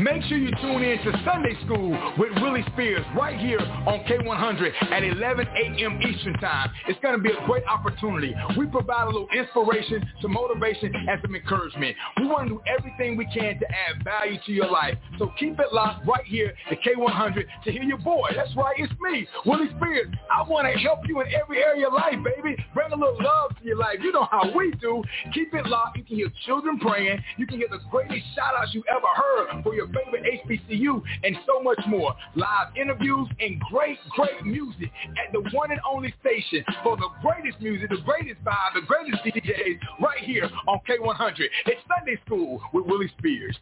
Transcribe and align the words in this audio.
Make 0.00 0.22
sure 0.24 0.38
you 0.38 0.50
tune 0.62 0.82
in 0.82 0.96
to 1.04 1.22
Sunday 1.26 1.54
School 1.66 1.90
with 2.16 2.30
Willie 2.40 2.64
Spears 2.72 3.04
right 3.14 3.38
here 3.38 3.60
on 3.60 4.00
K100 4.08 4.72
at 4.92 5.04
11 5.04 5.46
a.m. 5.46 6.00
Eastern 6.00 6.32
Time. 6.34 6.70
It's 6.88 6.98
going 7.00 7.16
to 7.16 7.22
be 7.22 7.28
a 7.28 7.46
great 7.46 7.64
opportunity. 7.66 8.34
We 8.56 8.66
provide 8.66 9.08
a 9.08 9.10
little 9.10 9.28
inspiration, 9.28 10.02
some 10.22 10.32
motivation, 10.32 10.94
and 10.94 11.20
some 11.20 11.34
encouragement. 11.34 11.96
We 12.16 12.28
want 12.28 12.48
to 12.48 12.54
do 12.54 12.60
everything 12.66 13.18
we 13.18 13.26
can 13.26 13.58
to 13.60 13.66
add 13.66 14.02
value 14.02 14.38
to 14.46 14.52
your 14.52 14.70
life. 14.70 14.96
So 15.18 15.32
keep 15.38 15.60
it 15.60 15.70
locked 15.70 16.06
right 16.06 16.24
here 16.24 16.54
at 16.70 16.78
K100 16.80 17.44
to 17.64 17.70
hear 17.70 17.82
your 17.82 17.98
boy. 17.98 18.30
That's 18.34 18.56
right, 18.56 18.76
it's 18.78 18.92
me, 19.02 19.28
Willie 19.44 19.68
Spears. 19.76 20.08
I 20.32 20.48
want 20.48 20.66
to 20.72 20.78
help 20.80 21.00
you 21.08 21.20
in 21.20 21.26
every 21.34 21.62
area 21.62 21.88
of 21.88 21.92
life, 21.92 22.16
baby. 22.24 22.56
Bring 22.72 22.90
a 22.90 22.96
little 22.96 23.18
love 23.20 23.54
to 23.58 23.64
your 23.66 23.76
life. 23.76 23.98
You 24.00 24.12
know 24.12 24.26
how 24.30 24.50
we 24.56 24.72
do. 24.80 25.02
Keep 25.34 25.52
it 25.52 25.66
locked. 25.66 25.98
You 25.98 26.04
can 26.04 26.16
hear 26.16 26.32
children 26.46 26.78
praying. 26.78 27.22
You 27.36 27.46
can 27.46 27.58
hear 27.58 27.68
the 27.70 27.80
greatest 27.90 28.24
shout-outs 28.34 28.72
you 28.72 28.82
ever 28.88 29.06
heard 29.14 29.62
for 29.62 29.74
your 29.74 29.89
favorite 29.92 30.24
HBCU, 30.44 31.02
and 31.24 31.36
so 31.46 31.62
much 31.62 31.80
more. 31.88 32.14
Live 32.34 32.76
interviews 32.76 33.28
and 33.40 33.60
great, 33.60 33.98
great 34.10 34.44
music 34.44 34.90
at 35.24 35.32
the 35.32 35.40
one 35.52 35.70
and 35.70 35.80
only 35.88 36.14
station 36.20 36.64
for 36.82 36.96
the 36.96 37.08
greatest 37.22 37.60
music, 37.60 37.90
the 37.90 38.00
greatest 38.04 38.42
vibe, 38.44 38.74
the 38.74 38.82
greatest 38.82 39.22
DJs 39.24 39.78
right 40.00 40.20
here 40.20 40.48
on 40.68 40.80
K100. 40.88 41.46
It's 41.66 41.80
Sunday 41.96 42.18
School 42.26 42.60
with 42.72 42.86
Willie 42.86 43.12
Spears. 43.18 43.56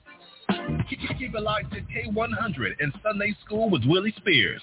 Keep 0.88 1.34
it 1.34 1.42
locked 1.42 1.72
to 1.72 1.80
K100 1.80 2.72
and 2.80 2.92
Sunday 3.02 3.36
School 3.44 3.70
with 3.70 3.82
Willie 3.84 4.14
Spears. 4.16 4.62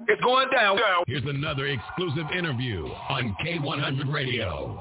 It's 0.00 0.20
going 0.22 0.48
down. 0.50 0.78
Here's 1.06 1.24
another 1.24 1.66
exclusive 1.66 2.26
interview 2.36 2.86
on 3.08 3.34
K100 3.44 4.12
Radio. 4.12 4.80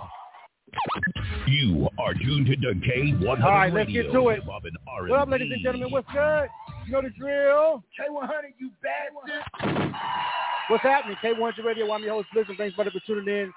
You 1.47 1.87
are 1.99 2.15
tuned 2.15 2.47
to 2.47 2.55
the 2.55 2.73
K100 2.81 3.43
All 3.43 3.51
right, 3.51 3.71
let's 3.71 3.87
Radio. 3.87 4.03
get 4.03 4.11
to 4.11 4.29
it. 4.29 4.45
Bob. 4.45 4.63
What 5.07 5.19
up, 5.19 5.29
ladies 5.29 5.51
and 5.51 5.61
gentlemen? 5.61 5.91
What's 5.91 6.07
good? 6.11 6.47
You 6.87 6.93
know 6.93 7.01
the 7.03 7.09
drill. 7.11 7.83
K100, 7.99 8.53
you 8.59 8.71
bastard. 8.81 9.93
What's 10.69 10.83
happening? 10.83 11.15
K100 11.23 11.63
Radio. 11.63 11.91
I'm 11.91 12.01
your 12.03 12.13
host, 12.13 12.29
Blizzard. 12.33 12.55
Thanks, 12.57 12.75
brother, 12.75 12.89
for 12.91 13.01
tuning 13.05 13.27
in. 13.27 13.53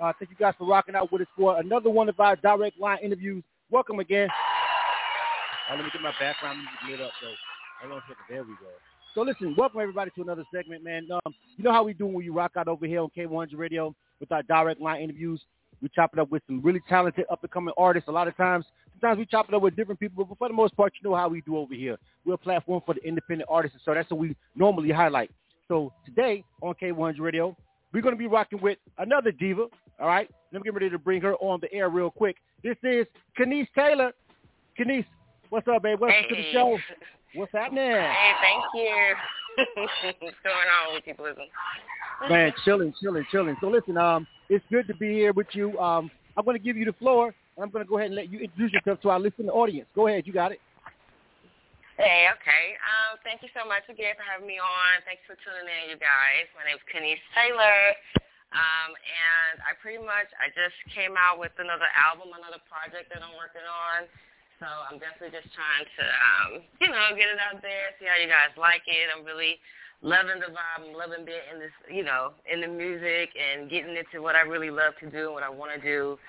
Uh, 0.00 0.12
thank 0.18 0.30
you 0.30 0.36
guys 0.38 0.54
for 0.56 0.66
rocking 0.66 0.94
out 0.94 1.10
with 1.12 1.22
us 1.22 1.28
for 1.36 1.58
another 1.58 1.90
one 1.90 2.08
of 2.08 2.18
our 2.20 2.36
direct 2.36 2.78
line 2.78 2.98
interviews. 3.02 3.42
Welcome 3.70 3.98
again. 3.98 4.28
All 5.68 5.76
right, 5.76 5.82
let 5.82 5.84
me 5.84 5.90
get 5.92 6.02
my 6.02 6.14
background 6.20 6.58
music 6.58 7.00
lit 7.00 7.06
up, 7.06 7.12
though. 7.20 7.34
Hold 7.82 7.92
on 7.94 7.98
a 7.98 8.02
second. 8.02 8.24
There 8.28 8.42
we 8.44 8.50
go. 8.60 8.70
So 9.14 9.22
listen, 9.22 9.56
welcome 9.58 9.80
everybody 9.80 10.12
to 10.14 10.22
another 10.22 10.44
segment, 10.54 10.84
man. 10.84 11.08
Um, 11.12 11.34
you 11.56 11.64
know 11.64 11.72
how 11.72 11.82
we 11.82 11.94
do 11.94 12.06
when 12.06 12.14
we 12.14 12.28
rock 12.28 12.52
out 12.56 12.68
over 12.68 12.86
here 12.86 13.00
on 13.00 13.10
K100 13.16 13.56
Radio 13.56 13.92
with 14.20 14.30
our 14.30 14.44
direct 14.44 14.80
line 14.80 15.02
interviews. 15.02 15.42
We 15.82 15.88
chop 15.92 16.10
it 16.12 16.20
up 16.20 16.30
with 16.30 16.42
some 16.46 16.62
really 16.62 16.80
talented 16.88 17.24
up-and-coming 17.28 17.74
artists. 17.76 18.08
A 18.08 18.12
lot 18.12 18.28
of 18.28 18.36
times, 18.36 18.66
sometimes 18.92 19.18
we 19.18 19.26
chop 19.26 19.48
it 19.48 19.54
up 19.54 19.62
with 19.62 19.74
different 19.74 19.98
people, 19.98 20.24
but 20.24 20.38
for 20.38 20.46
the 20.46 20.54
most 20.54 20.76
part, 20.76 20.92
you 21.00 21.10
know 21.10 21.16
how 21.16 21.28
we 21.28 21.40
do 21.40 21.56
over 21.56 21.74
here. 21.74 21.96
We're 22.24 22.34
a 22.34 22.38
platform 22.38 22.82
for 22.86 22.94
the 22.94 23.02
independent 23.02 23.48
artists, 23.50 23.78
so 23.84 23.94
that's 23.94 24.08
what 24.10 24.20
we 24.20 24.36
normally 24.54 24.92
highlight. 24.92 25.32
So 25.66 25.92
today 26.06 26.44
on 26.62 26.74
K100 26.80 27.18
Radio, 27.18 27.56
we're 27.92 28.02
going 28.02 28.14
to 28.14 28.18
be 28.18 28.28
rocking 28.28 28.60
with 28.60 28.78
another 28.98 29.32
diva, 29.32 29.66
all 29.98 30.06
right? 30.06 30.30
Let 30.52 30.62
me 30.62 30.64
get 30.64 30.74
ready 30.74 30.90
to 30.90 30.98
bring 30.98 31.20
her 31.22 31.34
on 31.36 31.58
the 31.60 31.72
air 31.72 31.88
real 31.88 32.10
quick. 32.10 32.36
This 32.62 32.76
is 32.84 33.06
Kenise 33.36 33.66
Taylor. 33.74 34.12
Kenise, 34.78 35.06
what's 35.48 35.66
up, 35.66 35.82
babe? 35.82 35.98
Welcome 35.98 36.28
to 36.28 36.36
the 36.36 36.52
show. 36.52 36.78
What's 37.34 37.52
happening? 37.52 37.92
Hey, 37.94 38.32
thank 38.42 38.64
you. 38.74 39.14
What's 40.18 40.42
going 40.42 40.66
on 40.66 40.94
with 40.94 41.06
you, 41.06 41.14
Blizzard? 41.14 41.46
Man, 42.28 42.52
chilling, 42.64 42.92
chilling, 43.00 43.24
chilling. 43.30 43.56
So 43.60 43.68
listen, 43.68 43.96
um, 43.96 44.26
it's 44.48 44.64
good 44.70 44.86
to 44.88 44.94
be 44.96 45.14
here 45.14 45.32
with 45.32 45.46
you. 45.52 45.78
Um, 45.78 46.10
I'm 46.36 46.44
going 46.44 46.58
to 46.58 46.62
give 46.62 46.76
you 46.76 46.84
the 46.84 46.96
floor, 46.98 47.30
and 47.30 47.60
I'm 47.62 47.70
going 47.70 47.84
to 47.84 47.88
go 47.88 47.98
ahead 47.98 48.10
and 48.10 48.16
let 48.16 48.30
you 48.30 48.40
introduce 48.40 48.72
yourself 48.72 49.00
to 49.02 49.10
our 49.10 49.20
listening 49.20 49.48
audience. 49.48 49.86
Go 49.94 50.08
ahead, 50.08 50.26
you 50.26 50.32
got 50.32 50.50
it. 50.52 50.60
Hey, 51.96 52.26
okay. 52.34 52.74
Um, 52.82 53.20
thank 53.22 53.44
you 53.46 53.52
so 53.54 53.62
much 53.68 53.86
again 53.86 54.16
for 54.18 54.26
having 54.26 54.48
me 54.48 54.58
on. 54.58 55.04
Thanks 55.06 55.22
for 55.28 55.38
tuning 55.44 55.68
in, 55.68 55.94
you 55.94 55.98
guys. 56.00 56.50
My 56.58 56.66
name 56.66 56.80
is 56.80 56.84
Kenise 56.90 57.22
Taylor. 57.36 57.94
Um, 58.50 58.90
and 58.98 59.62
I 59.62 59.78
pretty 59.78 60.02
much, 60.02 60.26
I 60.40 60.50
just 60.50 60.74
came 60.90 61.14
out 61.14 61.38
with 61.38 61.54
another 61.62 61.86
album, 61.94 62.34
another 62.34 62.58
project 62.66 63.12
that 63.14 63.22
I'm 63.22 63.36
working 63.38 63.62
on. 63.62 64.10
So 64.60 64.68
I'm 64.68 65.00
definitely 65.00 65.32
just 65.32 65.48
trying 65.56 65.88
to, 65.88 66.04
um, 66.04 66.50
you 66.84 66.92
know, 66.92 67.16
get 67.16 67.32
it 67.32 67.40
out 67.40 67.64
there, 67.64 67.96
see 67.96 68.04
how 68.04 68.20
you 68.20 68.28
guys 68.28 68.52
like 68.60 68.84
it. 68.84 69.08
I'm 69.08 69.24
really 69.24 69.56
loving 70.04 70.36
the 70.36 70.52
vibe. 70.52 70.84
I'm 70.84 70.92
loving 70.92 71.24
being 71.24 71.48
in 71.48 71.56
this, 71.56 71.72
you 71.88 72.04
know, 72.04 72.36
in 72.44 72.60
the 72.60 72.68
music 72.68 73.32
and 73.32 73.72
getting 73.72 73.96
into 73.96 74.20
what 74.20 74.36
I 74.36 74.44
really 74.44 74.68
love 74.68 74.92
to 75.00 75.08
do 75.08 75.32
and 75.32 75.34
what 75.34 75.42
I 75.42 75.48
want 75.48 75.72
to 75.72 75.80
do 75.80 76.20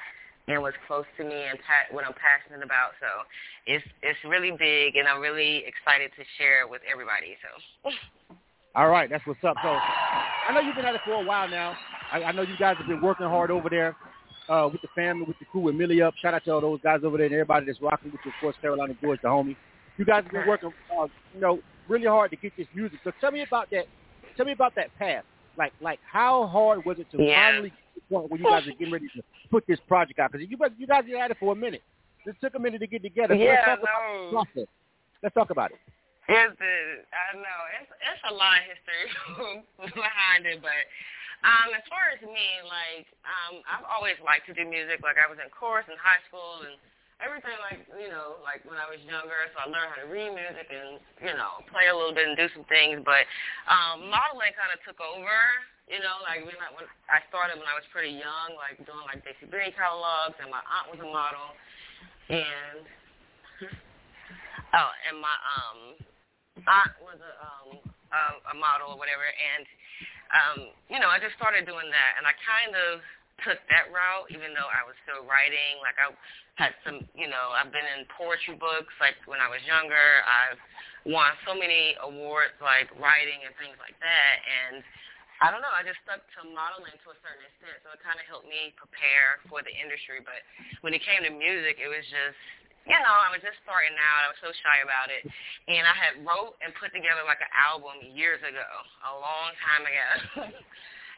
and 0.48 0.64
what's 0.64 0.80
close 0.88 1.04
to 1.20 1.28
me 1.28 1.44
and 1.44 1.60
pa- 1.60 1.92
what 1.92 2.08
I'm 2.08 2.16
passionate 2.16 2.64
about. 2.64 2.96
So 3.04 3.28
it's 3.68 3.84
it's 4.00 4.20
really 4.24 4.56
big, 4.56 4.96
and 4.96 5.12
I'm 5.12 5.20
really 5.20 5.68
excited 5.68 6.16
to 6.16 6.24
share 6.40 6.64
it 6.64 6.70
with 6.72 6.82
everybody. 6.88 7.36
So 7.44 7.92
All 8.80 8.88
right, 8.88 9.10
that's 9.12 9.28
what's 9.28 9.44
up. 9.44 9.60
So 9.60 9.70
I 9.70 10.56
know 10.56 10.64
you've 10.64 10.76
been 10.76 10.88
at 10.88 10.96
it 10.96 11.04
for 11.04 11.20
a 11.20 11.24
while 11.24 11.52
now. 11.52 11.76
I, 12.12 12.24
I 12.24 12.32
know 12.32 12.48
you 12.48 12.56
guys 12.58 12.80
have 12.80 12.88
been 12.88 13.02
working 13.02 13.28
hard 13.28 13.52
over 13.52 13.70
there 13.70 13.96
uh, 14.50 14.70
with 14.72 14.82
the 14.82 14.88
family, 14.96 15.24
with 15.28 15.38
the 15.40 15.46
crew, 15.46 15.62
with 15.62 15.76
Millie 15.76 16.02
up. 16.02 16.14
Shout 16.22 16.34
out 16.34 16.44
to 16.46 16.52
all 16.52 16.62
those 16.62 16.80
guys 16.84 17.02
over 17.04 17.18
there 17.18 17.26
and 17.28 17.34
everybody 17.36 17.66
that's 17.66 17.82
rocking 17.82 18.12
with 18.12 18.22
you, 18.26 18.32
of 18.32 18.36
course, 18.42 18.56
Carolina 18.62 18.94
George, 19.02 19.20
the 19.22 19.28
homie. 19.30 19.56
You 19.98 20.06
guys 20.06 20.24
have 20.24 20.32
been 20.32 20.48
working, 20.48 20.72
uh, 20.98 21.08
you 21.34 21.42
know, 21.42 21.60
really 21.88 22.08
hard 22.08 22.32
to 22.32 22.38
get 22.38 22.54
this 22.58 22.68
music. 22.74 23.00
So 23.04 23.12
tell 23.22 23.32
me 23.32 23.42
about 23.44 23.70
that. 23.72 23.86
Tell 24.38 24.46
me 24.46 24.52
about 24.54 24.74
that 24.76 24.96
path. 24.98 25.24
Like, 25.58 25.74
like 25.82 26.00
how 26.10 26.48
hard 26.48 26.86
was 26.86 26.98
it 27.00 27.08
to 27.12 27.22
Yeah. 27.22 27.52
finally 27.52 27.70
get 27.70 27.78
to 27.78 28.00
the 28.00 28.16
point 28.16 28.32
where 28.32 28.40
you 28.40 28.46
guys 28.46 28.68
are 28.68 28.72
getting 28.72 28.92
ready 28.94 29.08
to 29.16 29.22
put 29.50 29.66
this 29.68 29.80
project 29.88 30.20
out? 30.20 30.32
Because 30.32 30.48
you, 30.50 30.58
guys- 30.58 30.72
you 30.78 30.88
guys 30.88 31.04
have 31.10 31.20
had 31.20 31.32
it 31.32 31.38
for 31.40 31.52
a 31.52 31.56
minute. 31.56 31.84
It 32.26 32.36
took 32.42 32.56
a 32.56 32.60
minute 32.60 32.80
to 32.80 32.88
get 32.88 33.02
together. 33.04 33.36
So 33.36 33.42
Yeah, 33.42 33.52
let's 33.52 33.66
talk 33.66 33.80
about 33.82 34.32
no. 34.32 34.46
the. 34.56 34.66
Let's 35.24 35.36
talk 35.36 35.50
about 35.50 35.72
it. 35.72 35.78
It's 36.30 36.62
I 36.62 37.36
know 37.36 37.60
it's 37.82 37.92
it's 37.92 38.22
a 38.30 38.34
lot 38.34 38.54
of 38.56 38.64
history 38.70 39.06
behind 40.02 40.46
it, 40.46 40.62
but 40.62 40.72
um, 41.42 41.74
as 41.74 41.82
far 41.90 42.14
as 42.14 42.22
me, 42.22 42.50
like 42.70 43.10
um, 43.26 43.66
I've 43.66 43.88
always 43.90 44.18
liked 44.22 44.46
to 44.50 44.54
do 44.54 44.62
music. 44.62 45.02
Like 45.02 45.18
I 45.18 45.26
was 45.26 45.42
in 45.42 45.50
chorus 45.50 45.90
in 45.90 45.98
high 45.98 46.22
school 46.30 46.62
and 46.70 46.78
everything. 47.18 47.58
Like 47.66 47.82
you 47.98 48.14
know, 48.14 48.38
like 48.46 48.62
when 48.62 48.78
I 48.78 48.86
was 48.86 49.02
younger, 49.02 49.50
so 49.54 49.66
I 49.66 49.66
learned 49.66 49.90
how 49.90 50.00
to 50.06 50.10
read 50.10 50.30
music 50.38 50.70
and 50.70 51.02
you 51.18 51.34
know 51.34 51.66
play 51.74 51.90
a 51.90 51.96
little 51.98 52.14
bit 52.14 52.30
and 52.30 52.38
do 52.38 52.46
some 52.54 52.66
things. 52.70 53.02
But 53.02 53.26
um, 53.66 54.06
modeling 54.14 54.54
kind 54.54 54.70
of 54.70 54.78
took 54.86 55.02
over. 55.02 55.34
You 55.90 55.98
know, 56.00 56.22
like 56.24 56.46
when 56.46 56.56
I, 56.62 56.70
when 56.78 56.86
I 57.10 57.26
started 57.28 57.58
when 57.58 57.68
I 57.68 57.74
was 57.74 57.84
pretty 57.90 58.14
young, 58.14 58.54
like 58.56 58.78
doing 58.86 59.02
like 59.10 59.26
Dixie 59.26 59.50
Berry 59.50 59.74
catalogs, 59.74 60.38
and 60.38 60.54
my 60.54 60.62
aunt 60.62 60.94
was 60.94 61.02
a 61.02 61.10
model, 61.10 61.58
and 62.30 62.86
oh, 64.78 64.92
and 65.10 65.18
my 65.18 65.36
um 65.58 65.80
aunt 66.70 66.96
was 67.02 67.18
a 67.18 67.34
um 67.42 67.82
a, 68.14 68.22
a 68.54 68.56
model 68.56 68.94
or 68.94 68.98
whatever, 69.02 69.26
and 69.26 69.66
um 70.32 70.72
you 70.90 71.00
know 71.00 71.12
I 71.12 71.20
just 71.20 71.36
started 71.36 71.68
doing 71.68 71.88
that, 71.92 72.12
and 72.18 72.26
I 72.26 72.34
kind 72.44 72.74
of 72.76 73.04
took 73.44 73.60
that 73.74 73.90
route, 73.90 74.30
even 74.30 74.54
though 74.54 74.70
I 74.70 74.86
was 74.86 74.94
still 75.06 75.26
writing. 75.26 75.82
Like 75.82 75.98
I 75.98 76.14
had 76.62 76.78
some, 76.86 77.02
you 77.18 77.26
know, 77.26 77.56
I've 77.58 77.74
been 77.74 77.88
in 77.98 78.06
poetry 78.14 78.54
books. 78.54 78.94
Like 79.02 79.18
when 79.26 79.42
I 79.42 79.50
was 79.50 79.62
younger, 79.66 80.22
I've 80.22 80.62
won 81.10 81.34
so 81.48 81.58
many 81.58 81.98
awards, 82.06 82.54
like 82.62 82.94
writing 83.02 83.42
and 83.42 83.54
things 83.58 83.74
like 83.82 83.98
that, 83.98 84.36
and 84.46 84.86
I 85.42 85.50
don't 85.50 85.66
know. 85.66 85.74
I 85.74 85.82
just 85.82 85.98
stuck 86.06 86.22
to 86.38 86.46
modeling 86.54 86.94
to 86.94 87.08
a 87.10 87.18
certain 87.26 87.42
extent, 87.50 87.82
so 87.82 87.90
it 87.98 88.02
kind 88.06 88.22
of 88.22 88.26
helped 88.30 88.46
me 88.46 88.78
prepare 88.78 89.42
for 89.50 89.66
the 89.66 89.74
industry. 89.74 90.22
But 90.22 90.46
when 90.86 90.94
it 90.94 91.02
came 91.02 91.26
to 91.26 91.34
music, 91.34 91.82
it 91.82 91.90
was 91.90 92.06
just, 92.14 92.38
you 92.90 92.98
know, 92.98 93.16
I 93.18 93.30
was 93.30 93.44
just 93.46 93.62
starting 93.62 93.94
out. 93.94 94.26
I 94.26 94.30
was 94.34 94.42
so 94.42 94.50
shy 94.50 94.78
about 94.82 95.14
it, 95.14 95.22
and 95.70 95.84
I 95.86 95.96
had 95.96 96.14
wrote 96.26 96.58
and 96.62 96.74
put 96.78 96.90
together 96.96 97.22
like 97.26 97.42
an 97.42 97.54
album 97.54 98.02
years 98.14 98.42
ago, 98.42 98.70
a 99.06 99.14
long 99.18 99.50
time 99.62 99.84
ago. 99.86 100.10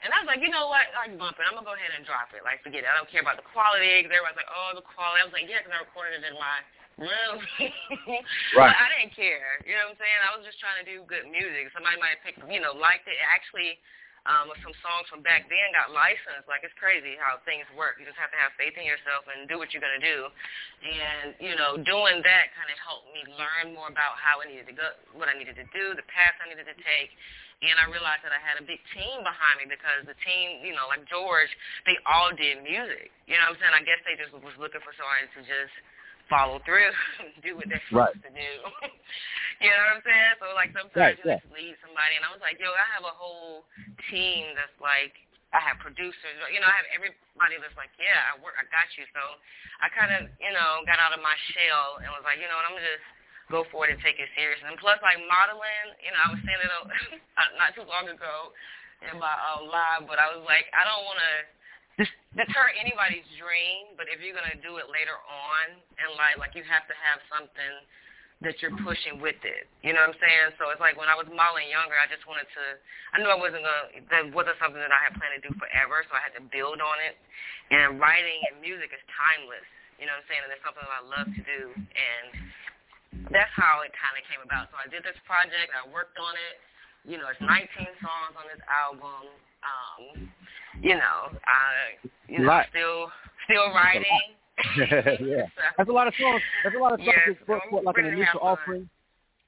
And 0.04 0.12
I 0.12 0.20
was 0.20 0.28
like, 0.28 0.44
you 0.44 0.52
know 0.52 0.68
what? 0.68 0.84
Like 0.92 1.16
bumping. 1.16 1.48
I'm 1.48 1.56
gonna 1.56 1.64
go 1.64 1.80
ahead 1.80 1.96
and 1.96 2.04
drop 2.04 2.28
it. 2.36 2.44
Like 2.44 2.60
forget 2.60 2.84
it. 2.84 2.92
I 2.92 3.00
don't 3.00 3.08
care 3.08 3.24
about 3.24 3.40
the 3.40 3.48
quality. 3.56 4.04
Everyone's 4.04 4.36
like, 4.36 4.52
oh, 4.52 4.76
the 4.76 4.84
quality. 4.84 5.24
I 5.24 5.26
was 5.26 5.32
like, 5.32 5.48
yeah, 5.48 5.64
because 5.64 5.72
I 5.72 5.80
recorded 5.80 6.20
it 6.20 6.28
in 6.28 6.36
my 6.36 6.60
room. 7.00 7.40
right. 8.60 8.68
But 8.68 8.76
I 8.76 8.92
didn't 9.00 9.16
care. 9.16 9.64
You 9.64 9.80
know 9.80 9.88
what 9.88 9.96
I'm 9.96 10.04
saying? 10.04 10.20
I 10.28 10.36
was 10.36 10.44
just 10.44 10.60
trying 10.60 10.76
to 10.84 10.86
do 10.86 11.08
good 11.08 11.24
music. 11.32 11.72
Somebody 11.72 11.96
might 12.04 12.20
pick, 12.20 12.36
you 12.36 12.60
know, 12.60 12.76
liked 12.76 13.08
it. 13.08 13.16
Actually, 13.24 13.80
um, 14.24 14.48
some 14.64 14.72
songs 14.80 15.12
from 15.12 15.20
back 15.20 15.52
then 15.52 15.76
got 15.76 15.92
licensed. 15.92 16.48
Like 16.48 16.64
it's 16.64 16.76
crazy 16.80 17.20
how 17.20 17.44
things 17.44 17.68
work. 17.76 18.00
You 18.00 18.08
just 18.08 18.20
have 18.20 18.32
to 18.32 18.40
have 18.40 18.56
faith 18.56 18.76
in 18.80 18.88
yourself 18.88 19.28
and 19.28 19.52
do 19.52 19.60
what 19.60 19.76
you're 19.76 19.84
gonna 19.84 20.00
do. 20.00 20.32
And 20.80 21.36
you 21.44 21.60
know, 21.60 21.76
doing 21.76 22.24
that 22.24 22.46
kind 22.56 22.70
of 22.72 22.78
helped 22.80 23.12
me 23.12 23.28
learn 23.36 23.76
more 23.76 23.92
about 23.92 24.16
how 24.16 24.40
I 24.40 24.48
needed 24.48 24.72
to 24.72 24.76
go, 24.76 24.88
what 25.12 25.28
I 25.28 25.36
needed 25.36 25.60
to 25.60 25.68
do, 25.76 25.92
the 25.92 26.08
path 26.08 26.40
I 26.40 26.48
needed 26.48 26.72
to 26.72 26.78
take. 26.80 27.12
And 27.64 27.80
I 27.80 27.88
realized 27.88 28.28
that 28.28 28.36
I 28.36 28.44
had 28.44 28.60
a 28.60 28.66
big 28.68 28.84
team 28.92 29.24
behind 29.24 29.56
me 29.64 29.72
because 29.72 30.04
the 30.04 30.20
team, 30.28 30.68
you 30.68 30.76
know, 30.76 30.84
like 30.92 31.08
George, 31.08 31.48
they 31.88 31.96
all 32.04 32.28
did 32.36 32.60
music. 32.60 33.08
You 33.24 33.40
know 33.40 33.56
what 33.56 33.56
I'm 33.56 33.72
saying? 33.72 33.76
I 33.76 33.84
guess 33.88 34.04
they 34.04 34.20
just 34.20 34.36
was 34.36 34.52
looking 34.60 34.84
for 34.84 34.92
somebody 35.00 35.32
to 35.32 35.40
just 35.48 35.76
follow 36.30 36.60
through, 36.64 36.92
do 37.46 37.56
what 37.56 37.68
they're 37.68 37.84
supposed 37.90 38.20
right. 38.20 38.26
to 38.26 38.32
do. 38.32 38.52
you 39.64 39.70
know 39.70 39.82
what 39.88 39.96
I'm 40.00 40.04
saying? 40.04 40.34
So 40.40 40.46
like 40.56 40.72
sometimes 40.74 40.98
right, 40.98 41.18
you 41.20 41.26
yeah. 41.28 41.40
just 41.40 41.52
lead 41.54 41.76
somebody, 41.84 42.20
and 42.20 42.24
I 42.24 42.32
was 42.32 42.44
like, 42.44 42.60
yo, 42.60 42.72
I 42.72 42.88
have 42.96 43.06
a 43.08 43.16
whole 43.16 43.68
team 44.12 44.56
that's 44.56 44.76
like. 44.80 45.16
I 45.54 45.62
have 45.62 45.78
producers, 45.78 46.34
you 46.50 46.58
know, 46.58 46.66
I 46.66 46.74
have 46.74 46.90
everybody 46.98 47.62
that's 47.62 47.78
like, 47.78 47.94
yeah, 48.02 48.34
I 48.34 48.42
work, 48.42 48.58
I 48.58 48.66
got 48.74 48.90
you. 48.98 49.06
So 49.14 49.22
I 49.86 49.88
kind 49.94 50.10
of, 50.10 50.26
you 50.42 50.50
know, 50.50 50.82
got 50.90 50.98
out 50.98 51.14
of 51.14 51.22
my 51.22 51.38
shell 51.54 52.02
and 52.02 52.10
was 52.10 52.26
like, 52.26 52.42
you 52.42 52.50
know 52.50 52.58
what, 52.58 52.66
I'm 52.66 52.74
gonna 52.74 52.90
just 52.90 53.06
go 53.54 53.62
for 53.70 53.86
it 53.86 53.94
and 53.94 54.02
take 54.02 54.18
it 54.18 54.34
serious. 54.34 54.58
And 54.66 54.74
plus, 54.82 54.98
like 55.06 55.22
modeling, 55.30 55.94
you 56.02 56.10
know, 56.10 56.22
I 56.26 56.30
was 56.34 56.42
saying 56.42 56.58
it 56.58 56.74
not 57.62 57.78
too 57.78 57.86
long 57.86 58.10
ago 58.10 58.50
in 59.06 59.22
my 59.22 59.30
uh, 59.30 59.62
live, 59.62 60.10
but 60.10 60.18
I 60.18 60.32
was 60.34 60.42
like, 60.48 60.66
I 60.74 60.82
don't 60.88 61.06
want 61.06 61.22
to 61.22 61.34
deter 61.98 62.66
anybody's 62.74 63.26
dream, 63.38 63.94
but 63.94 64.10
if 64.10 64.18
you're 64.24 64.34
gonna 64.34 64.58
do 64.66 64.82
it 64.82 64.90
later 64.90 65.16
on 65.30 65.78
in 66.02 66.10
life, 66.18 66.42
like 66.42 66.58
you 66.58 66.66
have 66.66 66.90
to 66.90 66.96
have 66.98 67.22
something 67.30 67.74
that 68.44 68.60
you're 68.60 68.76
pushing 68.84 69.24
with 69.24 69.40
it. 69.48 69.70
You 69.86 69.96
know 69.96 70.04
what 70.04 70.18
I'm 70.18 70.20
saying? 70.20 70.60
So 70.60 70.68
it's 70.74 70.84
like 70.84 71.00
when 71.00 71.08
I 71.08 71.16
was 71.16 71.30
modeling 71.32 71.72
younger, 71.72 71.96
I 71.96 72.10
just 72.12 72.28
wanted 72.28 72.50
to. 72.52 72.64
I 73.16 73.24
knew 73.24 73.32
I 73.32 73.40
wasn't 73.40 73.64
gonna. 73.64 74.04
That 74.12 74.24
wasn't 74.36 74.60
something 74.60 74.82
that 74.82 74.92
I 74.92 75.00
had 75.00 75.16
planned 75.16 75.40
to 75.40 75.44
do 75.46 75.54
forever, 75.56 76.04
so 76.10 76.18
I 76.18 76.22
had 76.22 76.36
to 76.36 76.44
build 76.52 76.84
on 76.84 76.98
it. 77.00 77.16
And 77.72 78.02
writing 78.02 78.44
and 78.52 78.60
music 78.60 78.92
is 78.92 79.02
timeless. 79.14 79.66
You 80.02 80.10
know 80.10 80.20
what 80.20 80.28
I'm 80.28 80.30
saying? 80.30 80.44
And 80.44 80.52
it's 80.52 80.66
something 80.66 80.84
that 80.84 80.96
I 81.00 81.04
love 81.06 81.30
to 81.32 81.44
do, 81.48 81.62
and 81.78 82.28
that's 83.32 83.54
how 83.56 83.86
it 83.86 83.96
kind 83.96 84.18
of 84.20 84.26
came 84.28 84.44
about. 84.44 84.68
So 84.74 84.76
I 84.76 84.92
did 84.92 85.06
this 85.08 85.16
project. 85.24 85.72
I 85.72 85.88
worked 85.88 86.20
on 86.20 86.36
it. 86.36 86.56
You 87.08 87.20
know, 87.20 87.32
it's 87.32 87.40
19 87.40 87.70
songs 88.04 88.34
on 88.36 88.46
this 88.52 88.64
album. 88.68 89.32
Um, 89.64 90.30
you 90.82 90.96
know, 90.96 91.32
I 91.46 92.08
you 92.28 92.40
know 92.40 92.48
right. 92.48 92.68
still 92.70 93.10
still 93.46 93.74
writing. 93.74 94.06
yeah, 95.26 95.46
that's 95.78 95.90
a 95.90 95.94
lot 95.94 96.08
of 96.08 96.14
songs. 96.20 96.42
That's 96.64 96.76
a 96.76 96.80
lot 96.80 96.94
of 96.94 97.00
songs 97.00 97.18
yes, 97.28 97.38
for, 97.46 97.62
for 97.70 97.82
like 97.84 97.98
an 97.98 98.06
initial 98.06 98.40
offering. 98.42 98.90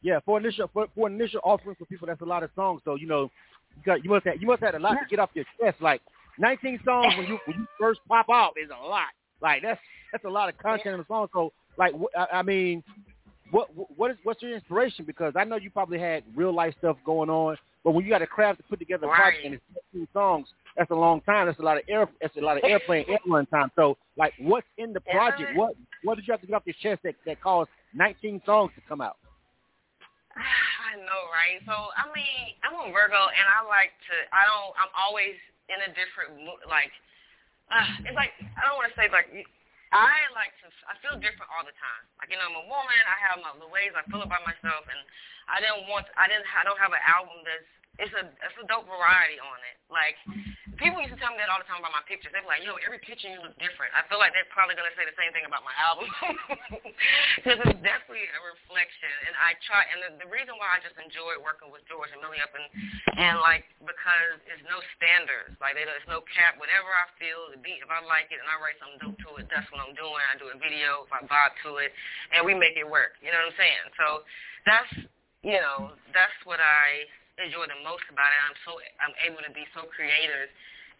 Yeah, 0.01 0.19
for 0.25 0.37
initial 0.39 0.69
for, 0.73 0.87
for 0.95 1.07
initial 1.07 1.41
offering 1.43 1.75
for 1.77 1.85
people, 1.85 2.07
that's 2.07 2.21
a 2.21 2.25
lot 2.25 2.43
of 2.43 2.49
songs. 2.55 2.81
So 2.85 2.95
you 2.95 3.07
know, 3.07 3.29
you 3.75 3.83
got 3.85 4.03
you 4.03 4.09
must 4.09 4.25
have 4.25 4.41
you 4.41 4.47
must 4.47 4.61
have 4.61 4.75
a 4.75 4.79
lot 4.79 4.93
to 4.93 5.05
get 5.09 5.19
off 5.19 5.29
your 5.33 5.45
chest. 5.59 5.81
Like 5.81 6.01
19 6.39 6.79
songs 6.85 7.13
when 7.17 7.27
you 7.27 7.39
when 7.45 7.59
you 7.59 7.67
first 7.79 8.01
pop 8.07 8.27
out 8.31 8.53
is 8.61 8.69
a 8.69 8.87
lot. 8.87 9.09
Like 9.41 9.61
that's 9.61 9.79
that's 10.11 10.25
a 10.25 10.29
lot 10.29 10.49
of 10.49 10.57
content 10.57 10.93
in 10.93 10.99
the 10.99 11.05
song. 11.07 11.27
So 11.33 11.53
like 11.77 11.93
I, 12.17 12.39
I 12.39 12.41
mean, 12.43 12.83
what 13.51 13.69
what 13.95 14.11
is 14.11 14.17
what's 14.23 14.41
your 14.41 14.53
inspiration? 14.53 15.05
Because 15.05 15.33
I 15.35 15.43
know 15.43 15.55
you 15.55 15.69
probably 15.69 15.99
had 15.99 16.23
real 16.35 16.53
life 16.53 16.73
stuff 16.79 16.97
going 17.05 17.29
on, 17.29 17.57
but 17.85 17.93
when 17.93 18.03
you 18.03 18.09
got 18.09 18.23
a 18.23 18.27
craft 18.27 18.57
to 18.57 18.63
put 18.65 18.79
together 18.79 19.05
a 19.05 19.13
project 19.13 19.45
and 19.45 19.53
it's 19.53 19.63
15 19.93 20.07
songs, 20.11 20.47
that's 20.75 20.89
a 20.89 20.95
long 20.97 21.21
time. 21.21 21.45
That's 21.45 21.59
a 21.59 21.61
lot 21.61 21.77
of 21.77 21.83
air. 21.87 22.09
That's 22.19 22.35
a 22.35 22.41
lot 22.41 22.57
of 22.57 22.63
airplane 22.65 23.05
airplane 23.07 23.45
time. 23.45 23.69
So, 23.77 23.95
like, 24.17 24.33
what's 24.41 24.65
in 24.81 24.91
the 24.91 24.99
project? 25.05 25.55
What 25.55 25.77
what 26.01 26.17
did 26.17 26.27
you 26.27 26.33
have 26.33 26.41
to 26.41 26.47
get 26.47 26.57
off 26.57 26.65
your 26.65 26.75
chest 26.81 27.05
that 27.05 27.13
that 27.29 27.39
caused 27.39 27.69
19 27.93 28.41
songs 28.43 28.71
to 28.73 28.81
come 28.89 28.99
out? 28.99 29.21
I 30.35 30.97
know, 30.97 31.21
right? 31.29 31.61
So, 31.69 31.71
I 31.93 32.09
mean, 32.09 32.57
I'm 32.65 32.73
a 32.73 32.91
Virgo, 32.91 33.21
and 33.29 33.45
I 33.53 33.61
like 33.69 33.93
to. 34.09 34.15
I 34.33 34.49
don't. 34.49 34.73
I'm 34.81 34.91
always 34.97 35.37
in 35.69 35.77
a 35.85 35.89
different 35.93 36.41
mood. 36.41 36.65
Like, 36.65 36.91
uh, 37.69 38.09
it's 38.09 38.17
like 38.17 38.33
I 38.41 38.65
don't 38.65 38.81
want 38.81 38.89
to 38.89 38.97
say 38.97 39.13
like. 39.13 39.29
I 39.93 40.15
like 40.33 40.53
to. 40.65 40.67
I 40.89 40.97
feel 41.03 41.15
different 41.21 41.49
all 41.53 41.65
the 41.65 41.75
time. 41.77 42.03
Like 42.17 42.33
you 42.33 42.37
know, 42.39 42.49
I'm 42.49 42.57
a 42.57 42.65
woman. 42.65 42.99
I 43.05 43.17
have 43.29 43.37
my 43.41 43.53
ways 43.69 43.93
I 43.93 44.01
feel 44.09 44.25
about 44.25 44.41
myself, 44.47 44.85
and 44.89 45.01
I 45.49 45.61
didn't 45.61 45.85
want. 45.91 46.09
I 46.17 46.25
didn't. 46.25 46.47
I 46.49 46.65
don't 46.65 46.79
have 46.81 46.93
an 46.93 47.03
album 47.05 47.45
that's 47.45 47.69
it's 47.99 48.15
a 48.15 48.23
it's 48.27 48.57
a 48.59 48.65
dope 48.67 48.87
variety 48.87 49.39
on 49.39 49.57
it. 49.61 49.77
Like 49.87 50.17
people 50.81 50.97
used 50.97 51.13
to 51.13 51.21
tell 51.21 51.29
me 51.29 51.37
that 51.37 51.53
all 51.53 51.61
the 51.61 51.69
time 51.69 51.77
about 51.77 51.93
my 51.93 52.05
pictures. 52.09 52.33
They 52.33 52.41
were 52.41 52.49
like, 52.49 52.65
"Yo, 52.65 52.73
every 52.81 52.97
picture 52.97 53.29
you 53.29 53.37
look 53.37 53.53
different." 53.61 53.93
I 53.93 54.01
feel 54.09 54.17
like 54.17 54.33
they're 54.33 54.49
probably 54.49 54.73
gonna 54.73 54.93
say 54.97 55.05
the 55.05 55.13
same 55.13 55.29
thing 55.29 55.45
about 55.45 55.61
my 55.61 55.75
album 55.77 56.09
because 57.37 57.61
it's 57.61 57.81
definitely 57.85 58.25
a 58.33 58.41
reflection. 58.41 59.13
And 59.29 59.33
I 59.37 59.53
try, 59.61 59.85
and 59.93 59.99
the, 60.01 60.09
the 60.25 60.29
reason 60.33 60.57
why 60.57 60.73
I 60.73 60.81
just 60.81 60.97
enjoy 60.97 61.37
working 61.45 61.69
with 61.69 61.85
George 61.85 62.09
and 62.09 62.19
Millie 62.19 62.41
up 62.41 62.49
and 62.57 62.65
and 63.21 63.37
like 63.45 63.69
because 63.85 64.41
it's 64.49 64.65
no 64.65 64.81
standards. 64.97 65.53
Like 65.61 65.77
there's 65.77 66.09
no 66.09 66.25
cap. 66.33 66.57
Whatever 66.57 66.89
I 66.89 67.05
feel, 67.21 67.53
the 67.53 67.61
beat, 67.61 67.85
if 67.85 67.91
I 67.93 68.01
like 68.01 68.33
it 68.33 68.41
and 68.41 68.49
I 68.49 68.57
write 68.57 68.77
something 68.81 68.97
dope 68.97 69.19
to 69.29 69.29
it, 69.37 69.45
that's 69.53 69.69
what 69.69 69.85
I'm 69.85 69.93
doing. 69.93 70.23
I 70.25 70.33
do 70.41 70.49
a 70.49 70.57
video 70.57 71.05
if 71.05 71.11
I 71.13 71.21
vibe 71.29 71.53
to 71.69 71.77
it, 71.85 71.93
and 72.33 72.41
we 72.41 72.57
make 72.57 72.73
it 72.73 72.87
work. 72.87 73.21
You 73.21 73.29
know 73.29 73.39
what 73.45 73.53
I'm 73.53 73.59
saying? 73.61 73.85
So 74.01 74.05
that's 74.65 74.91
you 75.45 75.61
know 75.61 75.93
that's 76.09 76.35
what 76.49 76.57
I 76.57 77.05
enjoy 77.41 77.67
the 77.67 77.79
most 77.83 78.05
about 78.07 78.31
it. 78.31 78.41
I'm 78.43 78.57
so 78.63 78.79
I'm 78.99 79.15
able 79.27 79.43
to 79.43 79.51
be 79.51 79.67
so 79.75 79.87
creative 79.91 80.47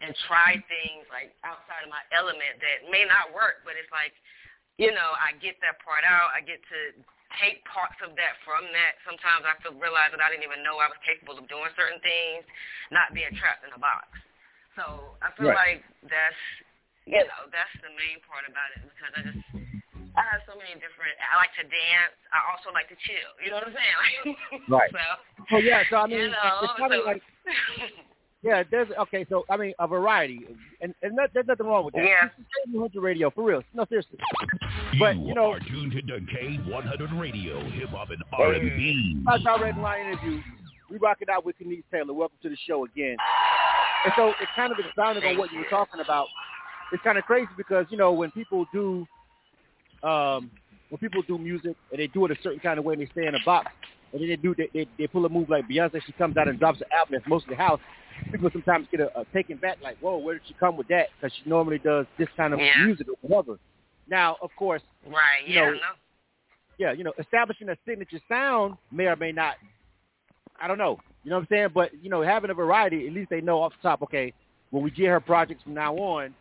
and 0.04 0.12
try 0.28 0.60
things 0.68 1.08
like 1.08 1.32
outside 1.40 1.84
of 1.84 1.90
my 1.90 2.04
element 2.12 2.60
that 2.60 2.84
may 2.92 3.08
not 3.08 3.32
work, 3.32 3.64
but 3.64 3.80
it's 3.80 3.88
like, 3.88 4.12
you 4.76 4.92
know, 4.92 5.16
I 5.16 5.32
get 5.40 5.56
that 5.64 5.80
part 5.80 6.04
out. 6.04 6.36
I 6.36 6.44
get 6.44 6.60
to 6.68 6.80
take 7.40 7.64
parts 7.64 7.96
of 8.04 8.12
that 8.20 8.36
from 8.44 8.68
that. 8.76 9.00
Sometimes 9.08 9.48
I 9.48 9.56
feel 9.64 9.72
realize 9.80 10.12
that 10.12 10.20
I 10.20 10.28
didn't 10.28 10.44
even 10.44 10.60
know 10.60 10.76
I 10.76 10.92
was 10.92 11.00
capable 11.00 11.40
of 11.40 11.48
doing 11.48 11.72
certain 11.74 12.00
things, 12.04 12.44
not 12.92 13.16
being 13.16 13.32
trapped 13.40 13.64
in 13.64 13.72
a 13.72 13.80
box. 13.80 14.12
So 14.76 15.16
I 15.24 15.32
feel 15.40 15.56
right. 15.56 15.80
like 15.80 15.82
that's 16.04 16.42
you 17.08 17.22
know 17.24 17.48
that's 17.48 17.72
the 17.80 17.88
main 17.96 18.20
part 18.28 18.44
about 18.44 18.68
it 18.76 18.84
because 18.84 19.12
I 19.16 19.20
just 19.24 19.40
I 20.16 20.24
have 20.32 20.42
so 20.48 20.56
many 20.56 20.72
different. 20.80 21.12
I 21.20 21.36
like 21.36 21.52
to 21.60 21.64
dance. 21.68 22.16
I 22.32 22.40
also 22.48 22.72
like 22.72 22.88
to 22.88 22.96
chill. 23.04 23.30
You 23.44 23.52
know 23.52 23.60
what 23.60 23.68
I'm 23.68 23.76
saying? 23.76 24.36
right. 24.72 24.90
So, 24.90 25.04
so 25.50 25.56
yeah. 25.60 25.84
So 25.92 25.96
I 26.00 26.06
mean, 26.08 26.18
you 26.18 26.30
know, 26.32 26.64
it's 26.64 26.76
kind 26.80 26.92
of 26.92 27.00
so, 27.04 27.08
like. 27.08 27.22
Yeah, 28.42 28.62
there's 28.70 28.86
okay. 29.00 29.26
So 29.28 29.44
I 29.50 29.56
mean, 29.56 29.74
a 29.80 29.88
variety, 29.88 30.46
and 30.80 30.94
and 31.02 31.18
that, 31.18 31.30
there's 31.34 31.48
nothing 31.48 31.66
wrong 31.66 31.84
with 31.84 31.94
that. 31.94 32.04
Yeah. 32.04 32.28
This 32.70 32.90
is 32.94 33.02
Radio 33.02 33.28
for 33.30 33.42
real. 33.42 33.62
No, 33.74 33.84
seriously. 33.88 34.18
But 35.00 35.16
you, 35.16 35.28
you 35.28 35.34
know, 35.34 35.52
are 35.52 35.58
tuned 35.58 35.92
to 35.92 36.02
K100 36.02 37.18
Radio, 37.18 37.58
hip 37.70 37.88
hop 37.88 38.10
and 38.10 38.22
R&B. 38.32 39.22
That's 39.26 39.42
Our 39.46 39.58
direct 39.58 39.78
line 39.78 40.12
interview. 40.12 40.40
We 40.90 40.98
rock 40.98 41.18
it 41.22 41.28
out 41.28 41.44
with 41.44 41.56
Kenise 41.58 41.82
Taylor. 41.90 42.14
Welcome 42.14 42.38
to 42.42 42.48
the 42.48 42.56
show 42.68 42.84
again. 42.84 43.16
And 44.04 44.12
so 44.16 44.28
it's 44.40 44.50
kind 44.54 44.70
of 44.70 44.78
expounding 44.78 45.24
on 45.24 45.38
what 45.38 45.50
you 45.50 45.58
were 45.58 45.70
talking 45.70 46.00
about. 46.00 46.28
It's 46.92 47.02
kind 47.02 47.18
of 47.18 47.24
crazy 47.24 47.50
because 47.56 47.86
you 47.90 47.96
know 47.96 48.12
when 48.12 48.30
people 48.30 48.66
do 48.72 49.06
um, 50.06 50.50
when 50.88 50.98
people 50.98 51.22
do 51.22 51.38
music 51.38 51.76
and 51.90 52.00
they 52.00 52.06
do 52.06 52.24
it 52.24 52.30
a 52.30 52.36
certain 52.42 52.60
kind 52.60 52.78
of 52.78 52.84
way 52.84 52.94
and 52.94 53.02
they 53.02 53.10
stay 53.12 53.26
in 53.26 53.34
a 53.34 53.44
box, 53.44 53.70
and 54.12 54.22
then 54.22 54.28
they 54.28 54.36
do 54.36 54.54
they, 54.54 54.68
they, 54.72 54.88
they 54.98 55.06
pull 55.06 55.24
a 55.26 55.28
move 55.28 55.50
like 55.50 55.68
Beyonce, 55.68 56.00
she 56.06 56.12
comes 56.12 56.36
out 56.36 56.48
and 56.48 56.58
drops 56.58 56.80
an 56.80 56.86
album 56.96 57.14
that's 57.14 57.28
mostly 57.28 57.54
house. 57.54 57.80
People 58.30 58.48
sometimes 58.52 58.86
get 58.90 59.00
a, 59.00 59.20
a 59.20 59.24
taken 59.34 59.58
back, 59.58 59.76
like, 59.82 59.98
whoa, 59.98 60.16
where 60.16 60.34
did 60.34 60.42
she 60.48 60.54
come 60.54 60.76
with 60.76 60.88
that? 60.88 61.08
Because 61.20 61.36
she 61.36 61.48
normally 61.48 61.78
does 61.78 62.06
this 62.18 62.28
kind 62.36 62.54
of 62.54 62.60
yeah. 62.60 62.72
music 62.82 63.06
or 63.08 63.16
whatever. 63.20 63.58
Now, 64.08 64.36
of 64.40 64.50
course, 64.56 64.80
right? 65.06 65.46
You 65.46 65.54
yeah, 65.54 65.64
know, 65.66 65.72
no. 65.72 65.78
yeah, 66.78 66.92
you 66.92 67.04
know, 67.04 67.12
establishing 67.18 67.68
a 67.68 67.76
signature 67.86 68.20
sound 68.28 68.76
may 68.90 69.06
or 69.06 69.16
may 69.16 69.32
not. 69.32 69.56
I 70.60 70.66
don't 70.66 70.78
know. 70.78 70.98
You 71.24 71.30
know 71.30 71.36
what 71.36 71.42
I'm 71.42 71.48
saying? 71.50 71.68
But 71.74 71.90
you 72.02 72.08
know, 72.08 72.22
having 72.22 72.50
a 72.50 72.54
variety, 72.54 73.06
at 73.06 73.12
least 73.12 73.28
they 73.28 73.40
know 73.40 73.60
off 73.60 73.72
the 73.82 73.88
top. 73.88 74.00
Okay, 74.02 74.32
when 74.70 74.82
we 74.82 74.90
get 74.90 75.08
her 75.08 75.20
projects 75.20 75.62
from 75.62 75.74
now 75.74 75.94
on, 75.96 76.34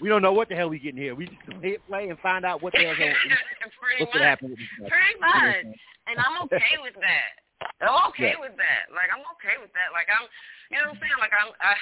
we 0.00 0.08
don't 0.08 0.22
know 0.22 0.32
what 0.32 0.48
the 0.48 0.56
hell 0.56 0.68
we 0.68 0.78
getting 0.78 1.00
here. 1.00 1.14
We 1.14 1.26
just 1.26 1.62
hit 1.62 1.86
play 1.86 2.08
and 2.08 2.18
find 2.20 2.44
out 2.44 2.62
what 2.62 2.72
the 2.72 2.80
hell 2.80 2.96
going 2.96 3.12
what's 4.00 4.14
much. 4.14 4.22
happen. 4.22 4.56
Pretty 4.56 5.16
much. 5.20 5.76
And 6.08 6.16
I'm 6.16 6.42
okay 6.48 6.80
with 6.82 6.96
that. 6.96 7.32
I'm 7.84 8.08
okay 8.10 8.32
yeah. 8.36 8.40
with 8.40 8.56
that. 8.56 8.88
Like 8.88 9.12
I'm 9.12 9.24
okay 9.36 9.60
with 9.60 9.72
that. 9.76 9.92
Like 9.92 10.08
I'm, 10.08 10.24
you 10.72 10.80
know 10.80 10.88
what 10.88 10.96
I'm 10.96 11.00
saying? 11.04 11.20
Like 11.20 11.36
I'm. 11.36 11.52
I, 11.60 11.76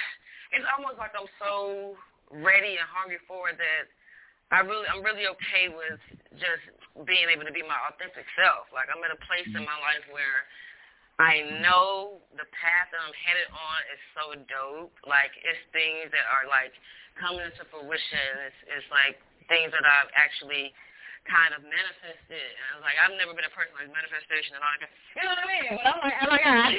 it's 0.51 0.65
almost 0.75 0.97
like 0.97 1.13
I'm 1.13 1.29
so 1.37 1.93
ready 2.33 2.75
and 2.81 2.89
hungry 2.89 3.21
for 3.29 3.53
it 3.53 3.57
that 3.61 3.85
I 4.49 4.65
really, 4.65 4.89
I'm 4.89 5.05
really 5.05 5.29
okay 5.37 5.69
with 5.69 6.01
just 6.41 6.65
being 7.05 7.29
able 7.29 7.45
to 7.45 7.53
be 7.53 7.61
my 7.61 7.77
authentic 7.85 8.25
self. 8.33 8.65
Like 8.73 8.89
I'm 8.89 9.01
at 9.05 9.13
a 9.13 9.21
place 9.29 9.45
in 9.45 9.61
my 9.61 9.69
mm-hmm. 9.69 9.87
life 9.87 10.05
where 10.09 10.49
I 11.21 11.61
know 11.61 12.23
the 12.33 12.47
path 12.49 12.89
that 12.89 13.01
I'm 13.03 13.13
headed 13.13 13.49
on 13.53 13.77
is 13.93 14.01
so 14.17 14.23
dope. 14.49 14.95
Like 15.05 15.35
it's 15.45 15.61
things 15.69 16.09
that 16.09 16.25
are 16.33 16.49
like 16.49 16.73
coming 17.19 17.43
into 17.43 17.63
fruition. 17.67 18.31
It's 18.47 18.61
it's 18.79 18.89
like 18.89 19.19
things 19.51 19.75
that 19.75 19.83
I've 19.83 20.09
actually 20.15 20.71
kind 21.27 21.51
of 21.53 21.61
manifested. 21.61 22.49
And 22.57 22.63
I 22.63 22.71
was 22.79 22.83
like, 22.87 22.97
I've 22.97 23.15
never 23.19 23.35
been 23.35 23.45
a 23.45 23.53
person 23.53 23.75
like 23.75 23.91
manifestation 23.91 24.55
and 24.55 24.63
all 24.63 24.73
that. 24.79 24.89
You 25.13 25.21
know 25.27 25.31
what 25.35 25.43
I 25.43 25.47
mean? 25.47 25.71
But 25.77 25.85
I'm 25.85 25.99
like, 26.01 26.17
oh 26.23 26.29
my 26.31 26.41
God. 26.41 26.71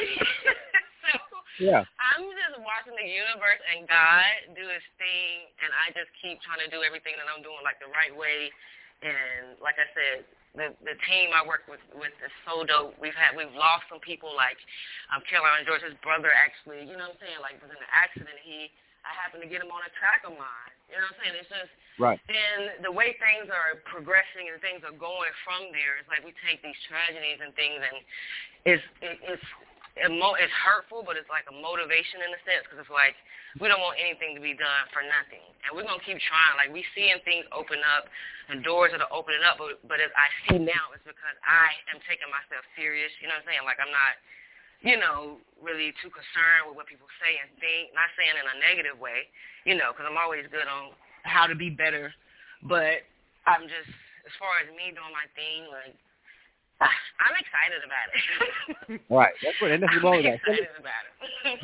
so 1.05 1.13
yeah. 1.61 1.83
I'm 2.01 2.25
just 2.25 2.57
watching 2.65 2.97
the 2.97 3.07
universe 3.07 3.61
and 3.71 3.85
God 3.87 4.57
do 4.57 4.65
his 4.65 4.85
thing 4.97 5.53
and 5.61 5.71
I 5.71 5.93
just 5.93 6.11
keep 6.19 6.41
trying 6.43 6.65
to 6.65 6.71
do 6.73 6.81
everything 6.83 7.15
that 7.21 7.29
I'm 7.29 7.45
doing 7.45 7.61
like 7.63 7.79
the 7.79 7.93
right 7.93 8.13
way. 8.13 8.49
And 9.05 9.61
like 9.61 9.77
I 9.81 9.89
said, 9.93 10.25
the 10.51 10.75
the 10.83 10.99
team 11.07 11.31
I 11.31 11.47
work 11.47 11.71
with 11.71 11.81
with 11.95 12.11
is 12.27 12.35
so 12.43 12.67
dope. 12.67 12.99
We've 12.99 13.15
had 13.15 13.39
we've 13.39 13.55
lost 13.55 13.87
some 13.87 14.03
people 14.03 14.35
like 14.35 14.59
um 15.15 15.23
Carolina 15.31 15.63
George's 15.63 15.95
brother 16.03 16.35
actually, 16.35 16.91
you 16.91 16.99
know 16.99 17.07
what 17.07 17.15
I'm 17.17 17.23
saying, 17.23 17.39
like 17.39 17.63
was 17.63 17.71
in 17.71 17.79
an 17.79 17.93
accident. 17.95 18.35
He 18.43 18.75
I 19.07 19.13
happened 19.17 19.43
to 19.45 19.51
get 19.51 19.65
him 19.65 19.73
on 19.73 19.83
a 19.85 19.93
track 19.97 20.23
of 20.29 20.37
mine. 20.37 20.73
You 20.91 20.99
know 20.99 21.07
what 21.07 21.17
I'm 21.17 21.19
saying? 21.23 21.35
It's 21.39 21.51
just 21.51 21.73
right. 21.97 22.19
And 22.29 22.85
the 22.85 22.93
way 22.93 23.15
things 23.17 23.49
are 23.49 23.79
progressing 23.87 24.51
and 24.51 24.59
things 24.59 24.83
are 24.83 24.95
going 24.95 25.33
from 25.47 25.71
there, 25.71 26.01
it's 26.03 26.11
like 26.11 26.27
we 26.27 26.35
take 26.45 26.61
these 26.61 26.79
tragedies 26.91 27.39
and 27.41 27.55
things 27.55 27.79
and 27.79 27.97
it's 28.67 28.85
it, 29.01 29.17
it's 29.27 29.47
it's 29.99 30.57
hurtful, 30.63 31.03
but 31.03 31.19
it's 31.19 31.29
like 31.29 31.45
a 31.51 31.57
motivation 31.57 32.23
in 32.23 32.31
a 32.31 32.41
sense 32.47 32.63
because 32.65 32.81
it's 32.81 32.95
like 32.95 33.19
we 33.59 33.67
don't 33.67 33.83
want 33.83 33.99
anything 33.99 34.39
to 34.39 34.43
be 34.43 34.55
done 34.55 34.85
for 34.95 35.03
nothing, 35.03 35.43
and 35.67 35.75
we're 35.75 35.83
gonna 35.83 36.03
keep 36.07 36.21
trying. 36.23 36.55
Like 36.55 36.71
we 36.71 36.87
seeing 36.95 37.19
things 37.27 37.45
open 37.51 37.83
up, 37.83 38.07
and 38.49 38.63
doors 38.63 38.95
that 38.95 39.03
are 39.03 39.11
opening 39.11 39.43
up, 39.43 39.59
but 39.59 39.83
but 39.91 39.99
as 39.99 40.13
I 40.15 40.29
see 40.47 40.59
now, 40.63 40.95
it's 40.95 41.03
because 41.03 41.37
I 41.43 41.75
am 41.91 41.99
taking 42.07 42.31
myself 42.31 42.63
serious. 42.79 43.11
You 43.19 43.29
know 43.29 43.39
what 43.39 43.47
I'm 43.47 43.51
saying? 43.51 43.65
Like 43.67 43.83
I'm 43.83 43.91
not, 43.91 44.15
you 44.83 44.97
know, 44.97 45.37
really 45.61 45.93
too 46.01 46.09
concerned 46.09 46.69
with 46.69 46.77
what 46.77 46.89
people 46.89 47.09
say 47.21 47.37
and 47.37 47.49
think. 47.61 47.93
Not 47.93 48.09
saying 48.17 48.33
in 48.33 48.47
a 48.47 48.57
negative 48.61 48.97
way, 48.97 49.29
you 49.69 49.77
know, 49.77 49.93
because 49.93 50.09
I'm 50.09 50.21
always 50.21 50.49
good 50.49 50.67
on 50.69 50.97
how 51.23 51.45
to 51.45 51.55
be 51.55 51.69
better, 51.69 52.13
but 52.65 53.05
I'm 53.45 53.69
just 53.69 53.91
as 54.25 54.33
far 54.41 54.61
as 54.65 54.69
me 54.73 54.93
doing 54.93 55.13
my 55.13 55.27
thing, 55.37 55.69
like 55.69 55.97
I'm 56.81 57.37
excited 57.37 57.85
about 57.85 58.09
it. 58.09 59.01
right. 59.11 59.35
That's 59.45 59.57
what, 59.61 59.71
and 59.71 59.83
nothing 59.85 60.01
wrong 60.03 60.17
with 60.17 60.25
that. 60.25 60.41
excited 60.41 60.73
about 60.81 61.05
it. 61.05 61.61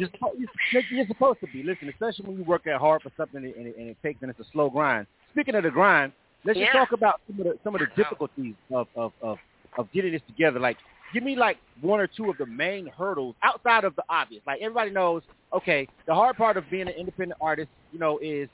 you're, 0.73 0.83
you're 0.93 1.07
supposed 1.09 1.41
to 1.41 1.47
be. 1.49 1.63
Listen, 1.63 1.89
especially 1.89 2.27
when 2.27 2.37
you 2.37 2.45
work 2.45 2.65
that 2.65 2.79
hard 2.79 3.03
for 3.03 3.11
something 3.17 3.45
and 3.45 3.67
it, 3.67 3.77
and 3.77 3.89
it 3.89 3.97
takes 4.03 4.21
and 4.21 4.31
it's 4.31 4.41
a 4.41 4.51
slow 4.53 4.69
grind. 4.69 5.07
Speaking 5.33 5.55
of 5.55 5.65
the 5.65 5.71
grind, 5.71 6.13
let's 6.45 6.59
yeah. 6.59 6.67
just 6.67 6.77
talk 6.77 6.93
about 6.93 7.21
some 7.27 7.41
of 7.41 7.47
the 7.47 7.59
some 7.65 7.75
of 7.75 7.81
the 7.81 7.89
difficulties 7.97 8.55
of 8.71 8.89
of 8.95 9.13
of 9.23 9.39
of 9.79 9.91
getting 9.93 10.13
this 10.13 10.23
together. 10.27 10.61
Like, 10.61 10.77
give 11.17 11.25
me 11.25 11.35
like 11.35 11.57
one 11.81 11.99
or 11.99 12.07
two 12.07 12.29
of 12.29 12.37
the 12.37 12.45
main 12.45 12.87
hurdles 12.89 13.35
outside 13.43 13.85
of 13.85 13.97
the 13.97 14.03
obvious. 14.11 14.43
Like 14.47 14.61
everybody 14.61 14.91
knows, 14.91 15.23
okay, 15.51 15.89
the 16.07 16.15
hard 16.15 16.37
part 16.37 16.59
of 16.59 16.65
being 16.71 16.89
an 16.89 16.95
independent 16.95 17.41
artist, 17.41 17.71
you 17.91 17.99
know, 17.99 18.19
is 18.21 18.51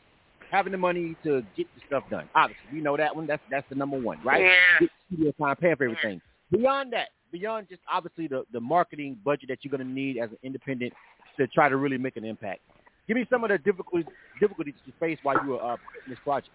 having 0.49 0.71
the 0.71 0.79
money 0.79 1.17
to 1.25 1.43
get 1.57 1.67
the 1.75 1.83
stuff 1.89 2.05
done. 2.09 2.29
Obviously, 2.37 2.65
we 2.73 2.81
know 2.81 2.97
that 2.97 3.17
one. 3.17 3.27
That's 3.27 3.43
that's 3.51 3.69
the 3.69 3.75
number 3.75 3.99
one, 3.99 4.21
right? 4.25 4.45
Yeah. 4.45 4.53
Get 4.79 4.91
studio 5.09 5.33
time, 5.41 5.57
paying 5.57 5.75
for 5.75 5.87
everything. 5.87 6.21
Beyond 6.53 6.93
that, 6.93 7.09
beyond 7.33 7.69
just 7.69 7.81
obviously 7.93 8.29
the, 8.29 8.45
the 8.53 8.61
marketing 8.61 9.17
budget 9.25 9.49
that 9.49 9.59
you're 9.63 9.77
going 9.77 9.85
to 9.85 9.93
need 9.93 10.19
as 10.19 10.31
an 10.31 10.39
independent 10.45 10.93
to 11.39 11.49
try 11.49 11.69
to 11.69 11.77
really 11.77 11.99
make 11.99 12.17
an 12.17 12.25
impact. 12.25 12.61
Give 13.09 13.17
me 13.17 13.27
some 13.29 13.43
of 13.43 13.51
the 13.51 13.59
difficulties 13.59 14.07
difficulties 14.39 14.75
you 14.87 14.93
faced 15.01 15.25
while 15.25 15.43
you 15.43 15.51
were 15.51 15.63
uh, 15.65 15.75
in 16.07 16.11
this 16.11 16.19
project. 16.23 16.55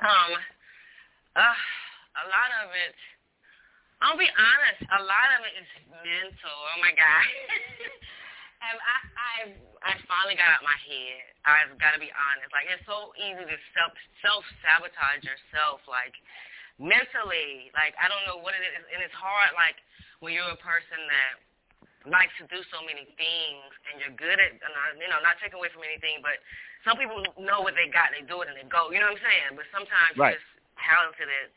Um, 0.00 0.38
uh, 1.34 1.40
a 1.40 2.24
lot 2.30 2.50
of 2.62 2.70
it. 2.70 2.94
I'll 4.02 4.18
be 4.18 4.30
honest. 4.30 4.80
A 4.94 5.02
lot 5.02 5.28
of 5.38 5.40
it 5.46 5.54
is 5.58 5.68
mental. 6.02 6.56
Oh 6.74 6.78
my 6.78 6.94
god. 6.94 7.26
and 8.66 8.76
I, 8.78 8.98
I, 9.14 9.34
I 9.82 9.92
finally 10.06 10.38
got 10.38 10.54
out 10.54 10.62
my 10.62 10.78
head. 10.86 11.22
I've 11.42 11.74
got 11.82 11.98
to 11.98 12.00
be 12.02 12.10
honest. 12.14 12.50
Like 12.54 12.70
it's 12.70 12.84
so 12.86 13.10
easy 13.18 13.42
to 13.42 13.56
self 13.74 13.94
self 14.22 14.42
sabotage 14.62 15.26
yourself. 15.26 15.82
Like 15.90 16.14
mentally, 16.78 17.74
like 17.74 17.98
I 17.98 18.06
don't 18.06 18.22
know 18.30 18.38
what 18.38 18.54
it 18.54 18.62
is, 18.62 18.72
and 18.94 19.02
it's 19.02 19.14
hard. 19.14 19.50
Like 19.58 19.78
when 20.22 20.30
you're 20.34 20.50
a 20.50 20.60
person 20.62 21.00
that 21.10 21.32
likes 22.06 22.32
to 22.38 22.46
do 22.46 22.62
so 22.70 22.78
many 22.86 23.10
things, 23.18 23.70
and 23.90 23.98
you're 23.98 24.14
good 24.14 24.38
at, 24.38 24.54
you 24.96 25.08
know, 25.10 25.18
not 25.20 25.36
taking 25.42 25.58
away 25.58 25.68
from 25.74 25.82
anything, 25.82 26.22
but 26.22 26.38
some 26.86 26.94
people 26.94 27.18
know 27.42 27.60
what 27.60 27.74
they 27.74 27.90
got, 27.90 28.14
and 28.14 28.22
they 28.22 28.26
do 28.26 28.38
it, 28.40 28.46
and 28.46 28.54
they 28.54 28.66
go. 28.70 28.94
You 28.94 29.02
know 29.02 29.10
what 29.10 29.18
I'm 29.18 29.26
saying? 29.26 29.50
But 29.58 29.66
sometimes 29.74 30.14
right. 30.14 30.38
you're 30.38 30.40
just 30.40 30.50
talented 30.78 31.26
at 31.26 31.50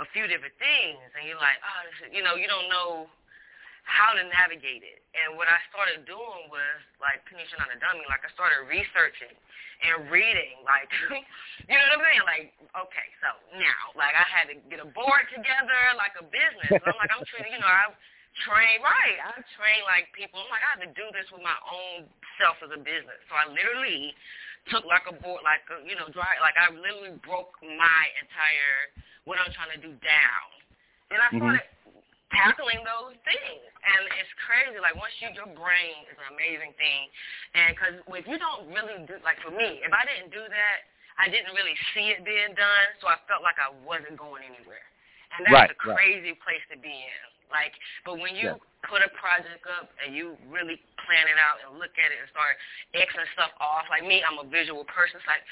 a 0.00 0.06
few 0.16 0.24
different 0.24 0.56
things, 0.56 1.04
and 1.14 1.28
you're 1.28 1.40
like, 1.40 1.60
oh, 1.60 1.80
this 1.86 2.08
is, 2.08 2.08
you 2.16 2.24
know, 2.24 2.34
you 2.40 2.48
don't 2.48 2.72
know 2.72 3.06
how 3.84 4.16
to 4.16 4.22
navigate 4.28 4.84
it. 4.84 5.04
And 5.12 5.36
what 5.36 5.50
I 5.50 5.58
started 5.68 6.06
doing 6.08 6.48
was 6.48 6.78
like 7.02 7.24
Tanisha 7.28 7.58
not 7.60 7.72
a 7.72 7.78
dummy, 7.80 8.04
like 8.08 8.24
I 8.24 8.30
started 8.32 8.68
researching 8.68 9.34
and 9.80 10.12
reading, 10.12 10.60
like 10.62 10.88
you 11.68 11.74
know 11.74 11.84
what 11.90 11.98
I'm 11.98 12.04
saying? 12.04 12.24
Like, 12.28 12.46
okay, 12.86 13.08
so 13.18 13.28
now 13.58 13.92
like 13.96 14.14
I 14.14 14.26
had 14.28 14.46
to 14.52 14.56
get 14.68 14.78
a 14.78 14.88
board 14.88 15.26
together 15.32 15.80
like 15.96 16.14
a 16.20 16.24
business. 16.28 16.70
So 16.70 16.84
I'm 16.86 16.98
like 17.00 17.12
I'm 17.12 17.24
training, 17.28 17.56
you 17.56 17.60
know, 17.60 17.68
I 17.68 17.90
train 18.46 18.78
right. 18.84 19.18
I 19.18 19.42
train 19.58 19.80
like 19.88 20.12
people. 20.14 20.38
I'm 20.38 20.50
like 20.52 20.62
I 20.62 20.78
have 20.78 20.84
to 20.86 20.92
do 20.94 21.06
this 21.10 21.26
with 21.34 21.42
my 21.42 21.56
own 21.66 22.06
self 22.38 22.62
as 22.62 22.70
a 22.70 22.80
business. 22.80 23.18
So 23.26 23.34
I 23.34 23.50
literally 23.50 24.14
took 24.68 24.84
like 24.84 25.08
a 25.08 25.16
board, 25.16 25.40
like 25.40 25.64
a, 25.72 25.80
you 25.88 25.96
know, 25.96 26.12
dry, 26.12 26.36
like 26.44 26.54
I 26.60 26.68
literally 26.74 27.16
broke 27.24 27.56
my 27.64 28.02
entire 28.20 28.92
what 29.24 29.40
I'm 29.40 29.52
trying 29.56 29.72
to 29.76 29.80
do 29.80 29.92
down, 30.04 30.46
and 31.10 31.18
I 31.20 31.28
started. 31.32 31.64
Mm-hmm 31.64 31.78
tackling 32.30 32.82
those 32.86 33.18
things. 33.26 33.70
And 33.82 34.06
it's 34.16 34.32
crazy. 34.46 34.78
Like 34.78 34.94
once 34.94 35.14
you, 35.18 35.30
your 35.34 35.50
brain 35.50 36.06
is 36.08 36.16
an 36.16 36.30
amazing 36.34 36.72
thing. 36.78 37.04
And 37.54 37.68
because 37.74 37.94
if 38.06 38.26
you 38.26 38.38
don't 38.38 38.70
really 38.70 39.02
do, 39.06 39.18
like 39.26 39.38
for 39.42 39.50
me, 39.50 39.82
if 39.82 39.92
I 39.92 40.06
didn't 40.06 40.30
do 40.30 40.42
that, 40.42 40.78
I 41.18 41.28
didn't 41.28 41.52
really 41.52 41.76
see 41.92 42.14
it 42.14 42.24
being 42.24 42.54
done. 42.56 42.86
So 43.02 43.10
I 43.10 43.18
felt 43.26 43.44
like 43.44 43.58
I 43.58 43.74
wasn't 43.84 44.16
going 44.16 44.46
anywhere. 44.46 44.86
And 45.36 45.46
that's 45.46 45.70
right, 45.70 45.70
a 45.70 45.78
crazy 45.78 46.34
right. 46.34 46.42
place 46.46 46.64
to 46.70 46.78
be 46.78 46.90
in. 46.90 47.29
Like, 47.50 47.74
but 48.06 48.16
when 48.18 48.38
you 48.38 48.54
yeah. 48.56 48.86
put 48.86 49.02
a 49.02 49.10
project 49.14 49.66
up 49.66 49.90
and 50.00 50.14
you 50.14 50.38
really 50.48 50.78
plan 51.04 51.26
it 51.26 51.38
out 51.38 51.60
and 51.66 51.76
look 51.76 51.92
at 51.98 52.10
it 52.14 52.18
and 52.22 52.30
start 52.30 52.54
Xing 52.94 53.26
stuff 53.34 53.52
off, 53.58 53.90
like 53.90 54.06
me, 54.06 54.22
I'm 54.22 54.38
a 54.40 54.46
visual 54.46 54.86
person. 54.86 55.18
It's 55.18 55.26
like, 55.28 55.42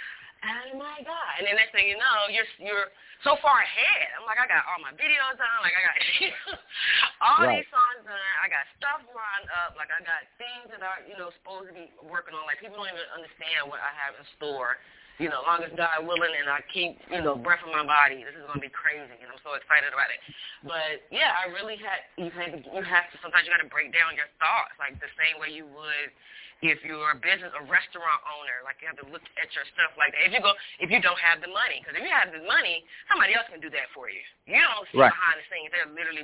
oh 0.47 0.79
my 0.79 1.03
god! 1.03 1.33
And 1.39 1.45
then 1.47 1.59
next 1.59 1.75
thing 1.75 1.91
you 1.91 1.99
know, 1.99 2.31
you're 2.31 2.49
you're 2.63 2.91
so 3.27 3.35
far 3.43 3.59
ahead. 3.59 4.15
I'm 4.15 4.23
like, 4.31 4.39
I 4.39 4.47
got 4.47 4.63
all 4.71 4.79
my 4.79 4.95
videos 4.95 5.35
done. 5.35 5.59
Like 5.63 5.75
I 5.75 5.83
got 5.83 5.97
all 7.27 7.43
right. 7.43 7.59
these 7.59 7.71
songs 7.75 8.07
done. 8.07 8.35
I 8.39 8.47
got 8.47 8.65
stuff 8.79 9.03
lined 9.11 9.51
up. 9.67 9.75
Like 9.75 9.91
I 9.91 9.99
got 10.07 10.23
things 10.39 10.71
that 10.71 10.83
are 10.87 11.03
you 11.03 11.19
know 11.19 11.35
supposed 11.43 11.71
to 11.71 11.75
be 11.75 11.91
working 12.07 12.39
on. 12.39 12.47
Like 12.47 12.63
people 12.63 12.79
don't 12.79 12.91
even 12.91 13.11
understand 13.11 13.67
what 13.67 13.83
I 13.83 13.91
have 13.91 14.15
in 14.15 14.25
store. 14.39 14.79
You 15.19 15.27
know, 15.27 15.43
long 15.43 15.67
as 15.67 15.75
God 15.75 16.07
willing 16.07 16.31
and 16.31 16.47
I 16.47 16.63
keep, 16.71 16.95
you 17.11 17.19
know, 17.19 17.35
breath 17.35 17.63
in 17.67 17.75
my 17.75 17.83
body, 17.83 18.23
this 18.23 18.39
is 18.39 18.47
gonna 18.47 18.63
be 18.63 18.71
crazy 18.71 19.03
and 19.03 19.27
I'm 19.27 19.43
so 19.43 19.59
excited 19.59 19.91
about 19.91 20.15
it. 20.15 20.23
But 20.63 21.03
yeah, 21.11 21.35
I 21.35 21.51
really 21.51 21.75
had 21.75 22.07
you 22.15 22.31
have 22.31 22.55
to 22.55 22.61
you 22.63 22.83
have 22.87 23.11
to 23.11 23.17
sometimes 23.19 23.43
you 23.43 23.51
gotta 23.51 23.67
break 23.67 23.91
down 23.91 24.15
your 24.15 24.31
thoughts, 24.39 24.79
like 24.79 24.95
the 25.03 25.11
same 25.19 25.43
way 25.43 25.51
you 25.51 25.67
would 25.67 26.15
if 26.63 26.83
you're 26.83 27.15
a 27.15 27.19
business, 27.19 27.55
a 27.55 27.65
restaurant 27.71 28.21
owner, 28.27 28.67
like 28.67 28.83
you 28.83 28.91
have 28.91 28.99
to 28.99 29.07
look 29.15 29.23
at 29.39 29.47
your 29.55 29.63
stuff 29.75 29.95
like 29.95 30.11
that. 30.15 30.27
If 30.27 30.35
you 30.35 30.43
go, 30.43 30.55
if 30.83 30.91
you 30.91 30.99
don't 30.99 31.19
have 31.23 31.39
the 31.39 31.51
money, 31.51 31.79
because 31.79 31.95
if 31.95 32.03
you 32.03 32.11
have 32.11 32.35
the 32.35 32.43
money, 32.43 32.83
somebody 33.07 33.39
else 33.39 33.47
can 33.47 33.63
do 33.63 33.71
that 33.71 33.91
for 33.95 34.11
you. 34.11 34.23
You 34.47 34.59
don't 34.59 34.87
see 34.91 34.99
right. 34.99 35.11
behind 35.11 35.39
the 35.39 35.47
scenes; 35.47 35.58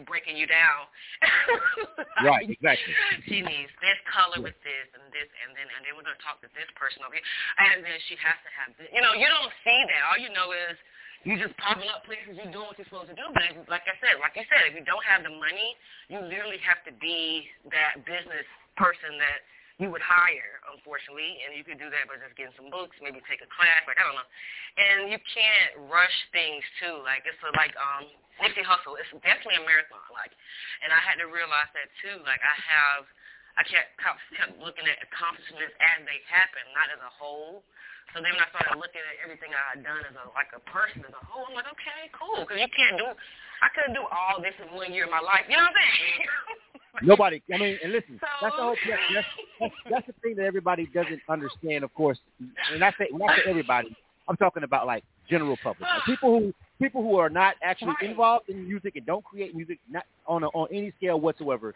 breaking 0.02 0.34
you 0.34 0.50
down. 0.50 0.90
right, 2.26 2.50
exactly. 2.50 2.90
She 3.30 3.38
needs 3.38 3.70
this 3.78 3.98
color 4.10 4.42
with 4.42 4.58
this 4.66 4.86
and 4.98 5.06
this, 5.14 5.30
and 5.46 5.54
then 5.54 5.70
and 5.70 5.86
then 5.86 5.94
we're 5.94 6.02
gonna 6.02 6.18
talk 6.18 6.42
to 6.42 6.50
this 6.58 6.66
person 6.74 7.06
over 7.06 7.14
here, 7.14 7.26
and 7.62 7.86
then 7.86 7.98
she 8.10 8.18
has 8.18 8.34
to 8.42 8.50
have 8.58 8.74
this. 8.74 8.90
You 8.90 8.98
know, 8.98 9.14
you 9.14 9.30
don't 9.30 9.54
see 9.62 9.80
that. 9.94 10.00
All 10.10 10.18
you 10.18 10.34
know 10.34 10.50
is 10.50 10.74
you 11.24 11.40
just 11.40 11.56
popping 11.56 11.88
up 11.88 12.04
places, 12.04 12.36
You're 12.36 12.52
doing 12.52 12.68
what 12.68 12.76
you're 12.76 12.88
supposed 12.88 13.08
to 13.08 13.16
do. 13.16 13.24
But 13.32 13.70
like 13.72 13.88
I 13.88 13.96
said, 14.02 14.20
like 14.20 14.36
you 14.36 14.44
said, 14.50 14.68
if 14.68 14.76
you 14.76 14.84
don't 14.84 15.04
have 15.08 15.24
the 15.24 15.32
money, 15.32 15.72
you 16.12 16.20
literally 16.20 16.60
have 16.60 16.84
to 16.84 16.92
be 17.00 17.48
that 17.72 18.04
business 18.04 18.44
person 18.76 19.16
that 19.16 19.40
you 19.82 19.90
would 19.90 20.04
hire, 20.06 20.62
unfortunately, 20.70 21.42
and 21.42 21.58
you 21.58 21.66
could 21.66 21.82
do 21.82 21.90
that 21.90 22.06
by 22.06 22.14
just 22.14 22.38
getting 22.38 22.54
some 22.54 22.70
books, 22.70 22.94
maybe 23.02 23.18
take 23.26 23.42
a 23.42 23.50
class, 23.50 23.82
like 23.90 23.98
I 23.98 24.06
don't 24.06 24.14
know. 24.14 24.30
And 24.78 24.98
you 25.10 25.18
can't 25.18 25.90
rush 25.90 26.14
things 26.30 26.62
too. 26.78 27.02
Like 27.02 27.26
it's 27.26 27.38
a, 27.42 27.50
like 27.58 27.74
um 27.74 28.06
Nipsey 28.38 28.62
Hussle. 28.62 28.94
It's 29.02 29.10
definitely 29.22 29.58
a 29.58 29.66
marathon. 29.66 30.02
Like, 30.14 30.30
and 30.82 30.94
I 30.94 31.02
had 31.02 31.18
to 31.18 31.26
realize 31.26 31.70
that 31.74 31.90
too. 31.98 32.22
Like 32.22 32.38
I 32.38 32.54
have, 32.54 33.02
I 33.58 33.62
kept 33.66 33.98
kept 33.98 34.54
looking 34.62 34.86
at 34.86 35.02
accomplishments 35.10 35.74
as 35.82 35.98
they 36.06 36.22
happen, 36.30 36.62
not 36.74 36.94
as 36.94 37.02
a 37.02 37.10
whole. 37.10 37.66
So 38.14 38.22
then 38.22 38.30
when 38.30 38.46
I 38.46 38.50
started 38.54 38.78
looking 38.78 39.02
at 39.02 39.18
everything 39.26 39.50
I 39.50 39.74
had 39.74 39.82
done 39.82 40.06
as 40.06 40.14
a 40.14 40.30
like 40.38 40.54
a 40.54 40.62
person 40.70 41.02
as 41.02 41.10
a 41.10 41.24
whole, 41.26 41.50
I'm 41.50 41.58
like, 41.58 41.66
okay, 41.66 42.14
cool, 42.14 42.46
because 42.46 42.62
you 42.62 42.70
can't 42.70 42.94
do. 42.94 43.10
I 43.58 43.68
couldn't 43.74 43.98
do 43.98 44.06
all 44.06 44.38
this 44.38 44.54
in 44.62 44.70
one 44.70 44.94
year 44.94 45.10
of 45.10 45.14
my 45.14 45.22
life. 45.22 45.50
You 45.50 45.58
know 45.58 45.66
what 45.66 45.74
I'm 45.74 45.82
saying? 45.82 46.22
Nobody. 47.02 47.42
I 47.52 47.58
mean, 47.58 47.78
and 47.82 47.92
listen, 47.92 48.18
so, 48.20 48.26
that's 48.42 48.56
the 48.56 48.62
whole. 48.62 48.76
That's, 48.88 49.26
that's, 49.60 49.74
that's 49.90 50.06
the 50.06 50.14
thing 50.22 50.36
that 50.36 50.44
everybody 50.44 50.86
doesn't 50.86 51.20
understand. 51.28 51.84
Of 51.84 51.92
course, 51.94 52.18
and 52.72 52.84
I 52.84 52.90
say 52.98 53.08
when 53.10 53.28
I 53.28 53.36
say 53.36 53.42
everybody, 53.50 53.94
I'm 54.28 54.36
talking 54.36 54.62
about 54.62 54.86
like 54.86 55.04
general 55.28 55.56
public, 55.62 55.82
like 55.82 56.04
people 56.06 56.38
who 56.40 56.54
people 56.80 57.02
who 57.02 57.16
are 57.16 57.30
not 57.30 57.56
actually 57.62 57.94
Right. 58.00 58.10
involved 58.10 58.48
in 58.48 58.66
music 58.66 58.96
and 58.96 59.06
don't 59.06 59.24
create 59.24 59.54
music 59.54 59.78
not 59.90 60.04
on 60.26 60.42
a, 60.44 60.48
on 60.48 60.68
any 60.72 60.92
scale 60.96 61.20
whatsoever, 61.20 61.74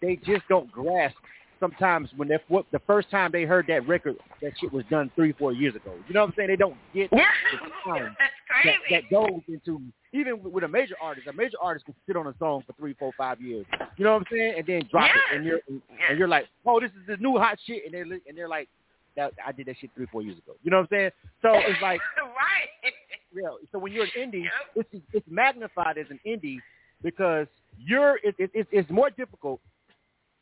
they 0.00 0.16
just 0.16 0.42
don't 0.48 0.70
grasp 0.70 1.16
sometimes 1.60 2.10
when 2.16 2.28
they 2.28 2.38
what 2.48 2.66
the 2.72 2.80
first 2.86 3.10
time 3.10 3.30
they 3.32 3.42
heard 3.44 3.66
that 3.68 3.86
record 3.88 4.16
that 4.42 4.52
shit 4.60 4.72
was 4.72 4.84
done 4.90 5.10
three 5.14 5.32
four 5.32 5.52
years 5.52 5.74
ago. 5.74 5.92
You 6.06 6.14
know 6.14 6.20
what 6.20 6.28
I'm 6.30 6.34
saying? 6.36 6.48
They 6.48 6.56
don't 6.56 6.76
get 6.94 7.08
Yeah. 7.12 7.24
the 7.52 7.68
time 7.90 8.16
that, 8.64 8.74
that 8.90 9.02
goes 9.10 9.40
into 9.48 9.80
even 10.12 10.42
with 10.42 10.64
a 10.64 10.68
major 10.68 10.94
artist. 11.02 11.26
A 11.26 11.32
major 11.32 11.56
artist 11.60 11.84
can 11.84 11.94
sit 12.06 12.16
on 12.16 12.26
a 12.26 12.34
song 12.38 12.62
for 12.66 12.72
three, 12.74 12.94
four, 12.98 13.12
five 13.16 13.40
years. 13.40 13.66
You 13.96 14.04
know 14.04 14.12
what 14.14 14.20
I'm 14.22 14.26
saying? 14.30 14.54
And 14.58 14.66
then 14.66 14.82
drop 14.90 15.10
it, 15.10 15.36
and 15.36 15.44
you're 15.44 15.60
and 16.08 16.18
you're 16.18 16.28
like, 16.28 16.46
oh, 16.66 16.80
this 16.80 16.90
is 16.90 17.06
the 17.06 17.16
new 17.18 17.36
hot 17.38 17.58
shit, 17.66 17.84
and 17.84 17.92
they're 17.94 18.02
and 18.02 18.36
they're 18.36 18.48
like, 18.48 18.68
that 19.16 19.32
I 19.46 19.52
did 19.52 19.66
that 19.66 19.76
shit 19.80 19.90
three, 19.94 20.06
four 20.10 20.22
years 20.22 20.38
ago. 20.38 20.52
You 20.62 20.70
know 20.70 20.78
what 20.78 20.84
I'm 20.84 20.88
saying? 20.90 21.10
So 21.42 21.50
it's 21.54 21.82
like, 21.82 22.00
right. 22.18 22.92
yeah. 23.34 23.48
So 23.72 23.78
when 23.78 23.92
you're 23.92 24.04
an 24.04 24.10
indie, 24.18 24.44
it's 24.76 24.88
it's 25.12 25.26
magnified 25.30 25.98
as 25.98 26.06
an 26.10 26.20
indie 26.26 26.58
because 27.02 27.46
you're 27.78 28.16
it, 28.22 28.34
it, 28.38 28.50
it's 28.54 28.68
it's 28.72 28.90
more 28.90 29.10
difficult 29.10 29.60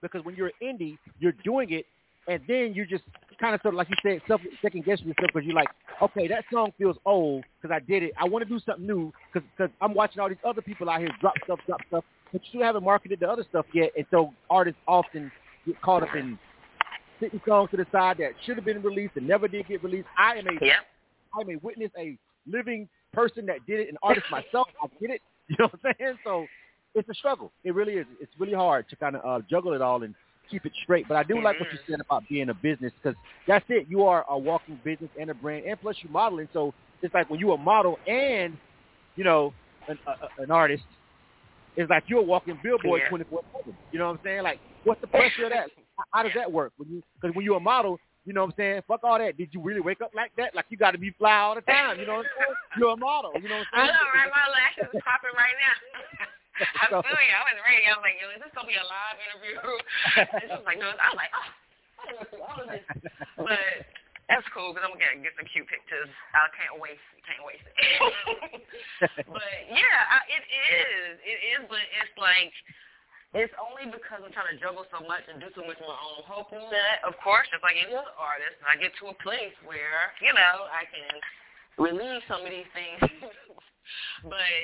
because 0.02 0.24
when 0.24 0.34
you're 0.34 0.50
an 0.60 0.78
indie, 0.78 0.96
you're 1.18 1.34
doing 1.44 1.72
it, 1.72 1.86
and 2.28 2.40
then 2.48 2.72
you 2.74 2.86
just 2.86 3.04
kind 3.40 3.54
of 3.54 3.60
sort 3.62 3.74
of 3.74 3.78
like 3.78 3.88
you 3.88 3.96
said, 4.02 4.20
self 4.26 4.40
second 4.62 4.84
guessing 4.84 5.06
yourself 5.08 5.30
because 5.32 5.46
you're 5.46 5.54
like, 5.54 5.68
okay, 6.02 6.26
that 6.28 6.44
song 6.52 6.72
feels 6.78 6.96
old 7.04 7.44
because 7.60 7.74
I 7.74 7.84
did 7.86 8.02
it. 8.02 8.12
I 8.18 8.24
want 8.24 8.46
to 8.46 8.48
do 8.48 8.60
something 8.64 8.86
new 8.86 9.12
because 9.32 9.70
I'm 9.80 9.94
watching 9.94 10.20
all 10.20 10.28
these 10.28 10.38
other 10.44 10.62
people 10.62 10.90
out 10.90 11.00
here 11.00 11.10
drop 11.20 11.34
stuff, 11.44 11.60
drop 11.66 11.80
stuff, 11.88 12.04
but 12.32 12.42
you 12.42 12.48
still 12.48 12.62
haven't 12.62 12.84
marketed 12.84 13.20
the 13.20 13.28
other 13.28 13.44
stuff 13.48 13.66
yet, 13.72 13.92
and 13.96 14.06
so 14.10 14.32
artists 14.50 14.80
often 14.88 15.30
get 15.66 15.80
caught 15.82 16.02
up 16.02 16.14
in 16.14 16.38
sitting 17.20 17.40
songs 17.46 17.70
to 17.70 17.76
the 17.76 17.86
side 17.92 18.18
that 18.18 18.32
should 18.44 18.56
have 18.56 18.64
been 18.64 18.82
released 18.82 19.16
and 19.16 19.26
never 19.26 19.48
did 19.48 19.66
get 19.68 19.82
released. 19.82 20.06
I 20.18 20.34
am 20.36 20.46
a 20.46 20.52
Yep. 20.52 20.74
I 21.36 21.40
am 21.42 21.50
a 21.50 21.56
witness, 21.56 21.90
a 21.98 22.16
living 22.46 22.88
person 23.12 23.46
that 23.46 23.64
did 23.66 23.80
it, 23.80 23.88
an 23.88 23.96
artist 24.02 24.26
myself. 24.30 24.68
I 24.82 24.88
get 25.00 25.10
it. 25.10 25.22
You 25.48 25.54
know 25.60 25.66
what 25.66 25.78
I'm 25.84 25.94
saying? 26.00 26.18
So 26.24 26.46
it's 26.96 27.08
a 27.10 27.14
struggle. 27.14 27.52
It 27.62 27.74
really 27.74 27.94
is. 27.94 28.06
It's 28.20 28.32
really 28.38 28.54
hard 28.54 28.88
to 28.88 28.96
kind 28.96 29.16
of 29.16 29.24
uh, 29.24 29.44
juggle 29.48 29.74
it 29.74 29.82
all 29.82 30.02
and 30.02 30.14
keep 30.50 30.64
it 30.64 30.72
straight. 30.82 31.06
But 31.06 31.16
I 31.16 31.22
do 31.22 31.40
like 31.42 31.60
what 31.60 31.70
you 31.72 31.78
said 31.88 32.00
about 32.00 32.24
being 32.28 32.48
a 32.48 32.54
business 32.54 32.92
because 33.02 33.16
that's 33.46 33.64
it. 33.68 33.86
You 33.88 34.04
are 34.04 34.24
a 34.28 34.38
walking 34.38 34.80
business 34.82 35.10
and 35.20 35.30
a 35.30 35.34
brand, 35.34 35.66
and 35.66 35.80
plus 35.80 35.96
you 36.02 36.08
modeling. 36.10 36.48
So 36.52 36.72
it's 37.02 37.12
like 37.14 37.28
when 37.28 37.38
you 37.38 37.52
a 37.52 37.58
model 37.58 37.98
and 38.06 38.56
you 39.14 39.24
know 39.24 39.52
an, 39.88 39.98
a, 40.06 40.42
an 40.42 40.50
artist, 40.50 40.84
it's 41.76 41.90
like 41.90 42.04
you're 42.06 42.20
a 42.20 42.24
walking 42.24 42.58
billboard 42.62 43.02
Yeah. 43.04 43.10
24 43.10 43.40
seven. 43.58 43.76
You 43.92 43.98
know 43.98 44.06
what 44.06 44.12
I'm 44.12 44.20
saying? 44.24 44.42
Like 44.42 44.58
what's 44.84 45.00
the 45.02 45.06
pressure 45.06 45.44
of 45.44 45.50
that? 45.50 45.66
How, 46.12 46.22
does 46.22 46.32
that 46.34 46.50
work? 46.50 46.72
When 46.78 46.88
you 46.88 47.02
because 47.20 47.36
when 47.36 47.44
you're 47.44 47.58
a 47.58 47.60
model. 47.60 47.98
You 48.24 48.32
know 48.32 48.40
what 48.42 48.48
I'm 48.48 48.54
saying? 48.58 48.82
Fuck 48.88 49.04
all 49.04 49.20
that. 49.20 49.38
Did 49.38 49.50
you 49.52 49.62
really 49.62 49.78
wake 49.78 50.00
up 50.00 50.10
like 50.12 50.32
that? 50.36 50.52
Like 50.52 50.64
you 50.68 50.76
got 50.76 50.90
to 50.90 50.98
be 50.98 51.14
fly 51.16 51.38
all 51.46 51.54
the 51.54 51.60
time. 51.60 52.00
You 52.00 52.06
know 52.06 52.14
what 52.14 52.26
I'm 52.26 52.32
saying? 52.36 52.54
You're 52.76 52.90
a 52.90 52.96
model. 52.96 53.30
You 53.40 53.48
know 53.48 53.62
what 53.62 53.66
I 53.72 53.82
I'm 53.82 53.86
saying? 53.86 53.94
know, 53.94 54.18
right? 54.18 54.30
My 54.34 54.50
lashes 54.50 55.02
popping 55.06 55.30
right 55.38 55.54
now. 55.62 56.26
I 56.80 56.88
feel 56.88 57.02
you. 57.02 57.34
I 57.36 57.42
was 57.44 57.60
ready. 57.64 57.84
I 57.84 57.92
was 57.96 58.04
like, 58.04 58.16
yo, 58.16 58.32
is 58.32 58.40
this 58.40 58.52
gonna 58.56 58.68
be 58.68 58.78
a 58.78 58.86
live 58.86 59.18
interview? 59.20 59.58
and 59.60 60.40
she 60.40 60.46
was 60.52 60.66
like, 60.66 60.80
no. 60.80 60.88
I 60.88 61.08
was 61.12 61.20
like, 61.20 61.34
oh. 61.36 61.48
All 62.44 62.58
of 62.60 62.68
this. 62.70 62.84
But 63.36 63.84
that's 64.28 64.46
cool 64.50 64.74
because 64.74 64.86
I'm 64.86 64.94
gonna 64.94 65.22
get 65.22 65.36
some 65.38 65.46
cute 65.48 65.66
pictures. 65.70 66.10
I 66.34 66.50
can't 66.54 66.76
waste, 66.82 67.02
can't 67.26 67.44
waste 67.46 67.66
it. 67.66 67.76
but 69.30 69.54
yeah, 69.70 69.98
I, 70.10 70.18
it 70.30 70.44
is, 70.44 71.14
it 71.22 71.38
is. 71.56 71.60
But 71.70 71.82
it's 71.94 72.14
like 72.18 72.54
it's 73.34 73.52
only 73.60 73.90
because 73.90 74.24
I'm 74.24 74.32
trying 74.32 74.54
to 74.54 74.58
juggle 74.58 74.88
so 74.88 75.04
much 75.04 75.26
and 75.28 75.36
do 75.42 75.52
so 75.52 75.66
much 75.66 75.76
of 75.76 75.86
my 75.86 75.98
own, 75.98 76.24
hoping 76.24 76.62
that, 76.72 77.04
of 77.04 77.12
course, 77.20 77.44
just 77.52 77.60
like 77.60 77.76
any 77.76 77.92
other 77.92 78.14
artist, 78.16 78.56
I 78.64 78.78
get 78.80 78.96
to 79.02 79.12
a 79.12 79.16
place 79.20 79.52
where 79.66 80.14
you 80.24 80.32
know 80.32 80.70
I 80.72 80.88
can 80.88 81.14
release 81.76 82.24
some 82.26 82.42
of 82.42 82.50
these 82.50 82.70
things. 82.74 83.02
but 84.30 84.58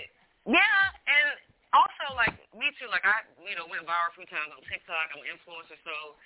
yeah, 0.48 0.82
and 1.06 1.36
also 1.72 2.12
like 2.16 2.36
me 2.52 2.68
too. 2.76 2.88
Like 2.92 3.04
I, 3.04 3.24
you 3.40 3.56
know, 3.56 3.64
went 3.68 3.84
viral 3.88 4.12
a 4.12 4.16
few 4.16 4.28
times 4.28 4.52
on 4.52 4.60
TikTok. 4.68 5.12
I'm 5.12 5.24
an 5.24 5.28
influencer, 5.32 5.76
so 5.84 6.16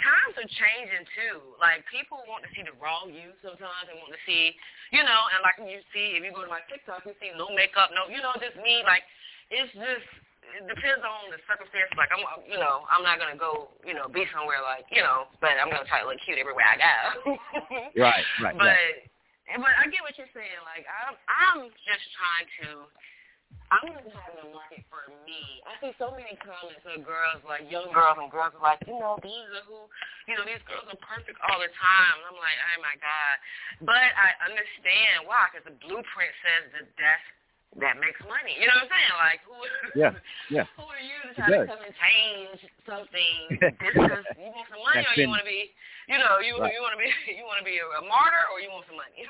times 0.00 0.34
are 0.40 0.48
changing 0.48 1.04
too. 1.12 1.54
Like 1.60 1.84
people 1.92 2.24
want 2.24 2.44
to 2.48 2.50
see 2.56 2.64
the 2.64 2.74
raw 2.80 3.04
you 3.04 3.36
sometimes. 3.44 3.84
They 3.86 3.96
want 4.00 4.12
to 4.16 4.22
see, 4.24 4.56
you 4.92 5.04
know, 5.04 5.20
and 5.36 5.40
like 5.44 5.60
you 5.60 5.80
see 5.92 6.16
if 6.16 6.24
you 6.24 6.32
go 6.32 6.44
to 6.44 6.52
my 6.52 6.64
TikTok, 6.68 7.04
you 7.04 7.16
see 7.20 7.32
no 7.36 7.52
makeup, 7.52 7.92
no, 7.92 8.08
you 8.08 8.20
know, 8.24 8.32
just 8.40 8.56
me. 8.60 8.80
Like 8.82 9.04
it's 9.52 9.70
just 9.76 10.08
it 10.56 10.64
depends 10.68 11.04
on 11.04 11.32
the 11.32 11.40
circumstance. 11.44 11.92
Like 12.00 12.08
I'm, 12.08 12.24
you 12.48 12.56
know, 12.56 12.88
I'm 12.88 13.04
not 13.04 13.20
gonna 13.20 13.36
go, 13.36 13.72
you 13.84 13.92
know, 13.92 14.08
be 14.08 14.24
somewhere 14.32 14.64
like, 14.64 14.88
you 14.88 15.04
know, 15.04 15.28
but 15.40 15.56
I'm 15.60 15.68
gonna 15.68 15.88
try 15.88 16.00
to 16.00 16.08
look 16.08 16.20
cute 16.24 16.40
everywhere 16.40 16.64
I 16.64 16.76
go. 16.80 16.96
Right, 17.94 18.26
right, 18.42 18.56
But 18.56 18.72
right. 18.72 19.60
but 19.60 19.74
I 19.76 19.84
get 19.92 20.00
what 20.00 20.16
you're 20.16 20.30
saying. 20.32 20.60
Like 20.64 20.88
I'm 20.88 21.14
I'm 21.28 21.60
just 21.84 22.04
trying 22.16 22.48
to. 22.64 22.88
I'm 23.72 23.90
just 23.90 24.14
having 24.14 24.38
a 24.44 24.48
market 24.54 24.86
for 24.92 25.02
me. 25.26 25.42
I 25.66 25.74
see 25.82 25.90
so 25.98 26.14
many 26.14 26.38
comments 26.38 26.84
of 26.86 27.02
girls, 27.02 27.42
like 27.42 27.66
young 27.66 27.90
girls 27.90 28.20
and 28.22 28.30
girls, 28.30 28.54
are 28.54 28.62
like, 28.62 28.78
you 28.86 28.94
know, 28.94 29.18
these 29.24 29.48
are 29.56 29.64
who, 29.66 29.88
you 30.30 30.34
know, 30.38 30.44
these 30.46 30.62
girls 30.68 30.86
are 30.86 31.00
perfect 31.02 31.34
all 31.42 31.58
the 31.58 31.72
time. 31.74 32.14
And 32.22 32.26
I'm 32.30 32.38
like, 32.38 32.54
oh 32.54 32.78
my 32.84 32.94
god. 33.02 33.34
But 33.82 34.10
I 34.14 34.30
understand 34.46 35.26
why, 35.26 35.50
because 35.50 35.66
the 35.66 35.74
blueprint 35.82 36.32
says 36.44 36.64
that 36.78 36.86
that's 37.00 37.26
that 37.82 37.98
makes 37.98 38.22
money. 38.30 38.54
You 38.54 38.70
know 38.70 38.78
what 38.78 38.86
I'm 38.86 38.94
saying? 38.94 39.14
Like 39.18 39.40
who? 39.42 39.58
Yeah, 39.98 40.14
yeah. 40.46 40.66
Who 40.78 40.86
are 40.86 41.02
you 41.02 41.18
to 41.26 41.34
try 41.34 41.50
to 41.50 41.66
come 41.66 41.82
and 41.82 41.90
change 41.98 42.62
something 42.86 43.58
just 43.82 43.98
because 43.98 44.22
you 44.38 44.46
want 44.54 44.70
some 44.70 44.78
money, 44.86 45.02
That's 45.02 45.10
or 45.10 45.18
you 45.18 45.26
been- 45.26 45.34
want 45.34 45.42
to 45.42 45.50
be, 45.50 45.74
you 46.06 46.14
know, 46.22 46.38
you 46.38 46.54
Right. 46.62 46.70
you 46.70 46.78
want 46.78 46.94
to 46.94 47.00
be 47.02 47.10
you 47.34 47.42
want 47.42 47.58
to 47.58 47.66
be 47.66 47.82
a, 47.82 47.86
a 47.98 48.02
martyr, 48.06 48.44
or 48.54 48.62
you 48.62 48.70
want 48.70 48.86
some 48.86 48.94
money? 49.02 49.26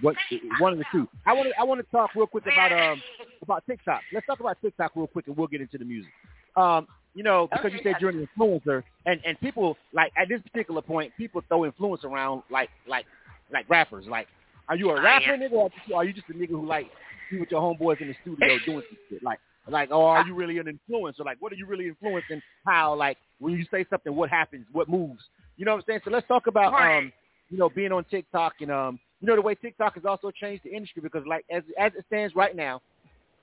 What 0.00 0.16
one 0.60 0.72
of 0.72 0.78
the 0.78 0.84
two. 0.92 1.08
I 1.26 1.32
want 1.32 1.48
to 1.48 1.60
I 1.60 1.64
want 1.64 1.80
to 1.84 1.90
talk 1.90 2.14
real 2.14 2.26
quick 2.26 2.44
about 2.46 2.72
um 2.72 3.02
about 3.42 3.64
TikTok. 3.66 4.02
Let's 4.12 4.26
talk 4.26 4.40
about 4.40 4.58
TikTok 4.62 4.92
real 4.94 5.06
quick, 5.06 5.26
and 5.26 5.36
we'll 5.36 5.48
get 5.48 5.60
into 5.60 5.78
the 5.78 5.84
music. 5.84 6.12
Um, 6.56 6.86
you 7.14 7.22
know, 7.22 7.48
because 7.50 7.72
you 7.72 7.80
said 7.82 7.96
you're 8.00 8.10
an 8.10 8.28
influencer, 8.38 8.82
and 9.06 9.20
and 9.24 9.40
people 9.40 9.76
like 9.92 10.12
at 10.16 10.28
this 10.28 10.40
particular 10.42 10.82
point, 10.82 11.12
people 11.16 11.42
throw 11.48 11.64
influence 11.64 12.04
around 12.04 12.42
like 12.50 12.70
like 12.86 13.06
like 13.52 13.68
rappers. 13.68 14.06
Like, 14.06 14.28
are 14.68 14.76
you 14.76 14.90
a 14.90 15.00
Oh, 15.00 15.02
rapper, 15.02 15.36
nigga, 15.36 15.52
or 15.52 15.70
are 15.94 16.04
you 16.04 16.12
just 16.12 16.28
a 16.28 16.32
nigga 16.32 16.50
who 16.50 16.66
like 16.66 16.86
you 17.30 17.40
with 17.40 17.50
your 17.50 17.60
homeboys 17.60 18.00
in 18.00 18.08
the 18.08 18.14
studio 18.22 18.58
doing 18.66 18.82
some 18.88 18.98
shit? 19.10 19.22
Like, 19.22 19.40
like, 19.68 19.90
or 19.90 20.16
are 20.16 20.26
you 20.26 20.34
really 20.34 20.58
an 20.58 20.66
influencer? 20.66 21.24
Like, 21.24 21.38
what 21.40 21.52
are 21.52 21.56
you 21.56 21.66
really 21.66 21.88
influencing? 21.88 22.40
How, 22.66 22.94
like, 22.94 23.18
when 23.38 23.54
you 23.54 23.64
say 23.70 23.84
something, 23.90 24.14
what 24.14 24.30
happens? 24.30 24.66
What 24.72 24.88
moves? 24.88 25.22
You 25.56 25.64
know 25.64 25.72
what 25.72 25.78
I'm 25.78 25.84
saying? 25.86 26.00
So 26.04 26.10
let's 26.10 26.26
talk 26.28 26.46
about 26.46 26.72
um, 26.72 27.12
you 27.50 27.58
know, 27.58 27.68
being 27.68 27.92
on 27.92 28.04
TikTok 28.04 28.54
and 28.60 28.70
um, 28.70 28.98
you 29.20 29.26
know, 29.26 29.34
the 29.36 29.42
way 29.42 29.54
TikTok 29.54 29.94
has 29.94 30.04
also 30.04 30.30
changed 30.30 30.64
the 30.64 30.70
industry 30.74 31.02
because, 31.02 31.24
like, 31.26 31.44
as 31.50 31.62
as 31.78 31.92
it 31.96 32.04
stands 32.06 32.34
right 32.34 32.54
now, 32.54 32.80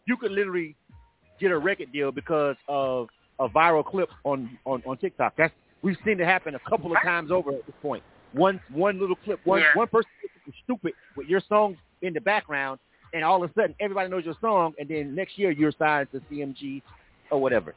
you 0.06 0.18
could 0.18 0.32
literally 0.32 0.76
get 1.40 1.52
a 1.52 1.58
record 1.58 1.92
deal 1.92 2.12
because 2.12 2.56
of 2.68 3.08
a 3.40 3.50
viral 3.50 3.86
clip 3.86 4.10
on 4.24 4.58
on 4.66 4.82
on 4.86 4.98
TikTok. 4.98 5.34
That's 5.38 5.54
we've 5.82 5.98
seen 6.06 6.20
it 6.20 6.26
happen 6.26 6.56
a 6.56 6.70
couple 6.70 6.96
of 6.96 7.02
times 7.04 7.32
over 7.32 7.52
at 7.52 7.66
this 7.66 7.76
point. 7.82 8.04
One 8.34 8.60
one 8.72 9.00
little 9.00 9.16
clip, 9.18 9.40
one 9.46 9.60
Yeah. 9.62 9.76
one 9.76 9.88
person 9.88 10.10
is 10.48 10.54
stupid 10.64 10.94
with 11.16 11.28
your 11.28 11.42
song 11.50 11.78
in 12.02 12.14
the 12.14 12.22
background, 12.22 12.80
and 13.14 13.24
all 13.24 13.44
of 13.44 13.50
a 13.50 13.54
sudden 13.54 13.76
everybody 13.80 14.10
knows 14.10 14.24
your 14.26 14.36
song, 14.40 14.74
and 14.80 14.88
then 14.88 15.14
next 15.16 15.38
year 15.38 15.52
you're 15.52 15.74
signed 15.78 16.08
to 16.14 16.22
CMG 16.32 16.82
or 17.32 17.42
whatever. 17.42 17.74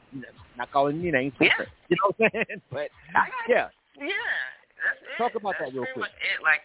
Not 0.56 0.70
calling 0.70 1.00
any 1.00 1.10
names, 1.10 1.32
Yeah. 1.40 1.48
you 1.88 1.96
know 1.96 2.12
what 2.16 2.26
I'm 2.34 2.44
saying? 2.46 2.62
But 2.70 2.90
yeah, 3.48 3.68
Yeah, 3.96 4.06
that's 4.06 5.02
it. 5.02 5.18
Talk 5.18 5.34
about 5.34 5.54
that's 5.58 5.72
that 5.72 5.78
real 5.78 5.86
quick. 5.94 6.06
It. 6.06 6.42
Like, 6.42 6.60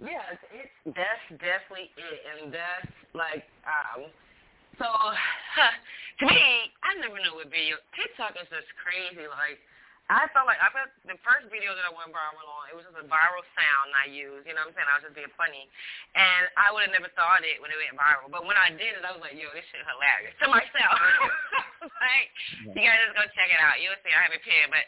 yeah, 0.00 0.36
it's, 0.56 0.72
that's 0.96 1.26
definitely 1.36 1.92
it, 1.96 2.20
and 2.24 2.52
that's 2.52 2.92
like, 3.12 3.44
um, 3.68 4.08
so 4.80 4.88
to 4.88 6.24
me, 6.24 6.72
I 6.80 6.96
never 7.00 7.20
knew 7.20 7.36
what 7.36 7.52
video 7.52 7.76
TikTok 7.92 8.36
is 8.40 8.48
just 8.48 8.68
crazy. 8.80 9.28
Like, 9.28 9.60
I 10.10 10.26
felt 10.34 10.48
like 10.48 10.58
I 10.58 10.72
felt 10.74 10.90
the 11.06 11.20
first 11.22 11.46
video 11.52 11.76
that 11.76 11.86
I 11.86 11.92
went 11.92 12.10
viral 12.10 12.42
on, 12.48 12.66
it 12.66 12.74
was 12.74 12.82
just 12.88 12.98
a 12.98 13.06
viral 13.06 13.44
sound 13.54 13.94
I 13.94 14.10
used. 14.10 14.48
You 14.48 14.58
know 14.58 14.66
what 14.66 14.74
I'm 14.74 14.80
saying? 14.80 14.90
I 14.90 14.96
was 14.98 15.04
just 15.06 15.14
being 15.14 15.30
funny, 15.38 15.70
and 16.18 16.50
I 16.58 16.74
would 16.74 16.88
have 16.88 16.96
never 16.96 17.12
thought 17.14 17.46
it 17.46 17.62
when 17.62 17.70
it 17.70 17.78
went 17.78 17.94
viral. 17.94 18.26
But 18.32 18.48
when 18.48 18.58
I 18.58 18.74
did 18.74 18.98
it, 18.98 19.06
I 19.06 19.14
was 19.14 19.22
like, 19.22 19.38
yo, 19.38 19.52
this 19.54 19.68
shit 19.70 19.84
hilarious 19.86 20.34
to 20.42 20.50
myself. 20.50 20.98
like, 22.04 22.28
you 22.76 22.82
gotta 22.84 23.02
just 23.08 23.16
go 23.16 23.24
check 23.36 23.50
it 23.50 23.60
out. 23.60 23.80
You'll 23.80 23.98
see. 24.04 24.12
I 24.12 24.24
have 24.28 24.34
a 24.36 24.40
pen, 24.40 24.68
but 24.70 24.84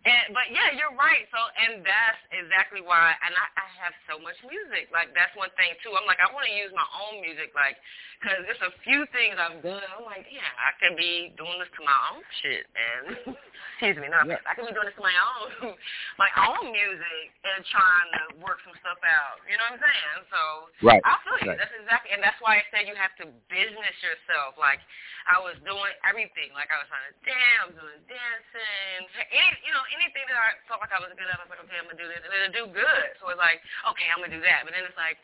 and 0.00 0.32
but 0.32 0.48
yeah, 0.48 0.72
you're 0.72 0.96
right. 0.96 1.28
So 1.28 1.36
and 1.36 1.84
that's 1.84 2.20
exactly 2.32 2.80
why. 2.80 3.12
And 3.20 3.36
I, 3.36 3.46
I 3.60 3.66
have 3.84 3.92
so 4.08 4.16
much 4.16 4.36
music. 4.48 4.88
Like 4.88 5.12
that's 5.12 5.32
one 5.36 5.52
thing 5.60 5.76
too. 5.84 5.92
I'm 5.92 6.08
like 6.08 6.20
I 6.24 6.32
want 6.32 6.48
to 6.48 6.54
use 6.56 6.72
my 6.72 6.88
own 7.04 7.20
music, 7.20 7.52
like 7.52 7.76
because 8.16 8.40
there's 8.48 8.64
a 8.64 8.72
few 8.84 9.04
things 9.16 9.36
I've 9.36 9.60
done. 9.64 9.80
I'm 9.96 10.04
like, 10.04 10.28
yeah, 10.28 10.48
I 10.60 10.76
could 10.76 10.92
be 10.96 11.32
doing 11.40 11.56
this 11.56 11.72
to 11.76 11.80
my 11.84 11.98
own 12.12 12.20
shit. 12.44 12.64
And 12.76 13.04
excuse 13.76 13.96
me, 13.96 14.08
no, 14.12 14.24
Yeah. 14.28 14.40
I 14.44 14.52
could 14.56 14.68
be 14.68 14.76
doing 14.76 14.88
this 14.88 14.96
to 14.96 15.04
my 15.04 15.16
own 15.16 15.76
my 16.24 16.32
own 16.48 16.68
music 16.72 17.24
and 17.44 17.60
trying 17.68 18.08
to 18.16 18.22
work 18.40 18.60
some 18.64 18.76
stuff 18.80 19.00
out. 19.04 19.44
You 19.48 19.56
know 19.60 19.68
what 19.72 19.80
I'm 19.80 19.84
saying? 19.84 20.16
So 20.32 20.40
Right, 20.80 21.04
I 21.04 21.16
feel 21.24 21.36
you. 21.44 21.52
right. 21.52 21.60
That's 21.60 21.76
exactly, 21.76 22.16
and 22.16 22.24
that's 22.24 22.40
why 22.40 22.60
I 22.60 22.64
said 22.72 22.88
you 22.88 22.96
have 22.96 23.12
to 23.20 23.28
business 23.52 23.96
yourself. 24.00 24.56
Like 24.56 24.80
I 25.28 25.40
was 25.40 25.56
doing 25.64 25.92
everything. 26.30 26.54
Like 26.54 26.70
I 26.70 26.78
was 26.78 26.86
trying 26.86 27.10
to 27.10 27.14
dance, 27.26 27.74
doing 27.74 28.02
dancing, 28.06 29.00
any, 29.34 29.58
you 29.66 29.74
know, 29.74 29.82
anything 29.90 30.22
that 30.30 30.38
I 30.38 30.54
felt 30.70 30.78
like 30.78 30.94
I 30.94 31.02
was 31.02 31.10
good 31.18 31.26
at. 31.26 31.34
I 31.34 31.42
was 31.42 31.50
like, 31.50 31.62
okay, 31.66 31.74
I'm 31.74 31.90
gonna 31.90 31.98
do 31.98 32.06
this, 32.06 32.22
and 32.22 32.30
it'll 32.30 32.54
do 32.54 32.66
good. 32.70 33.08
So 33.18 33.26
it's 33.34 33.42
like, 33.42 33.58
okay, 33.90 34.06
I'm 34.14 34.22
gonna 34.22 34.30
do 34.30 34.42
that. 34.46 34.62
But 34.62 34.78
then 34.78 34.86
it's 34.86 34.94
like, 34.94 35.18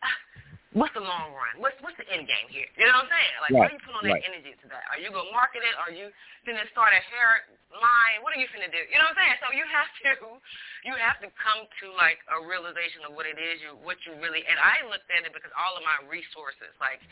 ah, 0.00 0.16
what's 0.80 0.96
the 0.96 1.04
long 1.04 1.36
run? 1.36 1.60
What's 1.60 1.76
what's 1.84 2.00
the 2.00 2.08
end 2.08 2.24
game 2.24 2.48
here? 2.48 2.68
You 2.80 2.88
know 2.88 3.04
what 3.04 3.08
I'm 3.08 3.12
saying? 3.12 3.36
Like, 3.44 3.52
right. 3.52 3.60
what 3.60 3.68
are 3.68 3.76
you 3.76 3.84
put 3.84 3.94
on 4.00 4.02
that 4.08 4.16
right. 4.16 4.28
energy 4.32 4.56
to 4.56 4.66
that? 4.72 4.88
Are 4.88 4.96
you 4.96 5.12
gonna 5.12 5.28
market 5.28 5.60
it? 5.60 5.76
Are 5.76 5.92
you 5.92 6.08
gonna 6.48 6.64
start 6.72 6.96
a 6.96 7.02
hair 7.12 7.44
line? 7.76 8.24
What 8.24 8.32
are 8.32 8.40
you 8.40 8.48
gonna 8.48 8.72
do? 8.72 8.80
You 8.88 8.96
know 8.96 9.12
what 9.12 9.20
I'm 9.20 9.28
saying? 9.28 9.36
So 9.44 9.52
you 9.52 9.64
have 9.68 9.92
to, 9.92 10.40
you 10.88 10.96
have 10.96 11.20
to 11.20 11.28
come 11.36 11.68
to 11.84 11.86
like 12.00 12.24
a 12.32 12.40
realization 12.40 13.04
of 13.04 13.12
what 13.12 13.28
it 13.28 13.36
is 13.36 13.60
you, 13.60 13.76
what 13.84 14.00
you 14.08 14.16
really. 14.16 14.40
And 14.48 14.56
I 14.56 14.88
looked 14.88 15.12
at 15.12 15.28
it 15.28 15.36
because 15.36 15.52
all 15.52 15.76
of 15.76 15.84
my 15.84 16.00
resources, 16.08 16.72
like. 16.80 17.04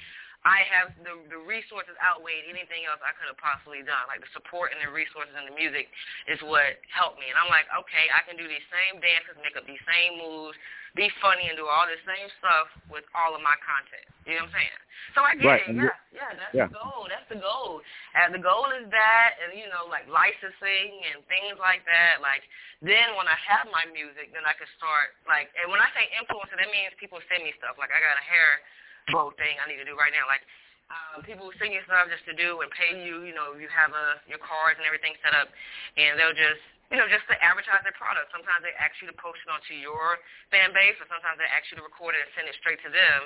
I 0.44 0.60
have 0.68 0.92
the 1.00 1.16
the 1.32 1.40
resources 1.40 1.96
outweighed 2.04 2.44
anything 2.44 2.84
else 2.84 3.00
I 3.00 3.16
could 3.16 3.32
have 3.32 3.40
possibly 3.40 3.80
done. 3.80 4.04
Like 4.12 4.20
the 4.20 4.28
support 4.36 4.76
and 4.76 4.80
the 4.84 4.92
resources 4.92 5.32
and 5.32 5.48
the 5.48 5.56
music 5.56 5.88
is 6.28 6.36
what 6.44 6.76
helped 6.92 7.16
me. 7.16 7.32
And 7.32 7.36
I'm 7.40 7.48
like, 7.48 7.64
okay, 7.72 8.12
I 8.12 8.20
can 8.28 8.36
do 8.36 8.44
these 8.44 8.64
same 8.68 9.00
dances, 9.00 9.40
make 9.40 9.56
up 9.56 9.64
these 9.64 9.80
same 9.88 10.20
moves, 10.20 10.56
be 10.92 11.08
funny 11.24 11.48
and 11.48 11.56
do 11.56 11.64
all 11.64 11.88
the 11.88 11.96
same 12.04 12.28
stuff 12.38 12.68
with 12.92 13.08
all 13.16 13.32
of 13.32 13.40
my 13.40 13.56
content. 13.64 14.04
You 14.28 14.36
know 14.36 14.46
what 14.46 14.52
I'm 14.52 14.60
saying? 14.60 14.80
So 15.16 15.20
I 15.24 15.32
get 15.34 15.48
right. 15.48 15.64
it. 15.64 15.74
Yeah, 15.74 15.96
yeah, 16.12 16.30
that's 16.36 16.54
yeah. 16.54 16.68
the 16.68 16.76
goal. 16.76 17.08
That's 17.08 17.28
the 17.32 17.40
goal. 17.40 17.80
And 18.12 18.36
the 18.36 18.40
goal 18.44 18.68
is 18.76 18.86
that, 18.92 19.30
and 19.42 19.56
you 19.56 19.66
know, 19.72 19.88
like 19.88 20.04
licensing 20.12 20.92
and 21.08 21.24
things 21.26 21.56
like 21.56 21.88
that. 21.88 22.20
Like 22.20 22.44
then 22.84 23.16
when 23.16 23.26
I 23.26 23.36
have 23.48 23.64
my 23.72 23.88
music, 23.90 24.28
then 24.36 24.44
I 24.44 24.52
can 24.54 24.68
start 24.76 25.16
like. 25.24 25.48
And 25.56 25.72
when 25.72 25.80
I 25.80 25.88
say 25.96 26.04
influencer, 26.20 26.56
that 26.60 26.68
means 26.68 26.92
people 27.00 27.16
send 27.32 27.48
me 27.48 27.56
stuff. 27.56 27.80
Like 27.80 27.90
I 27.96 27.98
got 27.98 28.20
a 28.20 28.26
hair 28.28 28.60
bow 29.10 29.32
thing 29.36 29.56
I 29.60 29.68
need 29.68 29.80
to 29.80 29.88
do 29.88 29.96
right 29.98 30.12
now. 30.12 30.24
Like 30.28 30.44
um, 30.92 31.24
people 31.24 31.48
send 31.56 31.72
you 31.72 31.80
stuff 31.88 32.08
just 32.12 32.24
to 32.28 32.36
do 32.36 32.60
and 32.60 32.68
pay 32.72 33.00
you. 33.00 33.24
You 33.24 33.34
know, 33.34 33.56
you 33.56 33.68
have 33.72 33.92
a 33.92 34.20
your 34.28 34.40
cards 34.40 34.76
and 34.76 34.86
everything 34.86 35.16
set 35.24 35.32
up, 35.32 35.48
and 35.96 36.20
they'll 36.20 36.36
just 36.36 36.62
you 36.92 37.00
know, 37.00 37.08
just 37.08 37.24
to 37.32 37.36
advertise 37.40 37.80
their 37.80 37.96
product. 37.96 38.28
Sometimes 38.28 38.60
they 38.60 38.70
ask 38.76 38.92
you 39.00 39.08
to 39.08 39.16
post 39.16 39.40
it 39.40 39.48
onto 39.48 39.72
your 39.72 40.20
fan 40.52 40.70
base, 40.76 40.94
or 41.00 41.08
sometimes 41.08 41.40
they 41.40 41.48
ask 41.48 41.66
you 41.72 41.80
to 41.80 41.84
record 41.84 42.12
it 42.12 42.22
and 42.22 42.32
send 42.36 42.46
it 42.46 42.56
straight 42.60 42.78
to 42.84 42.90
them, 42.92 43.20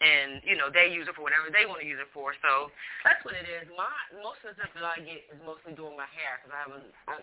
and 0.00 0.40
you 0.48 0.56
know 0.56 0.72
they 0.72 0.88
use 0.88 1.04
it 1.06 1.14
for 1.14 1.22
whatever 1.22 1.52
they 1.52 1.68
want 1.68 1.84
to 1.84 1.88
use 1.88 2.00
it 2.00 2.08
for. 2.16 2.32
So 2.40 2.72
that's 3.04 3.20
what 3.22 3.36
it 3.36 3.44
is. 3.44 3.68
My 3.76 3.92
most 4.24 4.40
of 4.42 4.56
the 4.56 4.64
stuff 4.64 4.72
that 4.74 4.82
I 4.82 4.98
get 5.04 5.28
is 5.28 5.38
mostly 5.44 5.76
doing 5.76 5.94
my 5.94 6.08
hair 6.08 6.40
because 6.40 6.52
I 6.56 6.60
have 6.64 6.72
a 6.72 6.80
I 7.06 7.14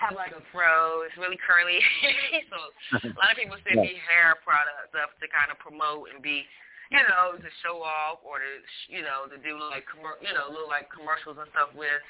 have 0.00 0.14
like 0.16 0.32
a 0.32 0.42
fro. 0.50 1.04
It's 1.04 1.14
really 1.20 1.38
curly, 1.38 1.78
so 2.50 2.58
a 3.06 3.16
lot 3.20 3.30
of 3.30 3.36
people 3.36 3.60
send 3.68 3.84
me 3.84 4.00
hair 4.08 4.40
product 4.40 4.88
stuff 4.90 5.12
to 5.20 5.26
kind 5.28 5.52
of 5.52 5.60
promote 5.60 6.10
and 6.10 6.24
be 6.24 6.48
you 6.90 7.02
know, 7.10 7.34
to 7.34 7.50
show 7.66 7.82
off 7.82 8.22
or 8.22 8.38
to, 8.38 8.50
you 8.86 9.02
know, 9.02 9.26
to 9.26 9.36
do 9.42 9.58
like, 9.58 9.86
commer- 9.90 10.20
you 10.22 10.30
know, 10.30 10.46
little 10.50 10.70
like 10.70 10.86
commercials 10.90 11.38
and 11.38 11.50
stuff 11.50 11.74
with. 11.74 12.00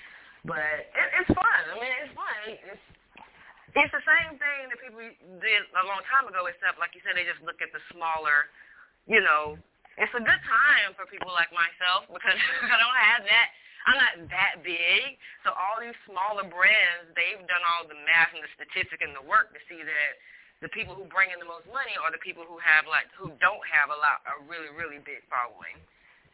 But 0.44 0.88
it, 0.92 1.08
it's 1.22 1.32
fun. 1.32 1.62
I 1.72 1.74
mean, 1.80 1.94
it's 2.04 2.14
fun. 2.14 2.38
It's 2.70 2.84
it's 3.76 3.92
the 3.92 4.00
same 4.08 4.40
thing 4.40 4.72
that 4.72 4.80
people 4.80 5.04
did 5.04 5.62
a 5.76 5.84
long 5.84 6.00
time 6.08 6.24
ago, 6.24 6.48
except 6.48 6.80
like 6.80 6.96
you 6.96 7.04
said, 7.04 7.12
they 7.12 7.28
just 7.28 7.44
look 7.44 7.60
at 7.60 7.68
the 7.76 7.82
smaller, 7.92 8.48
you 9.04 9.20
know. 9.20 9.60
It's 10.00 10.12
a 10.16 10.20
good 10.20 10.42
time 10.48 10.96
for 10.96 11.04
people 11.08 11.28
like 11.36 11.52
myself 11.52 12.08
because 12.08 12.40
I 12.72 12.76
don't 12.80 13.00
have 13.00 13.24
that. 13.28 13.48
I'm 13.86 13.98
not 14.00 14.14
that 14.34 14.66
big, 14.66 15.14
so 15.46 15.54
all 15.54 15.78
these 15.78 15.94
smaller 16.10 16.42
brands, 16.42 17.06
they've 17.14 17.38
done 17.46 17.64
all 17.70 17.86
the 17.86 17.94
math 18.02 18.34
and 18.34 18.42
the 18.42 18.50
statistic 18.58 18.98
and 18.98 19.14
the 19.14 19.22
work 19.22 19.54
to 19.54 19.62
see 19.70 19.78
that 19.78 20.12
the 20.62 20.69
people 20.73 20.95
who 20.95 21.05
bring 21.12 21.29
in 21.33 21.38
the 21.38 21.49
most 21.49 21.66
money 21.69 21.92
are 22.01 22.11
the 22.11 22.23
people 22.25 22.45
who 22.49 22.57
have 22.62 22.88
like 22.88 23.07
who 23.16 23.29
don't 23.40 23.64
have 23.69 23.92
a 23.92 23.99
lot 23.99 24.25
a 24.25 24.40
really 24.49 24.73
really 24.73 24.99
big 25.05 25.21
following. 25.29 25.77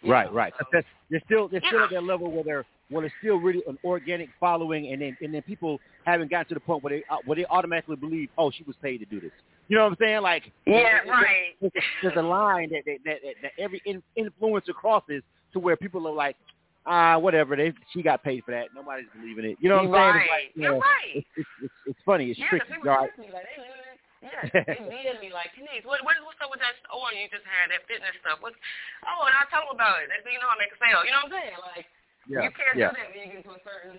Right, 0.05 0.33
right. 0.33 0.53
So, 0.59 0.67
that's, 0.73 0.87
they're 1.11 1.23
still 1.25 1.49
they're 1.49 1.63
still 1.67 1.85
at 1.85 1.91
that 1.91 2.03
level 2.05 2.31
where 2.31 2.43
they're 2.45 2.67
where 2.91 3.05
it's 3.05 3.15
still 3.21 3.37
really 3.37 3.63
an 3.69 3.79
organic 3.85 4.29
following, 4.41 4.93
and 4.93 5.01
then 5.01 5.17
and 5.21 5.33
then 5.35 5.43
people 5.43 5.79
haven't 6.05 6.31
gotten 6.31 6.49
to 6.49 6.55
the 6.55 6.61
point 6.61 6.83
where 6.83 6.99
they 6.99 7.05
uh, 7.11 7.19
where 7.25 7.37
they 7.37 7.47
automatically 7.47 7.97
believe, 7.97 8.29
oh, 8.39 8.51
she 8.51 8.65
was 8.65 8.77
paid 8.83 8.99
to 8.99 9.05
do 9.07 9.21
this. 9.21 9.31
You 9.69 9.77
know 9.77 9.85
what 9.85 9.93
I'm 9.93 9.97
saying? 10.01 10.23
Like, 10.23 10.53
Yeah, 10.67 10.83
there's, 10.83 11.09
right. 11.09 11.55
There's, 11.61 11.73
there's 12.03 12.17
a 12.17 12.23
line 12.23 12.71
that 12.71 12.83
that, 12.85 12.99
that 13.05 13.19
that 13.43 13.53
every 13.59 13.81
in, 13.87 14.03
influencer 14.19 14.75
crosses 14.75 15.23
to 15.53 15.59
where 15.59 15.77
people 15.77 16.07
are 16.09 16.13
like, 16.13 16.37
ah, 16.85 17.17
whatever. 17.19 17.57
They 17.57 17.73
she 17.93 18.03
got 18.03 18.23
paid 18.25 18.45
for 18.45 18.51
that. 18.51 18.69
Nobody's 18.75 19.07
believing 19.17 19.45
it. 19.45 19.57
You 19.61 19.69
know 19.69 19.85
what 19.85 20.01
I'm 20.01 20.15
saying? 20.15 20.23
It's 20.23 20.31
Right. 20.31 20.31
like, 20.31 20.57
you 20.57 20.63
You're 20.63 20.73
know, 20.73 20.79
right. 20.81 21.15
It's, 21.15 21.27
it's, 21.37 21.49
it's, 21.63 21.73
it's 21.87 21.99
funny. 22.05 22.31
It's 22.31 22.41
yeah, 22.41 22.49
tricky. 22.49 22.67
people 22.75 22.91
right. 22.91 23.01
like, 23.01 23.17
they 23.17 23.82
yeah, 24.23 24.47
they 24.55 24.79
DM 24.79 25.19
me 25.19 25.35
like, 25.35 25.51
Kenise, 25.59 25.83
what, 25.83 25.99
what 26.07 26.15
what's 26.23 26.39
up 26.39 26.49
with 26.55 26.63
that 26.63 26.79
store 26.87 27.11
you 27.11 27.27
just 27.27 27.43
had 27.43 27.75
that 27.75 27.83
fitness 27.91 28.15
stuff? 28.23 28.39
What's 28.39 28.57
oh, 29.03 29.27
and 29.27 29.35
I 29.35 29.43
tell 29.51 29.67
them 29.67 29.75
about 29.75 29.99
it. 30.01 30.09
Next 30.15 30.23
thing 30.23 30.39
you 30.39 30.43
know, 30.43 30.49
I 30.49 30.57
make 30.63 30.71
a 30.71 30.79
sale. 30.79 31.03
You 31.03 31.11
know 31.11 31.27
what 31.27 31.35
I'm 31.35 31.39
saying? 31.43 31.59
Like, 31.75 31.87
Yeah, 32.31 32.47
you 32.47 32.51
can't 32.55 32.77
yeah. 32.79 32.95
do 32.95 33.03
that 33.03 33.09
when 33.11 33.19
you 33.19 33.29
get 33.35 33.43
to 33.43 33.53
a 33.59 33.61
certain 33.67 33.95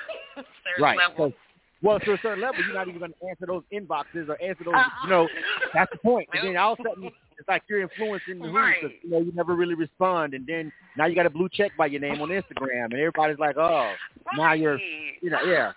certain 0.64 0.80
Right. 0.80 0.96
level. 0.96 1.30
So, 1.30 1.36
well, 1.82 2.00
to 2.00 2.10
a 2.12 2.18
certain 2.24 2.42
level, 2.42 2.58
you're 2.64 2.74
not 2.74 2.88
even 2.88 2.98
going 2.98 3.14
to 3.14 3.22
answer 3.28 3.46
those 3.46 3.62
inboxes 3.70 4.26
or 4.28 4.40
answer 4.42 4.64
those. 4.64 4.74
Uh-uh. 4.74 5.04
You 5.04 5.10
know, 5.10 5.24
uh-huh. 5.30 5.68
that's 5.74 5.92
the 5.92 5.98
point. 5.98 6.28
And 6.32 6.48
then 6.48 6.56
all 6.56 6.72
of 6.74 6.80
a 6.80 6.88
sudden, 6.88 7.12
it's 7.38 7.48
like 7.48 7.62
you're 7.68 7.82
influencing 7.82 8.40
the 8.40 8.50
Right. 8.50 8.76
because 8.82 8.96
you 9.02 9.10
know 9.10 9.20
you 9.20 9.32
never 9.32 9.54
really 9.54 9.74
respond, 9.74 10.34
and 10.34 10.46
then 10.46 10.72
now 10.96 11.06
you 11.06 11.14
got 11.14 11.26
a 11.26 11.30
blue 11.30 11.48
check 11.52 11.70
by 11.78 11.86
your 11.86 12.00
name 12.00 12.20
on 12.20 12.30
Instagram, 12.30 12.90
and 12.90 12.94
everybody's 12.94 13.38
like, 13.38 13.56
oh, 13.56 13.92
now 14.36 14.54
you're, 14.54 14.78
you 15.20 15.30
know, 15.30 15.42
yeah, 15.42 15.72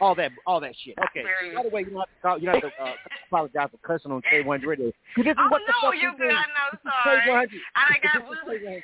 all 0.00 0.14
that, 0.14 0.30
all 0.46 0.60
that 0.60 0.72
shit. 0.84 0.94
Okay. 1.10 1.24
By 1.54 1.62
the 1.62 1.68
way, 1.70 1.80
you 1.82 1.90
don't 1.90 1.98
have 2.00 2.06
to, 2.08 2.20
call, 2.22 2.38
you 2.38 2.46
don't 2.46 2.62
have 2.62 2.72
to 2.76 2.82
uh, 2.82 2.92
apologize 3.28 3.68
for 3.70 3.78
cussing 3.86 4.12
on 4.12 4.22
K100 4.32 4.66
Radio. 4.66 4.92
'Cause 5.16 5.24
This 5.24 5.32
is 5.32 5.36
Oh 5.38 5.48
what 5.50 5.62
the 5.66 5.72
no, 5.82 5.90
fuck 5.90 6.00
you 6.00 6.10
we 6.12 6.18
good? 6.18 6.30
do. 6.30 6.36
I 6.36 6.44
know. 6.54 6.68
This 6.72 6.80
is 6.84 6.92
Sorry. 7.04 7.20
K100. 7.26 7.48
I 7.74 7.88
done 7.88 8.00
got 8.02 8.30
This 8.30 8.38
is 8.38 8.46
woozy. 8.46 8.82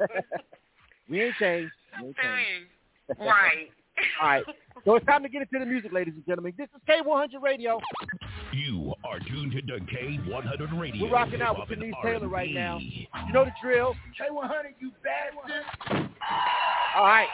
K100. 0.00 0.22
we 1.10 1.22
ain't 1.22 1.34
changed. 1.36 1.72
We 2.00 2.06
ain't 2.08 2.16
changed. 2.16 2.68
Right. 3.18 3.68
all 4.22 4.28
right. 4.28 4.44
So 4.86 4.94
it's 4.96 5.04
time 5.04 5.22
to 5.22 5.28
get 5.28 5.42
into 5.42 5.58
the 5.58 5.66
music, 5.66 5.92
ladies 5.92 6.14
and 6.14 6.24
gentlemen. 6.24 6.54
This 6.56 6.68
is 6.74 6.80
K100 6.88 7.42
Radio. 7.42 7.78
You 8.54 8.94
are 9.04 9.18
tuned 9.18 9.52
to 9.52 9.60
the 9.60 9.80
K100 9.84 10.80
Radio. 10.80 11.04
We're 11.04 11.12
rocking 11.12 11.42
out 11.42 11.58
with 11.58 11.70
and 11.78 11.82
Kenise 11.92 12.02
Taylor 12.02 12.28
right 12.28 12.48
R&B. 12.48 12.54
now. 12.54 12.78
You 12.78 13.32
know 13.34 13.44
the 13.44 13.52
drill. 13.62 13.94
K100, 14.18 14.74
you 14.80 14.92
bastard. 15.04 16.08
All 16.96 17.04
right. 17.04 17.28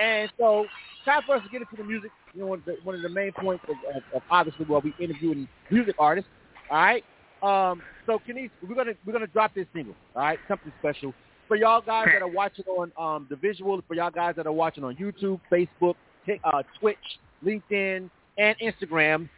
And 0.00 0.30
so, 0.38 0.66
time 1.04 1.22
for 1.26 1.36
us 1.36 1.42
to 1.42 1.48
get 1.50 1.62
into 1.62 1.76
the 1.76 1.84
music. 1.84 2.10
You 2.34 2.40
know, 2.40 2.46
one 2.46 2.58
of 2.60 2.64
the, 2.64 2.76
one 2.82 2.94
of 2.94 3.02
the 3.02 3.08
main 3.08 3.32
points 3.32 3.64
of, 3.68 3.76
of, 3.94 4.02
of 4.14 4.22
obviously 4.30 4.64
while 4.66 4.80
we 4.80 4.94
interviewing 4.98 5.48
music 5.70 5.94
artists. 5.98 6.30
All 6.70 6.78
right. 6.78 7.04
Um, 7.42 7.82
so, 8.06 8.20
Kenise, 8.28 8.50
we're 8.66 8.74
gonna 8.74 8.92
we're 9.06 9.12
gonna 9.12 9.26
drop 9.26 9.54
this 9.54 9.66
single. 9.72 9.94
All 10.14 10.22
right, 10.22 10.38
something 10.46 10.72
special 10.78 11.14
for 11.48 11.56
y'all 11.56 11.80
guys 11.80 12.08
that 12.12 12.22
are 12.22 12.28
watching 12.28 12.64
on 12.66 12.92
um, 12.98 13.26
the 13.30 13.36
visual. 13.36 13.80
For 13.88 13.94
y'all 13.94 14.10
guys 14.10 14.34
that 14.36 14.46
are 14.46 14.52
watching 14.52 14.84
on 14.84 14.96
YouTube, 14.96 15.40
Facebook, 15.50 15.94
Tik- 16.26 16.40
uh, 16.44 16.62
Twitch, 16.78 16.98
LinkedIn, 17.44 18.10
and 18.38 18.56
Instagram. 18.58 19.28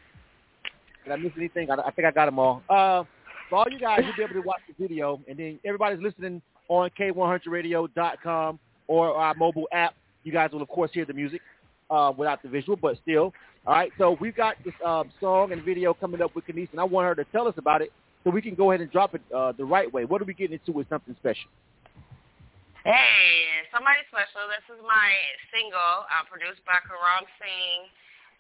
Did 1.04 1.12
I 1.12 1.16
miss 1.16 1.32
anything? 1.36 1.70
I, 1.70 1.74
I 1.74 1.90
think 1.90 2.06
I 2.06 2.10
got 2.10 2.26
them 2.26 2.38
all. 2.38 2.62
Uh, 2.68 3.04
for 3.48 3.58
all 3.58 3.66
you 3.70 3.78
guys, 3.78 4.00
you'll 4.04 4.16
be 4.16 4.22
able 4.22 4.40
to 4.40 4.46
watch 4.46 4.60
the 4.66 4.74
video, 4.82 5.20
and 5.28 5.38
then 5.38 5.58
everybody's 5.64 6.02
listening 6.02 6.42
on 6.68 6.90
K100Radio.com 6.98 8.58
or 8.88 9.14
our 9.14 9.34
mobile 9.34 9.68
app. 9.72 9.94
You 10.24 10.32
guys 10.32 10.50
will, 10.52 10.62
of 10.62 10.68
course, 10.68 10.90
hear 10.92 11.04
the 11.04 11.12
music 11.12 11.40
uh, 11.92 12.10
without 12.16 12.42
the 12.42 12.48
visual, 12.48 12.76
but 12.80 12.96
still. 13.04 13.36
All 13.66 13.74
right, 13.74 13.92
so 14.00 14.16
we've 14.18 14.34
got 14.34 14.56
this 14.64 14.74
um, 14.80 15.12
song 15.20 15.52
and 15.52 15.62
video 15.62 15.94
coming 15.94 16.24
up 16.24 16.34
with 16.34 16.48
Kenise, 16.48 16.72
and 16.72 16.80
I 16.80 16.84
want 16.88 17.06
her 17.06 17.14
to 17.14 17.24
tell 17.30 17.46
us 17.46 17.54
about 17.60 17.84
it 17.84 17.92
so 18.24 18.30
we 18.30 18.42
can 18.42 18.56
go 18.56 18.72
ahead 18.72 18.80
and 18.80 18.90
drop 18.90 19.14
it 19.14 19.22
uh, 19.30 19.52
the 19.52 19.64
right 19.64 19.86
way. 19.92 20.08
What 20.08 20.18
are 20.18 20.24
we 20.24 20.34
getting 20.34 20.58
into 20.58 20.72
with 20.72 20.88
something 20.88 21.14
special? 21.20 21.46
Hey, 22.82 23.62
somebody 23.70 24.02
special. 24.10 24.50
This 24.50 24.66
is 24.74 24.82
my 24.82 25.14
single, 25.54 26.02
uh, 26.10 26.26
produced 26.26 26.58
by 26.66 26.82
Karam 26.82 27.22
Singh, 27.38 27.86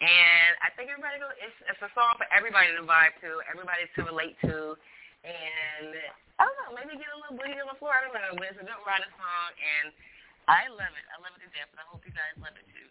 and 0.02 0.52
I 0.58 0.74
think 0.74 0.90
everybody, 0.90 1.22
it's, 1.38 1.54
it's 1.70 1.82
a 1.86 1.92
song 1.94 2.18
for 2.18 2.26
everybody 2.34 2.74
to 2.74 2.82
vibe 2.82 3.14
to, 3.22 3.38
everybody 3.46 3.86
to 3.94 4.00
relate 4.02 4.34
to, 4.42 4.74
and 5.22 5.94
I 6.42 6.50
don't 6.50 6.58
know, 6.66 6.74
maybe 6.74 6.98
get 6.98 7.06
a 7.14 7.18
little 7.22 7.38
booty 7.38 7.54
on 7.62 7.70
the 7.70 7.78
floor. 7.78 7.94
I 7.94 8.02
don't 8.02 8.10
know, 8.10 8.34
but 8.34 8.50
it's 8.50 8.58
a 8.58 8.66
good 8.66 8.82
riding 8.82 9.14
song, 9.14 9.50
and 9.54 9.94
I 10.50 10.66
love 10.66 10.90
it. 10.90 11.06
I 11.14 11.22
love 11.22 11.38
it 11.38 11.46
to 11.46 11.50
death, 11.54 11.70
and 11.70 11.78
I 11.78 11.86
hope 11.86 12.02
you 12.02 12.10
guys 12.10 12.34
love 12.42 12.58
it 12.58 12.66
too. 12.74 12.90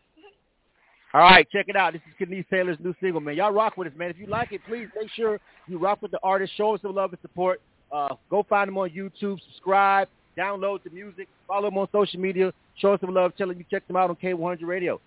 All 1.14 1.22
right, 1.22 1.50
check 1.52 1.66
it 1.68 1.76
out. 1.76 1.94
This 1.94 2.02
is 2.08 2.28
Kenise 2.28 2.48
Taylor's 2.50 2.78
new 2.80 2.96
single, 3.02 3.20
man. 3.20 3.36
Y'all 3.36 3.52
rock 3.52 3.76
with 3.76 3.88
us, 3.88 3.94
man. 3.98 4.10
If 4.10 4.18
you 4.18 4.28
like 4.28 4.54
it, 4.54 4.62
please 4.66 4.88
make 4.96 5.10
sure 5.12 5.40
you 5.68 5.78
rock 5.78 6.02
with 6.02 6.12
the 6.12 6.20
artist. 6.24 6.54
Show 6.56 6.76
us 6.76 6.82
some 6.82 6.96
love 6.96 7.12
and 7.12 7.22
support. 7.22 7.62
Uh, 7.92 8.16
go 8.30 8.46
find 8.48 8.70
them 8.70 8.78
on 8.78 8.90
YouTube. 8.90 9.38
Subscribe. 9.52 10.08
Download 10.38 10.82
the 10.84 10.90
music. 10.90 11.28
Follow 11.48 11.70
them 11.70 11.78
on 11.78 11.88
social 11.92 12.20
media. 12.20 12.54
Show 12.78 12.94
us 12.94 13.02
some 13.02 13.14
love. 13.14 13.34
Tell 13.38 13.50
them 13.50 13.58
you 13.58 13.66
check 13.70 13.86
them 13.88 13.98
out 13.98 14.10
on 14.10 14.16
K100 14.16 14.66
Radio. 14.66 15.02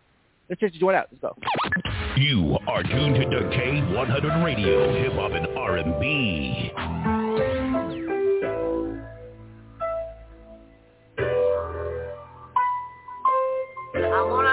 Let's 0.50 0.60
just 0.60 0.74
join 0.74 0.94
out. 0.94 1.08
Let's 1.10 1.22
go. 1.22 1.34
You 2.16 2.58
are 2.68 2.82
tuned 2.82 3.14
to 3.14 3.26
K100 3.26 4.44
Radio, 4.44 4.92
Hip 4.92 5.12
Hop 5.14 5.32
and 5.32 5.46
R&B. 5.56 6.72
I 13.96 14.22
wanna 14.22 14.43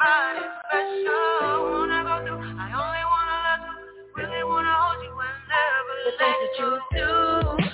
somebody 0.00 0.40
special. 0.64 1.70
Wanna 1.70 2.04
go 2.04 2.16
through, 2.24 2.40
I 2.58 2.68
only 2.72 3.04
wanna 3.12 3.38
love 3.46 3.62
you. 3.68 4.22
Really 4.22 4.44
wanna 4.44 4.74
hold 4.80 5.04
you 5.04 5.12
and 5.12 5.40
never 5.50 6.16
that 6.20 6.36
you 6.58 7.60
do. 7.60 7.69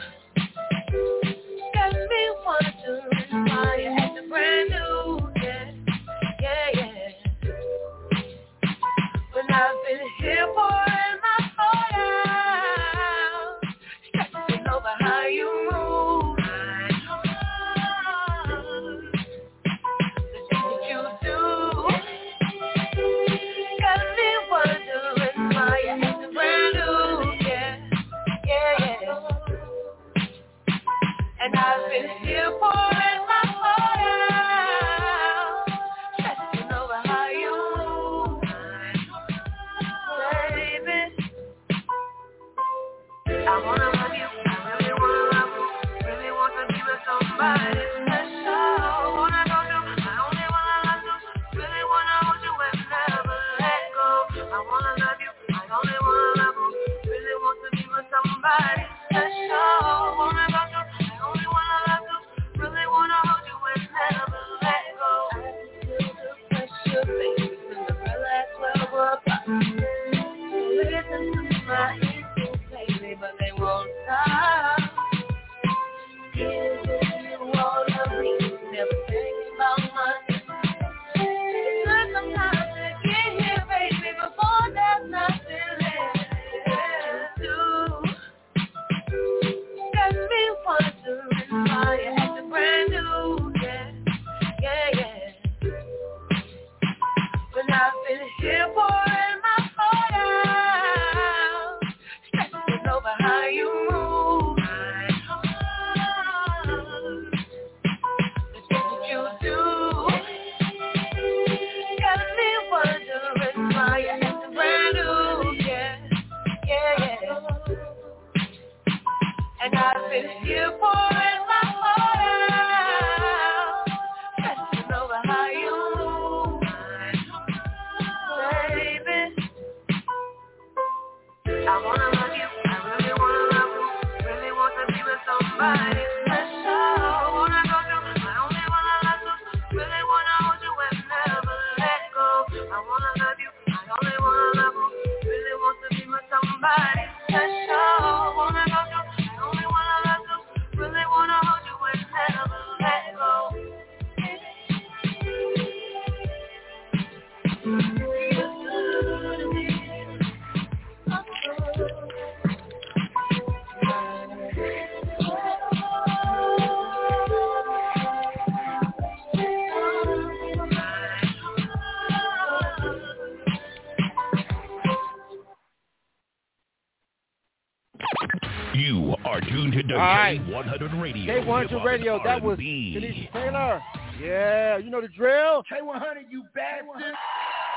Was 182.56 182.64
R&B. 182.64 183.28
Taylor. 183.32 183.82
Yeah, 184.20 184.78
you 184.78 184.90
know 184.90 185.00
the 185.00 185.08
drill. 185.08 185.62
K100, 185.70 186.30
you 186.30 186.44
bastard. 186.54 187.14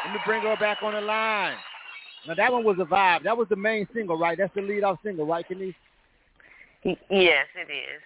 Let 0.05 0.13
me 0.13 0.19
bring 0.25 0.41
her 0.43 0.55
back 0.57 0.77
on 0.81 0.93
the 0.93 1.01
line. 1.01 1.55
Now 2.27 2.35
that 2.35 2.51
one 2.51 2.63
was 2.63 2.77
a 2.79 2.85
vibe. 2.85 3.23
That 3.23 3.37
was 3.37 3.47
the 3.49 3.55
main 3.55 3.87
single, 3.93 4.17
right? 4.17 4.37
That's 4.37 4.53
the 4.55 4.61
lead 4.61 4.83
off 4.83 4.99
single, 5.03 5.25
right, 5.25 5.45
Kenise? 5.49 5.75
Yes, 6.83 6.97
it 7.55 7.71
is. 7.71 8.01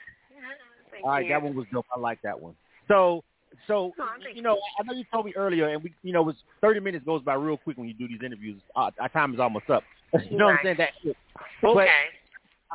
Thank 0.91 1.05
All 1.05 1.11
right, 1.11 1.25
you. 1.25 1.31
that 1.31 1.41
one 1.41 1.55
was 1.55 1.65
dope. 1.71 1.85
I 1.95 1.99
like 1.99 2.19
that 2.23 2.39
one. 2.39 2.55
So, 2.87 3.23
so 3.67 3.91
Oh, 3.99 4.05
you 4.33 4.41
know, 4.41 4.57
I 4.79 4.83
know 4.83 4.93
you 4.93 5.03
told 5.11 5.25
me 5.25 5.33
earlier, 5.35 5.69
and 5.69 5.83
we, 5.83 5.93
you 6.03 6.13
know, 6.13 6.21
it 6.21 6.25
was 6.25 6.35
thirty 6.61 6.79
minutes 6.79 7.05
goes 7.05 7.21
by 7.23 7.35
real 7.35 7.57
quick 7.57 7.77
when 7.77 7.87
you 7.87 7.93
do 7.93 8.07
these 8.07 8.21
interviews. 8.23 8.61
Uh, 8.75 8.91
our 8.99 9.09
time 9.09 9.33
is 9.33 9.39
almost 9.39 9.69
up. 9.69 9.83
you 10.29 10.37
know 10.37 10.45
what 10.45 10.51
I'm 10.53 10.59
saying? 10.63 10.77
Right. 10.79 10.91
That. 11.05 11.15
But 11.61 11.69
Okay. 11.69 11.89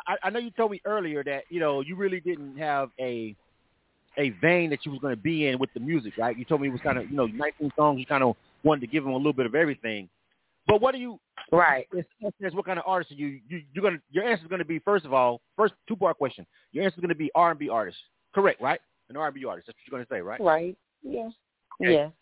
I, 0.07 0.17
I 0.23 0.31
know 0.31 0.39
you 0.39 0.51
told 0.53 0.71
me 0.71 0.81
earlier 0.85 1.25
that 1.25 1.45
you 1.49 1.59
know 1.61 1.81
you 1.81 1.97
really 1.97 2.21
didn't 2.21 2.57
have 2.59 2.91
a 3.01 3.35
a 4.19 4.31
vein 4.41 4.71
that 4.71 4.85
you 4.85 4.93
was 4.93 5.01
going 5.01 5.15
to 5.15 5.21
be 5.21 5.47
in 5.47 5.59
with 5.59 5.73
the 5.75 5.81
music, 5.81 6.15
right? 6.19 6.37
You 6.37 6.45
told 6.45 6.61
me 6.61 6.69
it 6.69 6.73
was 6.73 6.81
kind 6.81 6.99
of 6.99 7.11
you 7.11 7.17
know 7.17 7.27
19 7.27 7.73
songs. 7.77 8.01
You 8.01 8.07
kind 8.07 8.23
of 8.23 8.37
wanted 8.65 8.81
to 8.83 8.87
give 8.89 9.05
them 9.05 9.13
a 9.13 9.17
little 9.17 9.33
bit 9.33 9.47
of 9.47 9.55
everything. 9.55 10.09
But 10.67 10.83
what 10.83 10.93
do 10.93 10.99
you? 10.99 11.19
Right. 11.51 11.89
What 12.21 12.67
kind 12.67 12.79
of 12.79 12.85
artist 12.87 13.13
are 13.13 13.15
you? 13.15 13.41
you 13.49 13.63
you're 13.73 13.83
gonna 13.83 14.01
your 14.11 14.25
answer 14.25 14.45
is 14.45 14.49
going 14.49 14.59
to 14.59 14.65
be 14.65 14.81
first 14.81 15.07
of 15.07 15.15
all, 15.15 15.41
first 15.57 15.75
two 15.87 15.97
part 15.97 16.19
question. 16.19 16.47
Your 16.73 16.85
answer 16.85 16.97
is 16.97 17.01
going 17.01 17.09
to 17.09 17.15
be 17.15 17.31
R 17.35 17.51
and 17.51 17.59
B 17.59 17.69
artist, 17.69 17.97
correct? 18.35 18.61
Right? 18.61 18.81
An 19.09 19.17
R 19.17 19.27
and 19.27 19.35
B 19.35 19.45
artist. 19.47 19.67
That's 19.67 19.77
what 19.79 19.91
you're 19.91 19.99
going 19.99 20.07
to 20.07 20.15
say, 20.15 20.21
right? 20.21 20.41
Right. 20.41 20.77
Yes. 21.03 21.33
Okay. 21.81 21.93
Yes. 21.93 22.13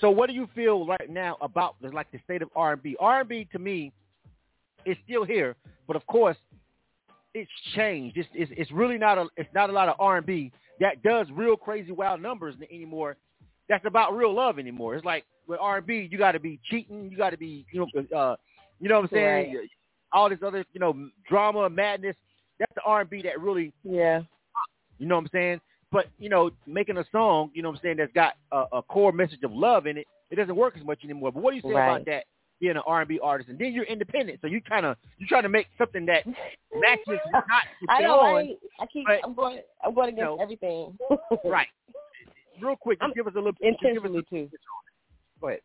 So 0.00 0.10
what 0.10 0.28
do 0.28 0.34
you 0.34 0.48
feel 0.54 0.84
right 0.84 1.08
now 1.08 1.36
about 1.40 1.76
the, 1.80 1.90
like 1.90 2.10
the 2.10 2.18
state 2.24 2.42
of 2.42 2.48
R 2.56 2.72
and 2.72 2.82
B? 2.82 2.96
R 2.98 3.20
and 3.20 3.28
B 3.28 3.46
to 3.52 3.58
me 3.58 3.92
is 4.84 4.96
still 5.04 5.24
here, 5.24 5.54
but 5.86 5.94
of 5.94 6.04
course 6.06 6.36
it's 7.34 7.50
changed. 7.76 8.16
It's, 8.16 8.28
it's 8.34 8.52
it's 8.56 8.72
really 8.72 8.98
not 8.98 9.18
a 9.18 9.26
it's 9.36 9.48
not 9.54 9.70
a 9.70 9.72
lot 9.72 9.88
of 9.88 9.96
R 9.98 10.16
and 10.16 10.26
B 10.26 10.50
that 10.82 11.02
does 11.02 11.26
real 11.32 11.56
crazy 11.56 11.92
wild 11.92 12.20
numbers 12.20 12.54
anymore. 12.70 13.16
That's 13.68 13.86
about 13.86 14.14
real 14.14 14.34
love 14.34 14.58
anymore. 14.58 14.94
It's 14.96 15.04
like 15.04 15.24
with 15.46 15.58
R 15.60 15.78
and 15.78 15.86
B, 15.86 16.06
you 16.10 16.18
got 16.18 16.32
to 16.32 16.40
be 16.40 16.60
cheating, 16.68 17.08
you 17.10 17.16
got 17.16 17.30
to 17.30 17.38
be 17.38 17.64
you 17.72 17.80
know 17.80 18.16
uh, 18.16 18.36
you 18.80 18.88
know 18.88 18.96
what 18.96 19.04
I'm 19.04 19.10
saying, 19.12 19.54
Right. 19.54 19.68
all 20.12 20.28
this 20.28 20.40
other 20.44 20.64
you 20.74 20.80
know 20.80 21.08
drama, 21.28 21.70
madness. 21.70 22.16
That's 22.58 22.72
the 22.74 22.82
R 22.84 23.00
and 23.00 23.08
B 23.10 23.22
that 23.22 23.40
really 23.40 23.72
Yeah. 23.82 24.22
you 24.98 25.06
know 25.06 25.14
what 25.16 25.22
I'm 25.22 25.30
saying? 25.32 25.60
But, 25.90 26.06
you 26.18 26.30
know, 26.30 26.50
making 26.66 26.96
a 26.96 27.04
song, 27.12 27.50
you 27.52 27.62
know 27.62 27.68
what 27.68 27.76
I'm 27.76 27.82
saying, 27.82 27.96
that's 27.98 28.12
got 28.14 28.34
a, 28.50 28.64
a 28.78 28.82
core 28.82 29.12
message 29.12 29.42
of 29.44 29.52
love 29.52 29.86
in 29.86 29.98
it, 29.98 30.06
it 30.30 30.36
doesn't 30.36 30.56
work 30.56 30.74
as 30.78 30.84
much 30.84 31.00
anymore. 31.04 31.30
But 31.32 31.42
what 31.42 31.50
do 31.50 31.56
you 31.56 31.62
say 31.62 31.74
Right. 31.74 31.86
about 31.86 32.06
that, 32.06 32.24
being 32.62 32.76
an 32.76 32.82
R&B 32.86 33.18
artist? 33.22 33.50
And 33.50 33.58
then 33.58 33.72
you're 33.74 33.84
independent, 33.84 34.38
so 34.40 34.46
you 34.46 34.62
kind 34.62 34.86
of, 34.86 34.96
you're 35.18 35.28
trying 35.28 35.42
to 35.42 35.48
make 35.50 35.66
something 35.76 36.06
that 36.06 36.24
matches 36.74 37.18
not 37.32 37.44
I 37.90 38.00
know. 38.00 38.20
on. 38.20 38.56
I 38.80 38.86
keep. 38.86 39.04
but- 39.06 39.18
I'm 39.22 39.34
going. 39.34 39.58
I'm 39.84 39.92
going 39.94 40.08
against 40.10 40.22
No. 40.22 40.38
everything. 40.40 40.96
Right. 41.44 41.66
Real 42.62 42.76
quick, 42.76 43.00
just 43.00 43.14
give 43.14 43.26
us 43.26 43.32
a 43.34 43.38
little, 43.38 43.52
just 43.52 43.62
give 43.62 43.72
us 43.74 43.78
Intentionally 43.82 44.22
too. 44.30 44.48
go 45.40 45.48
ahead. 45.48 45.60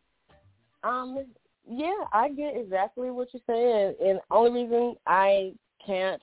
Um. 0.82 1.24
Yeah, 1.70 1.92
I 2.12 2.30
get 2.30 2.56
exactly 2.56 3.10
what 3.10 3.28
you're 3.32 3.42
saying, 3.46 3.94
and 4.02 4.18
only 4.30 4.62
reason 4.62 4.96
I 5.06 5.52
can't, 5.84 6.20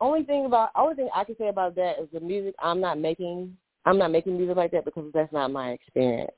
only 0.00 0.24
thing 0.24 0.44
about, 0.44 0.70
only 0.74 0.96
thing 0.96 1.08
I 1.14 1.22
can 1.22 1.36
say 1.38 1.48
about 1.48 1.76
that 1.76 2.00
is 2.02 2.08
the 2.12 2.18
music. 2.20 2.54
I'm 2.60 2.80
not 2.80 2.98
making. 2.98 3.56
I'm 3.86 3.98
not 3.98 4.10
making 4.10 4.36
music 4.36 4.56
like 4.56 4.72
that 4.72 4.84
because 4.84 5.10
that's 5.14 5.32
not 5.32 5.52
my 5.52 5.70
experience. 5.70 6.32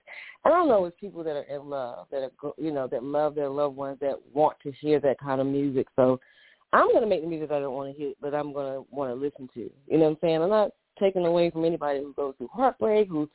And 0.44 0.54
I 0.54 0.56
don't 0.56 0.68
know 0.68 0.84
it's 0.84 0.96
people 1.00 1.24
that 1.24 1.36
are 1.36 1.42
in 1.42 1.68
love, 1.68 2.06
that 2.10 2.22
are 2.22 2.52
you 2.56 2.72
know 2.72 2.86
that 2.88 3.02
love 3.02 3.34
their 3.34 3.48
loved 3.48 3.76
ones, 3.76 3.98
that 4.00 4.16
want 4.32 4.56
to 4.62 4.72
hear 4.72 5.00
that 5.00 5.18
kind 5.18 5.40
of 5.40 5.46
music. 5.46 5.86
So 5.96 6.20
I'm 6.72 6.92
gonna 6.92 7.06
make 7.06 7.22
the 7.22 7.28
music 7.28 7.50
I 7.50 7.60
don't 7.60 7.74
want 7.74 7.92
to 7.92 7.98
hear, 7.98 8.12
but 8.20 8.34
I'm 8.34 8.52
gonna 8.52 8.82
want 8.90 9.10
to 9.10 9.14
listen 9.14 9.48
to. 9.54 9.70
You 9.86 9.98
know 9.98 10.04
what 10.04 10.10
I'm 10.10 10.16
saying? 10.20 10.42
I'm 10.42 10.50
not 10.50 10.70
taking 10.98 11.26
away 11.26 11.50
from 11.50 11.64
anybody 11.64 12.00
who 12.00 12.12
goes 12.14 12.34
through 12.38 12.50
heartbreak, 12.52 13.08
who, 13.08 13.28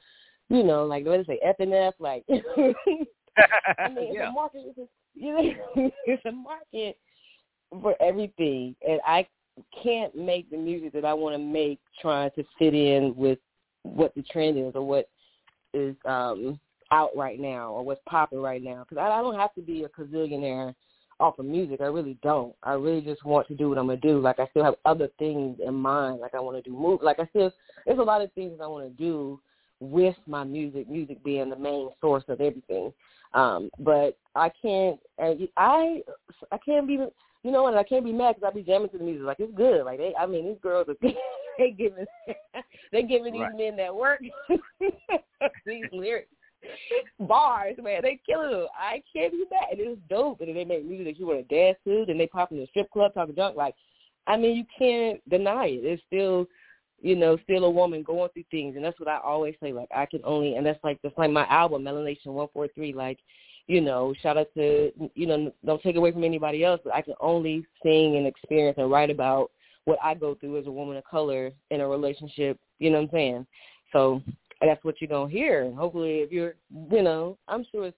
you 0.49 0.63
know, 0.63 0.85
like 0.85 1.03
they 1.03 1.23
say, 1.25 1.39
F 1.43 1.55
and 1.59 1.73
F, 1.73 1.93
like. 1.99 2.23
I 2.29 3.89
mean, 3.89 4.15
it's 4.15 4.27
a 4.27 4.31
market. 4.31 4.61
It's 4.65 4.79
a, 4.79 4.87
you 5.13 5.33
know, 5.33 5.53
it's 6.05 6.25
a 6.25 6.31
market 6.31 6.97
for 7.81 7.95
everything, 8.01 8.75
and 8.87 8.99
I 9.05 9.27
can't 9.83 10.15
make 10.15 10.49
the 10.49 10.57
music 10.57 10.93
that 10.93 11.05
I 11.05 11.13
want 11.13 11.35
to 11.35 11.39
make 11.39 11.79
trying 12.01 12.31
to 12.31 12.43
fit 12.57 12.73
in 12.73 13.15
with 13.15 13.39
what 13.87 14.13
the 14.15 14.23
trend 14.23 14.57
is 14.57 14.73
or 14.75 14.85
what 14.85 15.09
is 15.73 15.95
um 16.05 16.59
out 16.91 17.09
right 17.15 17.39
now 17.39 17.71
or 17.71 17.83
what's 17.83 18.01
popping 18.07 18.41
right 18.41 18.63
now. 18.63 18.85
Because 18.87 19.01
I, 19.01 19.19
I 19.19 19.21
don't 19.21 19.37
have 19.37 19.53
to 19.55 19.61
be 19.61 19.83
a 19.83 19.89
gazillionaire 19.89 20.73
off 21.19 21.39
of 21.39 21.45
music. 21.45 21.81
I 21.81 21.85
really 21.85 22.17
don't. 22.21 22.55
I 22.63 22.73
really 22.73 23.01
just 23.01 23.25
want 23.25 23.47
to 23.47 23.55
do 23.55 23.69
what 23.69 23.77
I'm 23.77 23.87
gonna 23.87 23.97
do. 23.97 24.19
Like 24.19 24.39
I 24.39 24.47
still 24.47 24.63
have 24.63 24.75
other 24.85 25.09
things 25.19 25.57
in 25.65 25.73
mind. 25.73 26.19
Like 26.19 26.35
I 26.35 26.39
want 26.39 26.57
to 26.57 26.69
do 26.69 26.75
move. 26.75 27.01
Like 27.01 27.19
I 27.19 27.25
still 27.27 27.51
there's 27.85 27.99
a 27.99 28.03
lot 28.03 28.21
of 28.21 28.31
things 28.33 28.59
I 28.61 28.67
want 28.67 28.85
to 28.85 29.03
do 29.03 29.39
with 29.79 30.15
my 30.25 30.43
music. 30.43 30.89
Music 30.89 31.23
being 31.23 31.49
the 31.49 31.55
main 31.55 31.89
source 32.01 32.23
of 32.27 32.41
everything. 32.41 32.93
Um, 33.33 33.69
but 33.79 34.17
I 34.35 34.51
can't. 34.61 34.99
I 35.19 36.01
I 36.51 36.57
can't 36.65 36.87
be. 36.87 36.99
You 37.43 37.51
know 37.51 37.63
what? 37.63 37.75
I 37.75 37.83
can't 37.83 38.05
be 38.05 38.13
mad 38.13 38.35
because 38.35 38.51
I 38.51 38.55
be 38.55 38.63
jamming 38.63 38.89
to 38.89 38.97
the 38.97 39.03
music. 39.03 39.25
Like 39.25 39.39
it's 39.39 39.55
good. 39.55 39.83
Like 39.85 39.99
they, 39.99 40.13
I 40.19 40.25
mean, 40.25 40.45
these 40.45 40.57
girls 40.61 40.87
are 40.89 40.95
they 41.59 41.71
giving 41.71 42.05
they 42.91 43.03
giving 43.03 43.33
these 43.33 43.41
Right. 43.41 43.57
men 43.57 43.77
that 43.77 43.95
work 43.95 44.21
these 45.65 45.85
lyrics 45.91 46.29
bars, 47.19 47.75
man. 47.81 48.01
They 48.01 48.19
killing 48.25 48.51
them. 48.51 48.67
I 48.77 49.01
can't 49.13 49.31
be 49.31 49.45
mad. 49.51 49.71
And 49.71 49.79
it's 49.79 50.01
dope. 50.09 50.41
And 50.41 50.55
they 50.55 50.65
make 50.65 50.85
music 50.85 51.05
that 51.05 51.19
you 51.19 51.27
want 51.27 51.47
to 51.47 51.55
dance 51.55 51.77
to. 51.85 52.05
Then 52.05 52.17
they 52.17 52.27
pop 52.27 52.51
in 52.51 52.59
the 52.59 52.67
strip 52.67 52.89
club 52.91 53.13
talking 53.13 53.35
junk. 53.35 53.55
Like, 53.55 53.75
I 54.25 54.37
mean, 54.37 54.55
you 54.55 54.65
can't 54.77 55.21
deny 55.29 55.67
it. 55.67 55.85
It's 55.85 56.03
still, 56.07 56.47
you 57.01 57.15
know, 57.15 57.37
still 57.43 57.65
a 57.65 57.69
woman 57.69 58.03
going 58.03 58.29
through 58.33 58.43
things, 58.51 58.75
and 58.75 58.83
that's 58.83 58.99
what 58.99 59.09
I 59.09 59.19
always 59.19 59.55
say. 59.61 59.71
Like, 59.71 59.89
I 59.95 60.05
can 60.05 60.21
only, 60.23 60.55
and 60.55 60.65
that's 60.65 60.83
like 60.83 60.99
that's 61.03 61.17
like 61.17 61.31
my 61.31 61.47
album, 61.47 61.83
Melanation 61.83 62.27
One 62.27 62.47
Four 62.53 62.67
Three. 62.69 62.91
Like, 62.93 63.19
you 63.67 63.81
know, 63.81 64.13
shout 64.21 64.37
out 64.37 64.47
to, 64.55 64.91
you 65.13 65.27
know, 65.27 65.51
don't 65.65 65.81
take 65.81 65.95
away 65.95 66.11
from 66.11 66.23
anybody 66.23 66.63
else, 66.63 66.81
but 66.83 66.93
I 66.93 67.01
can 67.01 67.13
only 67.21 67.65
sing 67.83 68.17
and 68.17 68.25
experience 68.25 68.77
and 68.77 68.89
write 68.89 69.09
about 69.09 69.51
what 69.87 69.99
I 70.03 70.15
go 70.15 70.35
through 70.35 70.59
as 70.59 70.67
a 70.67 70.71
woman 70.71 70.97
of 70.97 71.05
color 71.05 71.49
in 71.71 71.79
a 71.79 71.87
relationship. 71.87 72.59
You 72.79 72.89
know 72.89 72.97
what 72.97 73.03
I'm 73.05 73.11
saying? 73.13 73.47
So 73.93 74.21
that's 74.59 74.83
what 74.83 74.95
you're 74.99 75.07
gonna 75.07 75.31
hear. 75.31 75.63
And 75.63 75.77
hopefully, 75.77 76.17
if 76.17 76.29
you're, 76.29 76.55
you 76.91 77.01
know, 77.01 77.37
I'm 77.47 77.65
sure 77.71 77.85
it's 77.85 77.97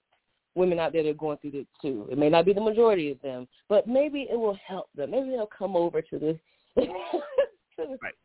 women 0.54 0.78
out 0.78 0.92
there 0.92 1.02
that 1.02 1.08
are 1.10 1.14
going 1.14 1.38
through 1.38 1.50
this 1.50 1.66
too. 1.82 2.06
It 2.08 2.16
may 2.16 2.28
not 2.28 2.44
be 2.44 2.52
the 2.52 2.60
majority 2.60 3.10
of 3.10 3.20
them, 3.22 3.48
but 3.68 3.88
maybe 3.88 4.28
it 4.30 4.36
will 4.36 4.56
help 4.64 4.88
them. 4.94 5.10
Maybe 5.10 5.30
they'll 5.30 5.46
come 5.46 5.74
over 5.74 6.00
to 6.00 6.18
the. 6.18 6.38
to 6.80 6.86
the 7.76 7.98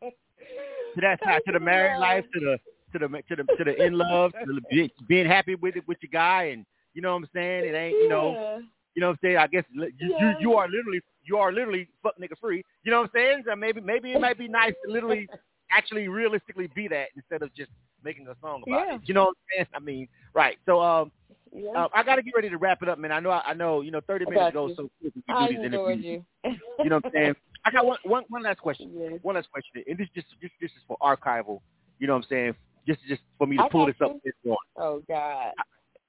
to 0.94 1.00
that 1.00 1.18
side, 1.24 1.40
to 1.46 1.52
the 1.52 1.60
married 1.60 1.98
life, 1.98 2.24
to 2.34 2.38
the 2.40 2.58
to 2.92 3.00
the 3.00 3.08
to 3.08 3.42
the 3.42 3.56
to 3.56 3.64
the 3.64 3.84
in 3.84 3.94
love, 3.98 4.30
to 4.32 4.60
the 4.70 4.90
being 5.08 5.26
happy 5.26 5.56
with 5.56 5.74
it 5.74 5.88
with 5.88 5.98
your 6.02 6.10
guy, 6.12 6.44
and 6.44 6.64
you 6.94 7.02
know 7.02 7.14
what 7.14 7.24
I'm 7.24 7.28
saying. 7.34 7.64
It 7.64 7.74
ain't 7.74 7.96
you 7.96 8.08
know. 8.08 8.62
You 8.96 9.00
know 9.00 9.08
what 9.08 9.12
I'm 9.12 9.18
saying. 9.22 9.36
I 9.36 9.46
guess 9.46 9.64
you 9.72 9.90
you, 9.98 10.34
you 10.40 10.54
are 10.54 10.66
literally 10.68 11.00
you 11.24 11.36
are 11.36 11.52
literally 11.52 11.86
fuck 12.02 12.18
nigga 12.18 12.36
free. 12.40 12.64
You 12.82 12.90
know 12.90 13.02
what 13.02 13.10
I'm 13.14 13.20
saying? 13.20 13.42
So 13.46 13.54
maybe 13.54 13.80
maybe 13.80 14.12
it 14.12 14.20
might 14.20 14.38
be 14.38 14.48
nice 14.48 14.74
to 14.84 14.90
literally 14.90 15.28
actually 15.70 16.08
realistically 16.08 16.68
be 16.74 16.88
that 16.88 17.08
instead 17.14 17.42
of 17.42 17.54
just 17.54 17.70
making 18.02 18.26
a 18.28 18.34
song 18.40 18.62
about 18.66 18.86
Yeah. 18.88 18.94
it. 18.96 19.02
You 19.04 19.14
know 19.14 19.24
what 19.26 19.28
I'm 19.28 19.56
saying? 19.56 19.66
I 19.74 19.78
mean, 19.78 20.08
right. 20.34 20.56
So 20.66 20.80
um. 20.80 21.12
Yeah. 21.52 21.70
Uh, 21.70 21.88
I 21.94 22.02
got 22.02 22.16
to 22.16 22.22
get 22.22 22.34
ready 22.34 22.50
to 22.50 22.58
wrap 22.58 22.82
it 22.82 22.88
up, 22.88 22.98
man. 22.98 23.12
I 23.12 23.20
know, 23.20 23.30
I 23.30 23.54
know, 23.54 23.80
you 23.80 23.90
know, 23.90 24.00
30 24.06 24.26
minutes 24.26 24.52
goes 24.52 24.72
so 24.76 24.90
quick. 25.00 25.14
when 25.14 25.22
we 25.26 25.34
I 25.34 25.46
do 25.46 25.54
these 25.56 25.64
enjoyed 25.64 25.92
interviews. 25.92 26.22
you. 26.44 26.56
You 26.80 26.90
know 26.90 26.96
what 26.96 27.06
I'm 27.06 27.12
saying? 27.14 27.34
I 27.64 27.70
got 27.70 27.86
one, 27.86 27.98
one, 28.04 28.24
one 28.28 28.42
last 28.42 28.58
question. 28.58 28.90
One 29.22 29.36
last 29.36 29.50
question, 29.50 29.82
and 29.88 29.96
this 29.96 30.08
just, 30.14 30.26
just, 30.42 30.52
this 30.60 30.70
is 30.72 30.82
for 30.86 30.98
archival. 31.00 31.60
You 31.98 32.08
know 32.08 32.14
what 32.14 32.24
I'm 32.24 32.28
saying? 32.28 32.54
Just, 32.86 33.00
just 33.08 33.22
for 33.38 33.46
me 33.46 33.56
to 33.56 33.62
I 33.62 33.68
pull 33.70 33.86
this 33.86 33.94
up. 34.04 34.16
This 34.22 34.34
one. 34.42 34.58
Oh 34.76 35.02
God. 35.08 35.52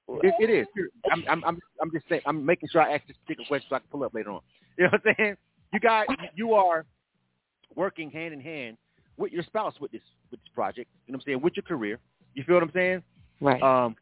It, 0.10 0.34
it 0.40 0.50
is. 0.50 0.68
I'm, 1.12 1.24
I'm, 1.30 1.44
I'm, 1.44 1.60
I'm 1.82 1.92
just 1.92 2.08
saying. 2.08 2.22
I'm 2.26 2.46
making 2.46 2.70
sure 2.72 2.82
I 2.82 2.94
ask 2.96 3.06
this 3.08 3.18
particular 3.26 3.48
question 3.48 3.68
so 3.70 3.76
I 3.76 3.80
can 3.80 3.88
pull 3.92 4.04
up 4.04 4.14
later 4.14 4.32
on. 4.32 4.42
You 4.78 4.86
know 4.86 4.92
what 4.92 5.02
I'm 5.06 5.16
saying? 5.18 5.38
You 5.74 5.80
guys, 5.80 6.06
you 6.36 6.54
are 6.54 6.86
working 7.76 8.10
hand 8.10 8.34
in 8.34 8.40
hand 8.40 8.78
with 9.18 9.32
your 9.32 9.44
spouse 9.44 9.74
with 9.80 9.92
this, 9.92 10.02
with 10.32 10.40
this 10.40 10.50
project. 10.54 10.90
You 11.06 11.14
know 11.14 11.18
what 11.18 11.24
I'm 11.24 11.26
saying? 11.26 11.42
With 11.42 11.54
your 11.56 11.64
career. 11.64 12.00
You 12.36 12.44
feel 12.44 12.56
what 12.56 12.64
I'm 12.64 12.72
saying? 12.74 13.04
Right. 13.42 13.62
Um, 13.62 13.96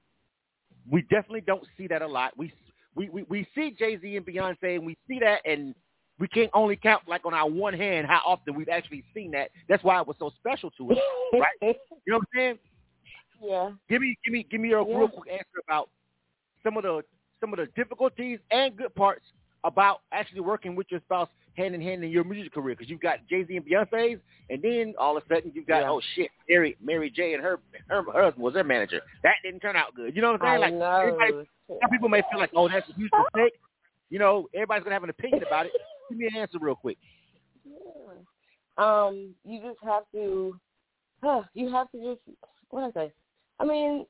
we 0.90 1.02
definitely 1.04 1.42
don't 1.42 1.64
see 1.78 1.88
that 1.88 2.02
a 2.02 2.08
lot. 2.08 2.38
We 2.38 2.54
we 2.96 3.10
we, 3.10 3.24
we 3.24 3.48
see 3.56 3.76
Jay 3.78 3.98
Z 4.00 4.16
and 4.16 4.26
Beyonce, 4.26 4.76
and 4.76 4.86
we 4.86 4.98
see 5.08 5.20
that, 5.20 5.42
and 5.46 5.74
we 6.20 6.28
can't 6.28 6.52
only 6.54 6.76
count 6.76 7.04
like 7.08 7.26
on 7.26 7.34
our 7.34 7.50
one 7.50 7.74
hand 7.74 8.08
how 8.08 8.22
often 8.26 8.56
we've 8.56 8.70
actually 8.70 9.04
seen 9.14 9.32
that. 9.32 9.50
That's 9.68 9.84
why 9.84 10.00
it 10.00 10.08
was 10.08 10.16
so 10.20 10.32
special 10.38 10.72
to 10.72 10.92
us, 10.92 10.98
right? 11.34 11.48
You 11.62 11.74
know 12.08 12.18
what 12.18 12.22
I'm 12.22 12.28
saying? 12.36 12.60
Yeah. 13.42 13.72
Give 13.90 14.02
me 14.02 14.18
give 14.24 14.34
me 14.34 14.46
give 14.50 14.62
me 14.62 14.72
a 14.74 14.84
Yeah. 14.84 14.98
real 14.98 15.08
quick 15.10 15.32
answer 15.32 15.62
about 15.68 15.90
some 16.64 16.78
of 16.78 16.84
the 16.84 17.04
some 17.42 17.54
of 17.54 17.58
the 17.60 17.68
difficulties 17.76 18.40
and 18.52 18.76
good 18.76 18.94
parts 18.96 19.26
about 19.64 20.02
actually 20.12 20.42
working 20.42 20.76
with 20.76 20.88
your 20.90 21.00
spouse 21.02 21.30
hand 21.58 21.74
in 21.74 21.82
hand 21.82 22.04
in 22.04 22.10
your 22.12 22.24
music 22.24 22.54
career 22.54 22.76
because 22.76 22.90
you've 22.90 23.00
got 23.02 23.20
Jay 23.30 23.46
Z 23.46 23.56
and 23.56 23.66
Beyonce's, 23.66 24.20
and 24.50 24.62
then 24.62 24.94
all 25.00 25.18
of 25.18 25.24
a 25.24 25.34
sudden 25.34 25.52
you've 25.56 25.68
got 25.68 25.80
Yeah. 25.82 25.90
oh 25.92 26.02
shit, 26.16 26.30
Mary 26.50 26.76
Mary 26.82 27.10
J 27.10 27.34
and 27.34 27.44
her 27.44 27.60
her 27.90 28.04
husband 28.12 28.44
was 28.44 28.54
their 28.54 28.64
manager. 28.64 29.02
That 29.24 29.36
didn't 29.44 29.60
turn 29.62 29.76
out 29.76 29.94
good. 29.96 30.16
You 30.16 30.22
know 30.22 30.34
what 30.34 30.42
I'm 30.44 30.60
saying? 30.62 30.82
I 30.82 31.00
like 31.00 31.28
know. 31.30 31.46
some 31.82 31.90
people 31.90 32.10
may 32.10 32.22
feel 32.32 32.40
like 32.40 32.52
oh 32.56 32.68
that's 32.68 32.90
a 32.90 32.94
huge 32.94 33.12
mistake. 33.34 33.54
You 34.10 34.20
know, 34.20 34.48
everybody's 34.54 34.84
gonna 34.84 34.96
have 34.96 35.04
an 35.04 35.10
opinion 35.10 35.44
about 35.46 35.66
it. 35.66 35.72
Give 36.10 36.20
me 36.20 36.28
an 36.28 36.36
answer 36.38 36.60
real 36.62 36.76
quick. 36.76 36.98
Yeah. 37.66 38.14
um, 38.78 39.34
you 39.44 39.60
just 39.62 39.80
have 39.84 40.04
to, 40.14 40.60
huh, 41.24 41.42
you 41.56 41.72
have 41.72 41.90
to 41.92 41.98
just, 41.98 42.22
what 42.70 42.82
did 42.94 43.00
I 43.02 43.08
say? 43.08 43.14
I 43.60 43.66
mean, 43.66 44.06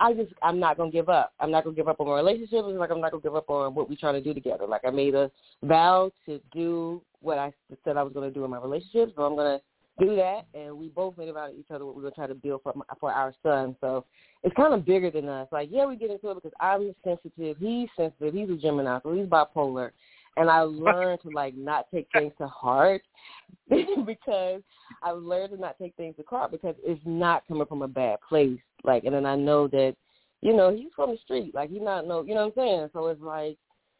I 0.00 0.14
just, 0.14 0.32
I'm 0.42 0.60
not 0.60 0.76
to 0.78 0.90
give 0.90 1.08
up. 1.08 1.32
I'm 1.40 1.50
not 1.50 1.64
to 1.64 1.72
give 1.72 1.88
up 1.88 2.00
on 2.00 2.06
my 2.06 2.16
relationship. 2.16 2.64
It's 2.66 2.78
like 2.78 2.90
I'm 2.90 3.00
not 3.00 3.10
to 3.10 3.20
give 3.20 3.34
up 3.34 3.50
on 3.50 3.74
what 3.74 3.88
we're 3.88 3.96
trying 3.96 4.14
to 4.14 4.20
do 4.20 4.32
together. 4.32 4.66
Like 4.66 4.82
I 4.86 4.90
made 4.90 5.14
a 5.14 5.30
vow 5.62 6.12
to 6.26 6.40
do 6.52 7.02
what 7.20 7.38
I 7.38 7.52
said 7.84 7.96
I 7.96 8.02
was 8.02 8.12
to 8.12 8.30
do 8.30 8.44
in 8.44 8.50
my 8.50 8.60
relationship, 8.60 9.12
so 9.16 9.22
I'm 9.22 9.36
to 9.36 9.60
do 9.98 10.14
that. 10.14 10.46
And 10.54 10.78
we 10.78 10.88
both 10.88 11.18
made 11.18 11.28
a 11.28 11.32
vow 11.32 11.48
to 11.48 11.58
each 11.58 11.70
other 11.72 11.84
what 11.84 11.96
we're 11.96 12.08
to 12.08 12.14
try 12.14 12.26
to 12.28 12.34
build 12.34 12.62
for, 12.62 12.72
for 13.00 13.12
our 13.12 13.34
son. 13.42 13.74
So 13.80 14.04
it's 14.44 14.54
kind 14.54 14.72
of 14.72 14.86
bigger 14.86 15.10
than 15.10 15.28
us. 15.28 15.48
Like, 15.50 15.68
yeah, 15.72 15.84
we 15.86 15.96
get 15.96 16.10
into 16.10 16.30
it 16.30 16.34
because 16.34 16.52
I'm 16.60 16.94
sensitive. 17.02 17.56
He's 17.58 17.88
sensitive. 17.96 18.34
He's 18.34 18.50
a 18.50 18.56
Gemini, 18.56 19.00
so 19.02 19.12
he's 19.12 19.26
bipolar. 19.26 19.90
And 20.38 20.48
I 20.48 20.60
learned 20.60 21.20
to 21.22 21.30
like 21.30 21.56
not 21.56 21.86
take 21.92 22.06
things 22.12 22.32
to 22.38 22.46
heart 22.46 23.02
because 23.68 24.62
I've 25.02 25.16
learned 25.16 25.52
to 25.52 25.60
not 25.60 25.76
take 25.80 25.96
things 25.96 26.14
to 26.16 26.24
heart 26.28 26.52
because 26.52 26.76
it's 26.84 27.00
not 27.04 27.46
coming 27.48 27.66
from 27.66 27.82
a 27.82 27.88
bad 27.88 28.18
place. 28.28 28.60
Like, 28.84 29.04
and 29.04 29.14
then 29.14 29.26
I 29.26 29.34
know 29.34 29.66
that, 29.68 29.96
you 30.40 30.54
know, 30.54 30.74
he's 30.74 30.92
from 30.94 31.10
the 31.10 31.18
street. 31.24 31.54
Like, 31.54 31.70
he's 31.70 31.82
not 31.82 32.06
no, 32.06 32.22
you 32.22 32.34
know 32.34 32.46
what 32.46 32.62
I'm 32.62 32.68
saying? 32.68 32.90
So 32.92 33.08
it's 33.08 33.20
like, 33.20 33.58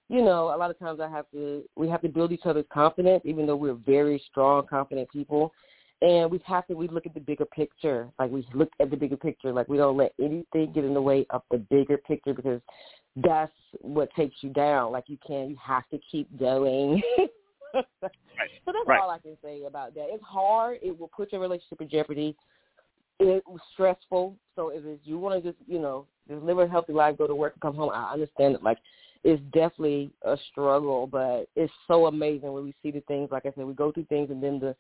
you 0.09 0.23
know, 0.23 0.55
a 0.55 0.57
lot 0.57 0.71
of 0.71 0.79
times 0.79 1.01
I 1.01 1.09
have 1.09 1.29
to, 1.33 1.65
we 1.77 1.89
have 1.89 2.03
to 2.03 2.09
build 2.09 2.31
each 2.31 2.47
other's 2.47 2.65
confidence, 2.73 3.23
even 3.25 3.47
though 3.47 3.57
we're 3.57 3.75
very 3.75 4.23
strong, 4.31 4.67
confident 4.67 5.11
people. 5.11 5.53
And 6.01 6.31
we 6.31 6.41
have 6.47 6.65
to, 6.69 6.75
we 6.75 6.87
look 6.87 7.07
at 7.07 7.15
the 7.15 7.21
bigger 7.21 7.45
picture. 7.45 8.09
Like, 8.21 8.31
we 8.31 8.47
look 8.55 8.71
at 8.81 8.91
the 8.91 8.97
bigger 8.97 9.17
picture. 9.17 9.53
Like, 9.53 9.69
we 9.69 9.77
don't 9.77 9.97
let 9.97 10.15
anything 10.21 10.73
get 10.73 10.85
in 10.85 10.95
the 10.95 11.03
way 11.03 11.27
of 11.31 11.43
the 11.51 11.59
bigger 11.59 11.99
picture 11.99 12.33
because 12.33 12.61
that's 13.17 13.53
what 13.81 14.09
takes 14.15 14.37
you 14.41 14.51
down. 14.51 14.93
Like, 14.93 15.05
you 15.09 15.19
can't, 15.27 15.51
you 15.51 15.57
have 15.65 15.89
to 15.91 15.99
keep 16.11 16.29
going. 16.39 17.03
So 18.65 18.73
that's 18.73 18.87
Right. 18.87 19.01
all 19.01 19.11
I 19.11 19.19
can 19.19 19.37
say 19.43 19.65
about 19.65 19.95
that. 19.95 20.07
It's 20.09 20.23
hard. 20.23 20.79
It 20.83 20.99
will 20.99 21.09
put 21.09 21.33
your 21.33 21.41
relationship 21.41 21.81
in 21.81 21.89
jeopardy. 21.89 22.37
It 23.19 23.43
was 23.47 23.61
stressful. 23.73 24.37
So 24.57 24.69
if 24.69 24.85
it's, 24.85 25.01
you 25.07 25.19
want 25.19 25.43
to 25.43 25.51
just, 25.53 25.63
you 25.67 25.79
know, 25.79 26.07
just 26.29 26.43
live 26.43 26.59
a 26.59 26.69
healthy 26.69 26.93
life, 26.93 27.19
go 27.19 27.27
to 27.27 27.35
work, 27.35 27.55
come 27.61 27.75
home, 27.75 27.91
I 27.93 28.13
understand 28.13 28.55
it. 28.55 28.63
Like, 28.63 28.79
it's 29.25 29.43
definitely 29.53 30.11
a 30.23 30.37
struggle, 30.51 31.07
but 31.07 31.49
it's 31.57 31.73
so 31.87 32.07
amazing 32.07 32.53
when 32.53 32.65
we 32.65 32.75
see 32.83 32.91
the 32.91 33.01
things. 33.03 33.31
Like 33.33 33.47
I 33.47 33.53
said, 33.55 33.65
we 33.65 33.75
go 33.75 33.91
through 33.91 34.05
things, 34.05 34.31
and 34.31 34.43
then 34.43 34.59
the 34.61 34.77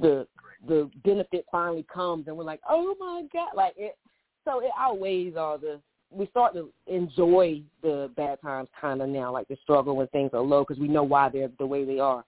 the 0.00 0.26
the 0.66 0.90
benefit 1.04 1.44
finally 1.52 1.84
comes, 1.92 2.26
and 2.26 2.36
we're 2.36 2.44
like, 2.44 2.60
oh 2.68 2.96
my 2.98 3.24
god! 3.32 3.50
Like 3.54 3.74
it. 3.76 3.98
So 4.44 4.60
it 4.60 4.70
outweighs 4.78 5.36
all 5.36 5.58
the. 5.58 5.80
We 6.12 6.26
start 6.26 6.54
to 6.54 6.70
enjoy 6.86 7.62
the 7.82 8.10
bad 8.16 8.40
times 8.42 8.68
kind 8.80 9.00
of 9.00 9.08
now, 9.08 9.32
like 9.32 9.48
the 9.48 9.56
struggle 9.62 9.96
when 9.96 10.08
things 10.08 10.30
are 10.34 10.40
low, 10.40 10.64
because 10.66 10.80
we 10.80 10.88
know 10.88 11.02
why 11.02 11.28
they're 11.28 11.50
the 11.58 11.66
way 11.66 11.84
they 11.84 11.98
are. 11.98 12.24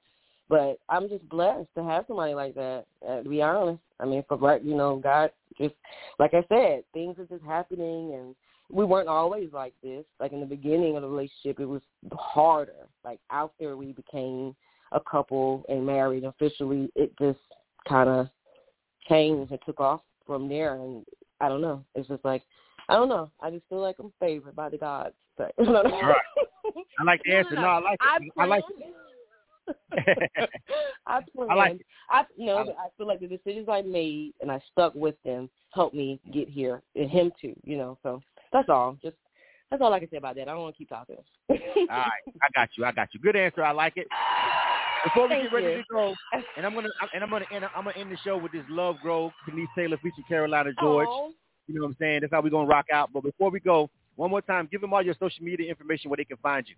But 0.49 0.79
I'm 0.89 1.09
just 1.09 1.29
blessed 1.29 1.69
to 1.77 1.85
have 1.85 2.05
somebody 2.07 2.35
like 2.35 2.55
that. 2.55 2.85
Uh, 3.07 3.23
to 3.23 3.29
be 3.29 3.43
honest, 3.43 3.81
I 4.01 4.05
mean, 4.05 4.25
for 4.29 4.37
right, 4.37 4.63
you 4.63 4.77
know, 4.77 4.97
God 4.97 5.31
just 5.59 5.75
like 6.19 6.35
I 6.35 6.45
said, 6.49 6.85
things 6.93 7.19
are 7.19 7.27
just 7.27 7.45
happening, 7.45 8.15
and 8.15 8.35
we 8.71 8.85
weren't 8.85 9.09
always 9.09 9.51
like 9.53 9.75
this. 9.83 10.05
Like 10.21 10.33
in 10.33 10.41
the 10.41 10.47
beginning 10.47 10.97
of 10.97 11.03
the 11.03 11.09
relationship, 11.09 11.61
it 11.61 11.67
was 11.67 11.83
harder. 12.13 12.89
Like 13.05 13.21
after 13.31 13.77
we 13.77 13.93
became 13.93 14.55
a 14.93 15.01
couple 15.01 15.65
and 15.69 15.85
married 15.85 16.25
officially, 16.25 16.91
it 16.95 17.13
just 17.19 17.39
kind 17.89 18.09
of 18.09 18.29
changed 19.09 19.51
and 19.51 19.61
took 19.67 19.81
off 19.81 20.01
from 20.27 20.49
there. 20.49 20.75
And 20.77 21.05
I 21.41 21.49
don't 21.49 21.61
know. 21.61 21.85
It's 21.95 22.09
just 22.09 22.25
like 22.25 22.43
I 22.89 22.95
don't 22.95 23.09
know. 23.09 23.31
I 23.41 23.51
just 23.51 23.65
feel 23.69 23.81
like 23.81 23.97
I'm 23.99 24.13
favored 24.21 24.57
by 24.57 24.69
the 24.69 24.79
gods. 24.79 25.15
I. 25.39 25.51
Right. 25.59 26.17
I 26.99 27.03
like 27.05 27.21
the 27.25 27.35
answer. 27.35 27.55
No, 27.55 27.63
I 27.63 27.79
like 27.79 27.99
it. 28.01 28.33
I 28.39 28.45
like 28.45 28.65
it. 29.93 30.51
I 31.07 31.21
planned. 31.35 31.51
I 31.51 31.55
like 31.55 31.73
it. 31.73 31.87
I 32.11 32.25
no, 32.39 32.65
but 32.65 32.77
I 32.79 32.89
feel 32.97 33.07
like 33.07 33.21
the 33.21 33.27
decisions 33.27 33.69
I 33.69 33.83
made 33.83 34.35
and 34.41 34.51
I 34.51 34.61
stuck 34.71 34.95
with 34.95 35.15
them 35.25 35.49
helped 35.73 35.95
me 35.95 36.21
get 36.33 36.49
here, 36.49 36.83
and 36.95 37.11
him 37.11 37.33
too. 37.41 37.55
You 37.65 37.79
know, 37.79 37.99
so 38.03 38.21
that's 38.53 38.69
all. 38.69 38.97
Just 39.03 39.17
that's 39.71 39.83
all 39.83 39.93
I 39.93 40.01
can 40.01 40.11
say 40.11 40.19
about 40.19 40.37
that. 40.37 40.43
I 40.43 40.53
don't 40.53 40.61
want 40.61 40.75
to 40.75 40.79
keep 40.79 40.91
talking. 40.91 41.17
All 41.49 41.57
right, 41.89 42.11
I 42.43 42.49
got 42.55 42.69
you. 42.77 42.85
I 42.85 42.93
got 42.93 43.09
you. 43.13 43.21
Good 43.21 43.37
answer. 43.37 43.65
I 43.65 43.73
like 43.73 43.97
it. 43.97 44.07
Before 45.05 45.25
we 45.25 45.35
Thank 45.35 45.45
get 45.45 45.53
ready 45.53 45.67
you. 45.67 45.77
to 45.77 45.85
go, 45.91 46.15
and 46.57 46.65
I'm 46.65 46.75
gonna 46.75 46.89
and 47.15 47.23
I'm 47.23 47.31
gonna 47.31 47.47
end, 47.53 47.65
I'm 47.75 47.85
gonna 47.85 47.97
end 47.97 48.13
the 48.13 48.19
show 48.25 48.37
with 48.37 48.53
this 48.53 48.65
Love 48.69 48.97
Grow, 49.03 49.33
Kenise 49.49 49.67
Taylor 49.75 49.97
featuring 49.97 50.25
Carolina 50.29 50.71
George. 50.81 51.09
Aw. 51.09 51.31
You 51.67 51.75
know 51.75 51.83
what 51.83 51.89
I'm 51.89 51.97
saying? 51.99 52.21
That's 52.21 52.33
how 52.33 52.43
we're 52.43 52.51
gonna 52.51 52.69
rock 52.69 52.87
out. 52.93 53.11
But 53.13 53.23
before 53.23 53.51
we 53.51 53.61
go, 53.61 53.91
one 54.17 54.31
more 54.31 54.43
time, 54.43 54.69
give 54.71 54.81
them 54.81 54.93
all 54.93 55.03
your 55.03 55.15
social 55.19 55.45
media 55.45 55.69
information 55.69 56.11
where 56.11 56.17
they 56.17 56.25
can 56.25 56.37
find 56.39 56.67
you. 56.69 56.75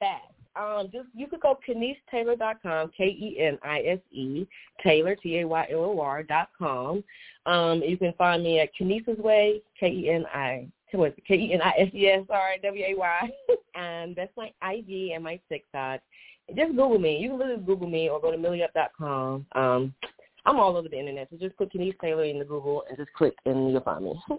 that. 0.00 0.22
Um, 0.56 0.88
just 0.90 1.08
you 1.14 1.26
could 1.26 1.40
go 1.40 1.58
KeniseTaylor.com, 1.68 2.90
K 2.96 3.04
E 3.04 3.36
N 3.40 3.58
I 3.62 3.80
S 3.80 3.98
E 4.10 4.46
Taylor 4.82 5.14
T 5.14 5.40
A 5.40 5.46
Y 5.46 5.68
L 5.70 5.80
O 5.80 6.00
R 6.00 6.22
dot 6.22 6.48
com. 6.56 7.04
Um, 7.44 7.82
you 7.82 7.98
can 7.98 8.14
find 8.16 8.42
me 8.42 8.60
at 8.60 8.70
Kenise's 8.74 9.18
Way, 9.18 9.60
K 9.78 9.88
E 9.88 10.10
N 10.10 10.24
I 10.32 10.66
K 10.90 11.34
E 11.34 11.52
N 11.52 11.60
I 11.60 11.72
S 11.78 11.88
E 11.92 12.06
S 12.06 12.24
R 12.30 12.54
W 12.62 12.84
A 12.84 12.94
Y, 12.94 13.30
and 13.74 14.16
that's 14.16 14.32
my 14.36 14.50
IG 14.62 15.10
and 15.12 15.24
my 15.24 15.38
TikTok. 15.50 16.00
Just 16.54 16.70
Google 16.70 16.98
me. 16.98 17.18
You 17.18 17.30
can 17.30 17.38
literally 17.38 17.62
Google 17.62 17.88
me 17.88 18.08
or 18.08 18.20
go 18.20 18.30
to 18.30 18.38
milliup.com. 18.38 19.46
Um, 19.52 19.94
I'm 20.46 20.58
all 20.58 20.76
over 20.76 20.88
the 20.88 20.98
internet, 20.98 21.28
so 21.30 21.36
just 21.36 21.56
put 21.56 21.72
Kenise 21.72 21.98
Taylor 22.00 22.24
in 22.24 22.38
the 22.38 22.44
Google 22.44 22.84
and 22.88 22.96
just 22.96 23.12
click 23.14 23.34
and 23.44 23.70
you'll 23.70 23.80
find 23.80 24.04
me. 24.04 24.14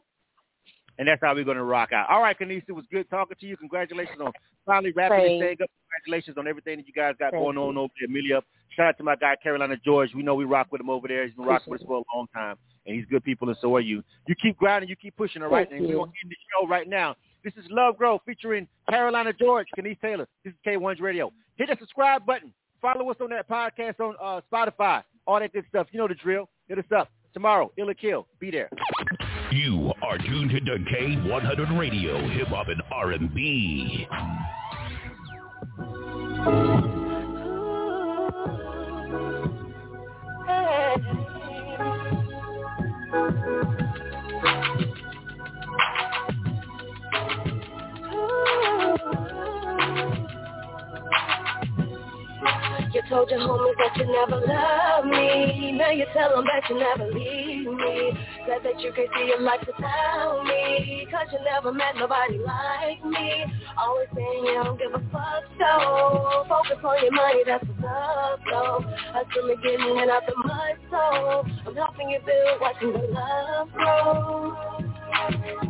And 0.99 1.07
that's 1.07 1.21
how 1.21 1.35
we're 1.35 1.43
going 1.43 1.57
to 1.57 1.63
rock 1.63 1.93
out. 1.93 2.09
All 2.09 2.23
right, 2.23 2.35
Kenise, 2.35 2.63
it 2.67 2.71
was 2.71 2.85
good 2.91 3.07
talking 3.11 3.37
to 3.39 3.45
you. 3.45 3.55
Congratulations 3.55 4.17
on 4.19 4.31
finally 4.65 4.91
wrapping 4.95 5.39
this 5.39 5.47
thing 5.49 5.57
up. 5.61 5.69
Congratulations 5.91 6.37
on 6.39 6.47
everything 6.47 6.77
that 6.77 6.87
you 6.87 6.93
guys 6.93 7.13
got 7.19 7.33
Thank 7.33 7.43
going 7.43 7.55
on 7.55 7.77
over 7.77 7.93
there, 7.99 8.07
Amelia. 8.07 8.41
Shout 8.75 8.87
out 8.87 8.97
to 8.97 9.03
my 9.03 9.15
guy, 9.15 9.35
Carolina 9.41 9.75
George. 9.85 10.09
We 10.15 10.23
know 10.23 10.33
we 10.33 10.45
rock 10.45 10.67
with 10.71 10.81
him 10.81 10.89
over 10.89 11.07
there. 11.07 11.27
He's 11.27 11.35
been 11.35 11.45
rocking 11.45 11.69
with 11.71 11.81
us 11.81 11.87
for 11.87 11.97
a 11.97 12.15
long 12.15 12.25
time, 12.33 12.55
and 12.87 12.95
he's 12.95 13.05
good 13.05 13.23
people, 13.23 13.47
and 13.47 13.57
so 13.61 13.75
are 13.75 13.79
you. 13.79 14.03
You 14.27 14.33
keep 14.41 14.57
grinding. 14.57 14.89
You 14.89 14.95
keep 14.95 15.15
pushing, 15.15 15.43
all 15.43 15.49
right? 15.49 15.69
Thank 15.69 15.81
and 15.81 15.89
you. 15.89 15.99
we're 15.99 16.05
going 16.05 16.13
to 16.13 16.25
end 16.25 16.31
the 16.31 16.35
show 16.51 16.67
right 16.67 16.89
now. 16.89 17.15
This 17.43 17.53
is 17.63 17.69
Love 17.69 17.97
Grow 17.97 18.19
featuring 18.25 18.67
Carolina 18.89 19.33
George, 19.33 19.67
Kenise 19.77 20.01
Taylor. 20.01 20.27
This 20.43 20.53
is 20.53 20.59
K100 20.65 20.99
Radio. 20.99 21.31
Hit 21.57 21.69
the 21.69 21.77
subscribe 21.79 22.25
button. 22.25 22.51
Follow 22.81 23.09
us 23.09 23.17
on 23.21 23.29
that 23.29 23.47
podcast 23.47 23.99
on 23.99 24.15
uh, 24.21 24.41
Spotify. 24.51 25.03
All 25.27 25.39
that 25.39 25.53
good 25.53 25.65
stuff. 25.69 25.87
You 25.91 25.99
know 25.99 26.07
the 26.07 26.15
drill. 26.15 26.49
Hit 26.67 26.79
us 26.79 26.85
up. 26.95 27.09
Tomorrow, 27.33 27.71
Illa 27.77 27.93
Kill. 27.93 28.25
Be 28.39 28.49
there. 28.49 28.69
You 29.51 29.91
are 30.01 30.17
tuned 30.17 30.51
to 30.51 30.59
K100 30.59 31.77
Radio, 31.79 32.27
Hip 32.29 32.47
Hop 32.47 32.67
and 32.69 32.81
R&B. 32.91 34.07
You 43.47 43.76
told 53.09 53.29
your 53.29 53.39
homies 53.39 53.75
that 53.77 53.95
you 53.97 54.05
never 54.05 54.39
loved 54.45 55.07
me. 55.07 55.71
Now 55.77 55.91
you 55.91 56.05
tell 56.13 56.35
them 56.35 56.45
that 56.45 56.69
you 56.69 56.79
never 56.79 57.11
leave 57.11 57.67
me. 57.67 58.11
Glad 58.45 58.63
that 58.63 58.79
you 58.79 58.91
can 58.91 59.05
see 59.15 59.27
your 59.27 59.41
life 59.41 59.61
without 59.65 60.43
me. 60.43 61.07
Cause 61.11 61.27
you 61.31 61.39
never 61.43 61.71
met 61.71 61.95
nobody 61.95 62.37
like 62.37 63.03
me. 63.05 63.45
Always 63.77 64.07
saying 64.15 64.45
you 64.45 64.63
don't 64.63 64.77
give 64.77 64.93
a 64.93 64.99
fuck, 65.11 65.43
so 65.57 66.45
focus 66.49 66.83
on 66.83 67.03
your 67.03 67.11
money, 67.11 67.43
that's 67.45 67.63
what's 67.67 67.83
up, 67.83 68.39
so 68.49 68.83
Hustling 69.13 69.61
getting 69.63 69.97
it 69.97 70.09
out 70.09 70.23
the 70.27 70.35
mud, 70.35 70.75
so 70.89 71.67
I'm 71.67 71.75
helping 71.75 72.09
you 72.09 72.19
build, 72.25 72.61
watching 72.61 72.93
the 72.93 73.07
love 73.13 73.71
grow. 73.71 74.55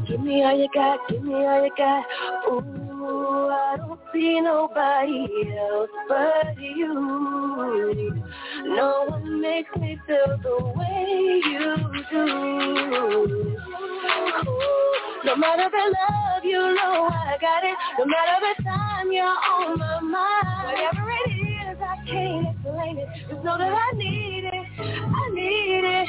Give 0.07 0.21
me 0.21 0.43
all 0.43 0.57
you 0.57 0.67
got, 0.73 0.99
give 1.09 1.23
me 1.23 1.33
all 1.33 1.63
you 1.63 1.71
got. 1.77 2.05
Ooh, 2.49 2.86
I 3.09 3.77
don't 3.77 3.99
see 4.13 4.41
nobody 4.41 5.27
else 5.57 5.89
but 6.07 6.59
you. 6.59 8.23
No 8.65 9.05
one 9.07 9.41
makes 9.41 9.75
me 9.77 9.99
feel 10.07 10.37
the 10.43 10.65
way 10.75 11.41
you 11.45 11.75
do. 12.11 13.57
No 15.25 15.35
matter 15.35 15.69
the 15.69 15.95
love, 15.99 16.43
you 16.43 16.59
know 16.59 17.09
I 17.11 17.37
got 17.41 17.63
it. 17.63 17.75
No 17.99 18.05
matter 18.05 18.39
the 18.41 18.63
time 18.63 19.11
you're 19.11 19.25
on 19.25 19.77
my 19.77 19.99
mind. 19.99 20.65
Whatever 20.65 21.09
it 21.09 21.31
is, 21.31 21.77
I 21.81 21.97
can't 22.07 22.55
explain 22.55 22.97
it. 22.97 23.07
Just 23.29 23.43
know 23.43 23.57
that 23.57 23.73
I 23.73 23.91
need. 23.97 24.36
I 24.79 25.29
need 25.33 25.83
it. 25.83 26.07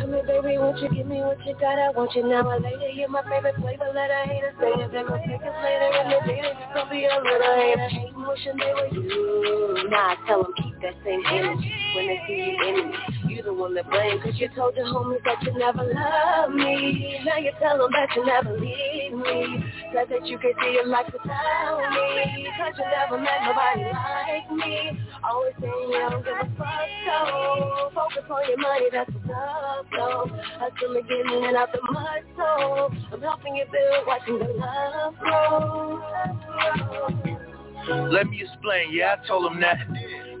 Come 0.00 0.12
here, 0.12 0.24
baby, 0.26 0.58
won't 0.58 0.80
you 0.80 0.88
give 0.88 1.06
me 1.06 1.20
what 1.20 1.44
you 1.44 1.54
got? 1.60 1.78
I 1.78 1.90
want 1.90 2.14
you 2.14 2.26
now 2.26 2.48
or 2.48 2.58
later. 2.58 2.88
You're 2.88 3.08
my 3.08 3.22
favorite 3.28 3.56
flavor. 3.60 3.92
Let 3.94 4.10
a 4.10 4.28
hater 4.28 4.54
say 4.60 4.72
it. 4.72 4.92
They're 4.92 5.06
gonna 5.06 5.20
take 5.26 5.42
us 5.42 5.56
later 5.62 5.90
in 6.00 6.06
the 6.08 6.20
day. 6.26 6.42
Gonna 6.74 6.90
be 6.90 7.04
a 7.04 7.16
little 7.20 7.54
hater. 7.56 7.88
Hate 7.88 8.16
wishing 8.16 8.56
they 8.56 8.72
were 8.72 8.88
you. 8.96 9.88
Nah, 9.90 10.12
I 10.12 10.16
tell 10.26 10.42
them 10.42 10.52
keep 10.56 10.80
that 10.80 10.94
same 11.04 11.22
energy 11.28 11.72
when 11.94 12.06
they 12.08 12.20
see 12.26 12.40
you 12.40 12.68
in 12.68 12.90
me. 12.90 13.22
You 13.32 13.42
the 13.42 13.54
one 13.54 13.74
to 13.74 13.84
blame 13.84 14.20
Cause 14.20 14.34
you 14.36 14.48
told 14.54 14.76
your 14.76 14.86
homies 14.86 15.24
that 15.24 15.42
you 15.42 15.56
never 15.56 15.84
loved 15.84 16.54
me 16.54 17.18
Now 17.24 17.38
you 17.38 17.50
tell 17.58 17.78
them 17.78 17.88
that 17.92 18.08
you 18.14 18.26
never 18.26 18.52
leave 18.58 19.12
me 19.14 19.64
Glad 19.90 20.10
that 20.10 20.26
you 20.26 20.38
can 20.38 20.52
see 20.60 20.72
your 20.72 20.86
life 20.86 21.06
without 21.10 21.80
me 21.92 22.46
Cause 22.58 22.74
you 22.76 22.84
never 22.84 23.16
met 23.22 23.40
nobody 23.46 23.88
like 23.88 24.52
me 24.52 25.00
Always 25.24 25.54
saying 25.60 25.72
you 25.88 26.08
don't 26.10 26.24
give 26.24 26.34
a 26.34 26.56
fuck 26.58 26.88
so 27.06 27.81
Focus 27.90 28.24
on 28.30 28.48
your 28.48 28.58
money, 28.58 28.88
that's 28.92 29.10
what's 29.10 29.30
up 29.30 29.86
so 29.92 30.30
Hustling 30.58 31.02
getting 31.08 31.44
it 31.44 31.56
out 31.56 31.72
the 31.72 31.80
mud 31.92 32.22
so 32.36 32.90
I'm 33.12 33.20
helping 33.20 33.56
you 33.56 33.64
build, 33.70 34.06
watching 34.06 34.38
the 34.38 34.46
love 34.54 35.14
grow 35.18 36.00
Let 38.10 38.28
me 38.28 38.42
explain, 38.42 38.92
yeah, 38.92 39.16
I 39.22 39.26
told 39.26 39.50
him 39.52 39.60
that. 39.60 39.78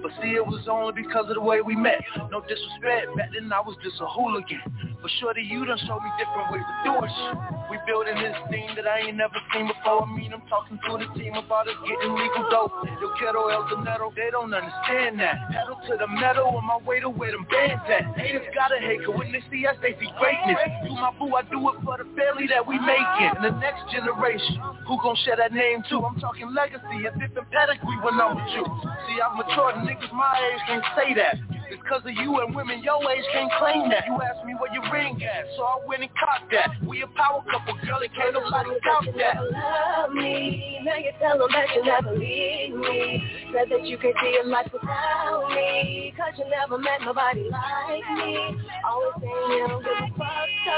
But 0.02 0.12
see, 0.22 0.30
it 0.30 0.46
was 0.46 0.66
only 0.70 0.92
because 1.02 1.28
of 1.28 1.34
the 1.34 1.40
way 1.40 1.60
we 1.60 1.76
met. 1.76 2.00
No 2.30 2.40
disrespect, 2.40 3.16
back 3.16 3.30
then 3.32 3.52
I 3.52 3.60
was 3.60 3.76
just 3.82 4.00
a 4.00 4.06
hooligan. 4.06 4.91
But 5.02 5.10
shorty, 5.18 5.42
you 5.42 5.66
done 5.66 5.82
showed 5.82 5.98
me 5.98 6.14
different 6.14 6.46
ways 6.54 6.62
of 6.62 6.78
doing 6.86 7.10
shit. 7.10 7.34
We 7.66 7.76
building 7.90 8.14
this 8.22 8.38
thing 8.54 8.70
that 8.78 8.86
I 8.86 9.10
ain't 9.10 9.18
never 9.18 9.34
seen 9.50 9.66
before. 9.66 10.06
I 10.06 10.08
mean, 10.14 10.30
I'm 10.30 10.46
talking 10.46 10.78
to 10.78 10.90
the 10.94 11.10
team 11.18 11.34
about 11.34 11.66
us 11.66 11.74
getting 11.82 12.14
legal 12.14 12.46
dope. 12.54 12.70
Yo 13.02 13.10
quiero 13.18 13.50
el 13.50 13.66
dinero, 13.66 14.14
they 14.14 14.30
don't 14.30 14.54
understand 14.54 15.18
that. 15.18 15.50
Pedal 15.50 15.74
to 15.90 15.98
the 15.98 16.06
metal 16.06 16.54
on 16.54 16.62
my 16.62 16.78
way 16.86 17.02
to 17.02 17.10
where 17.10 17.34
them 17.34 17.42
bands 17.50 17.82
at. 17.90 18.14
Haters 18.14 18.46
gotta 18.54 18.78
hate, 18.78 19.02
cause 19.02 19.18
when 19.18 19.34
they 19.34 19.42
see 19.50 19.66
us, 19.66 19.74
they 19.82 19.98
see 19.98 20.06
greatness. 20.22 20.62
Do 20.86 20.94
my 20.94 21.10
boo, 21.18 21.34
I 21.34 21.42
do 21.50 21.58
it 21.58 21.82
for 21.82 21.98
the 21.98 22.06
family 22.14 22.46
that 22.54 22.62
we 22.62 22.78
making. 22.78 23.34
And 23.34 23.42
the 23.42 23.58
next 23.58 23.90
generation, 23.90 24.62
who 24.86 25.02
gon' 25.02 25.18
share 25.26 25.34
that 25.34 25.50
name 25.50 25.82
too? 25.90 25.98
I'm 25.98 26.14
talking 26.22 26.46
legacy, 26.54 27.10
a 27.10 27.12
different 27.18 27.50
pedigree 27.50 27.98
when 28.06 28.22
I'm 28.22 28.38
with 28.38 28.54
you. 28.54 28.62
See, 29.10 29.18
I've 29.18 29.34
matured, 29.34 29.82
niggas 29.82 30.14
my 30.14 30.30
age 30.38 30.62
can't 30.70 30.86
say 30.94 31.10
that. 31.18 31.61
It's 31.72 31.80
cause 31.88 32.04
of 32.04 32.12
you 32.12 32.36
and 32.44 32.54
women 32.54 32.82
your 32.84 33.00
age 33.10 33.24
can't 33.32 33.50
claim 33.58 33.88
that. 33.88 34.04
You 34.04 34.20
asked 34.20 34.44
me 34.44 34.52
where 34.60 34.68
your 34.76 34.84
ring 34.92 35.16
at, 35.24 35.46
so 35.56 35.64
I 35.64 35.80
went 35.88 36.02
and 36.02 36.10
copped 36.20 36.52
that. 36.52 36.68
We 36.84 37.00
a 37.00 37.06
power 37.16 37.40
couple, 37.48 37.72
girl, 37.80 37.96
and 37.96 38.12
can't 38.12 38.36
nobody 38.36 38.76
doubt 38.84 39.08
that. 39.16 39.40
love 39.40 40.12
me. 40.12 40.84
Now 40.84 40.96
you 41.00 41.12
tell 41.16 41.38
them 41.38 41.48
that 41.48 41.72
you 41.74 41.80
never 41.80 42.12
leave 42.12 42.76
me. 42.76 43.24
Said 43.56 43.72
that 43.72 43.86
you 43.88 43.96
can 43.96 44.12
see 44.20 44.32
your 44.36 44.44
life 44.52 44.68
without 44.68 45.48
me. 45.56 46.12
Cause 46.12 46.36
you 46.36 46.44
never 46.52 46.76
met 46.76 47.00
nobody 47.00 47.48
like 47.48 48.04
me. 48.20 48.36
Always 48.84 49.16
saying 49.24 49.56
you 49.56 49.64
don't 49.64 49.80
give 49.80 49.96
a 49.96 50.08
fuck, 50.20 50.48
so 50.68 50.76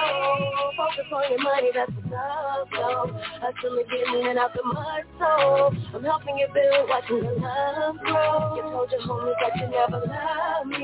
focus 0.78 1.10
on 1.10 1.24
your 1.26 1.42
money, 1.42 1.70
that's 1.74 1.90
up, 1.90 2.68
so 2.70 3.10
Hustling 3.42 3.84
getting 3.90 4.26
it 4.26 4.38
out 4.38 4.52
the 4.54 4.62
mud, 4.62 5.02
so 5.18 5.74
I'm 5.94 6.04
helping 6.04 6.38
you 6.38 6.46
build, 6.54 6.88
watching 6.88 7.20
the 7.20 7.32
love 7.42 7.98
grow. 7.98 8.56
You 8.56 8.62
told 8.62 8.90
your 8.90 9.00
homies 9.02 9.34
that 9.42 9.56
you 9.58 9.66
never 9.74 10.06
loved 10.06 10.68
me. 10.68 10.83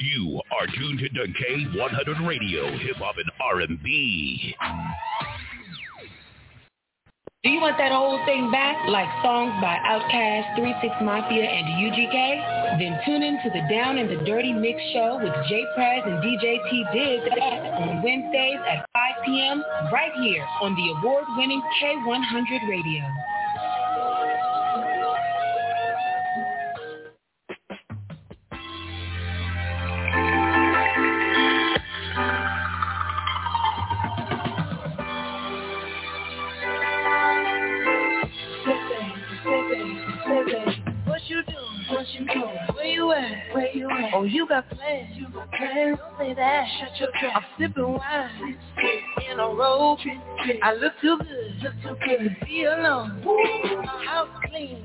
You 0.00 0.40
are 0.52 0.66
tuned 0.66 1.00
to 1.00 1.08
K100 1.08 2.26
Radio, 2.26 2.70
Hip 2.78 2.96
Hop 2.96 3.16
and 3.18 3.30
R&B. 3.40 4.54
Do 7.44 7.50
you 7.50 7.60
want 7.60 7.78
that 7.78 7.92
old 7.92 8.24
thing 8.26 8.50
back, 8.50 8.76
like 8.88 9.06
songs 9.22 9.54
by 9.62 9.78
Outkast, 9.86 10.58
36 10.58 10.90
Mafia, 11.02 11.46
and 11.46 11.66
UGK? 11.86 12.78
Then 12.78 12.98
tune 13.06 13.22
in 13.22 13.38
to 13.42 13.50
the 13.50 13.62
Down 13.70 13.98
and 13.98 14.10
the 14.10 14.22
Dirty 14.26 14.52
Mix 14.52 14.82
Show 14.92 15.18
with 15.22 15.32
Jay 15.48 15.64
Prez 15.74 16.02
and 16.04 16.18
DJ 16.18 16.58
T 16.68 16.84
Diz 16.92 17.22
on 17.78 18.02
Wednesdays 18.02 18.58
at 18.66 18.86
5 18.92 19.24
p.m. 19.24 19.62
right 19.92 20.12
here 20.22 20.44
on 20.62 20.74
the 20.74 20.98
award-winning 20.98 21.62
K100 21.80 22.68
Radio. 22.68 23.06
At? 44.04 44.12
Where 44.12 44.26
you 44.26 44.44
at? 44.44 44.48
Oh, 44.48 44.48
you 44.48 44.48
got 44.48 44.70
plans. 44.70 45.16
You 45.16 45.28
got 45.32 45.50
plans. 45.50 45.98
Don't 45.98 46.18
say 46.18 46.34
that. 46.34 46.66
Shut 46.80 47.00
your 47.00 47.08
trap. 47.20 47.36
I'm 47.36 47.44
sipping 47.58 47.92
wine. 47.92 48.58
In 49.30 49.38
a 49.40 49.48
robe. 49.48 49.98
I 50.62 50.74
look 50.74 50.92
too 51.00 51.18
good. 51.18 51.62
Look 51.62 51.74
too 51.82 51.96
good 52.06 52.36
to 52.40 52.46
be 52.46 52.64
alone. 52.64 53.22
My 53.24 54.04
house 54.06 54.28
clean. 54.48 54.84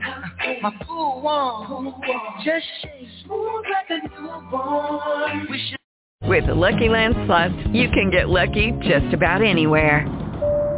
My 0.61 0.71
pool 0.85 1.21
warm. 1.21 2.01
Just 2.43 2.65
shake. 2.81 3.07
Smooth 3.25 3.63
like 3.71 3.89
a 3.89 4.21
newborn. 4.21 5.47
We 5.49 5.57
should 5.69 6.29
With 6.29 6.47
the 6.47 6.55
Lucky 6.55 6.89
Land 6.89 7.15
Slots, 7.25 7.53
you 7.71 7.89
can 7.89 8.09
get 8.11 8.29
lucky 8.29 8.71
just 8.81 9.13
about 9.13 9.43
anywhere. 9.43 10.22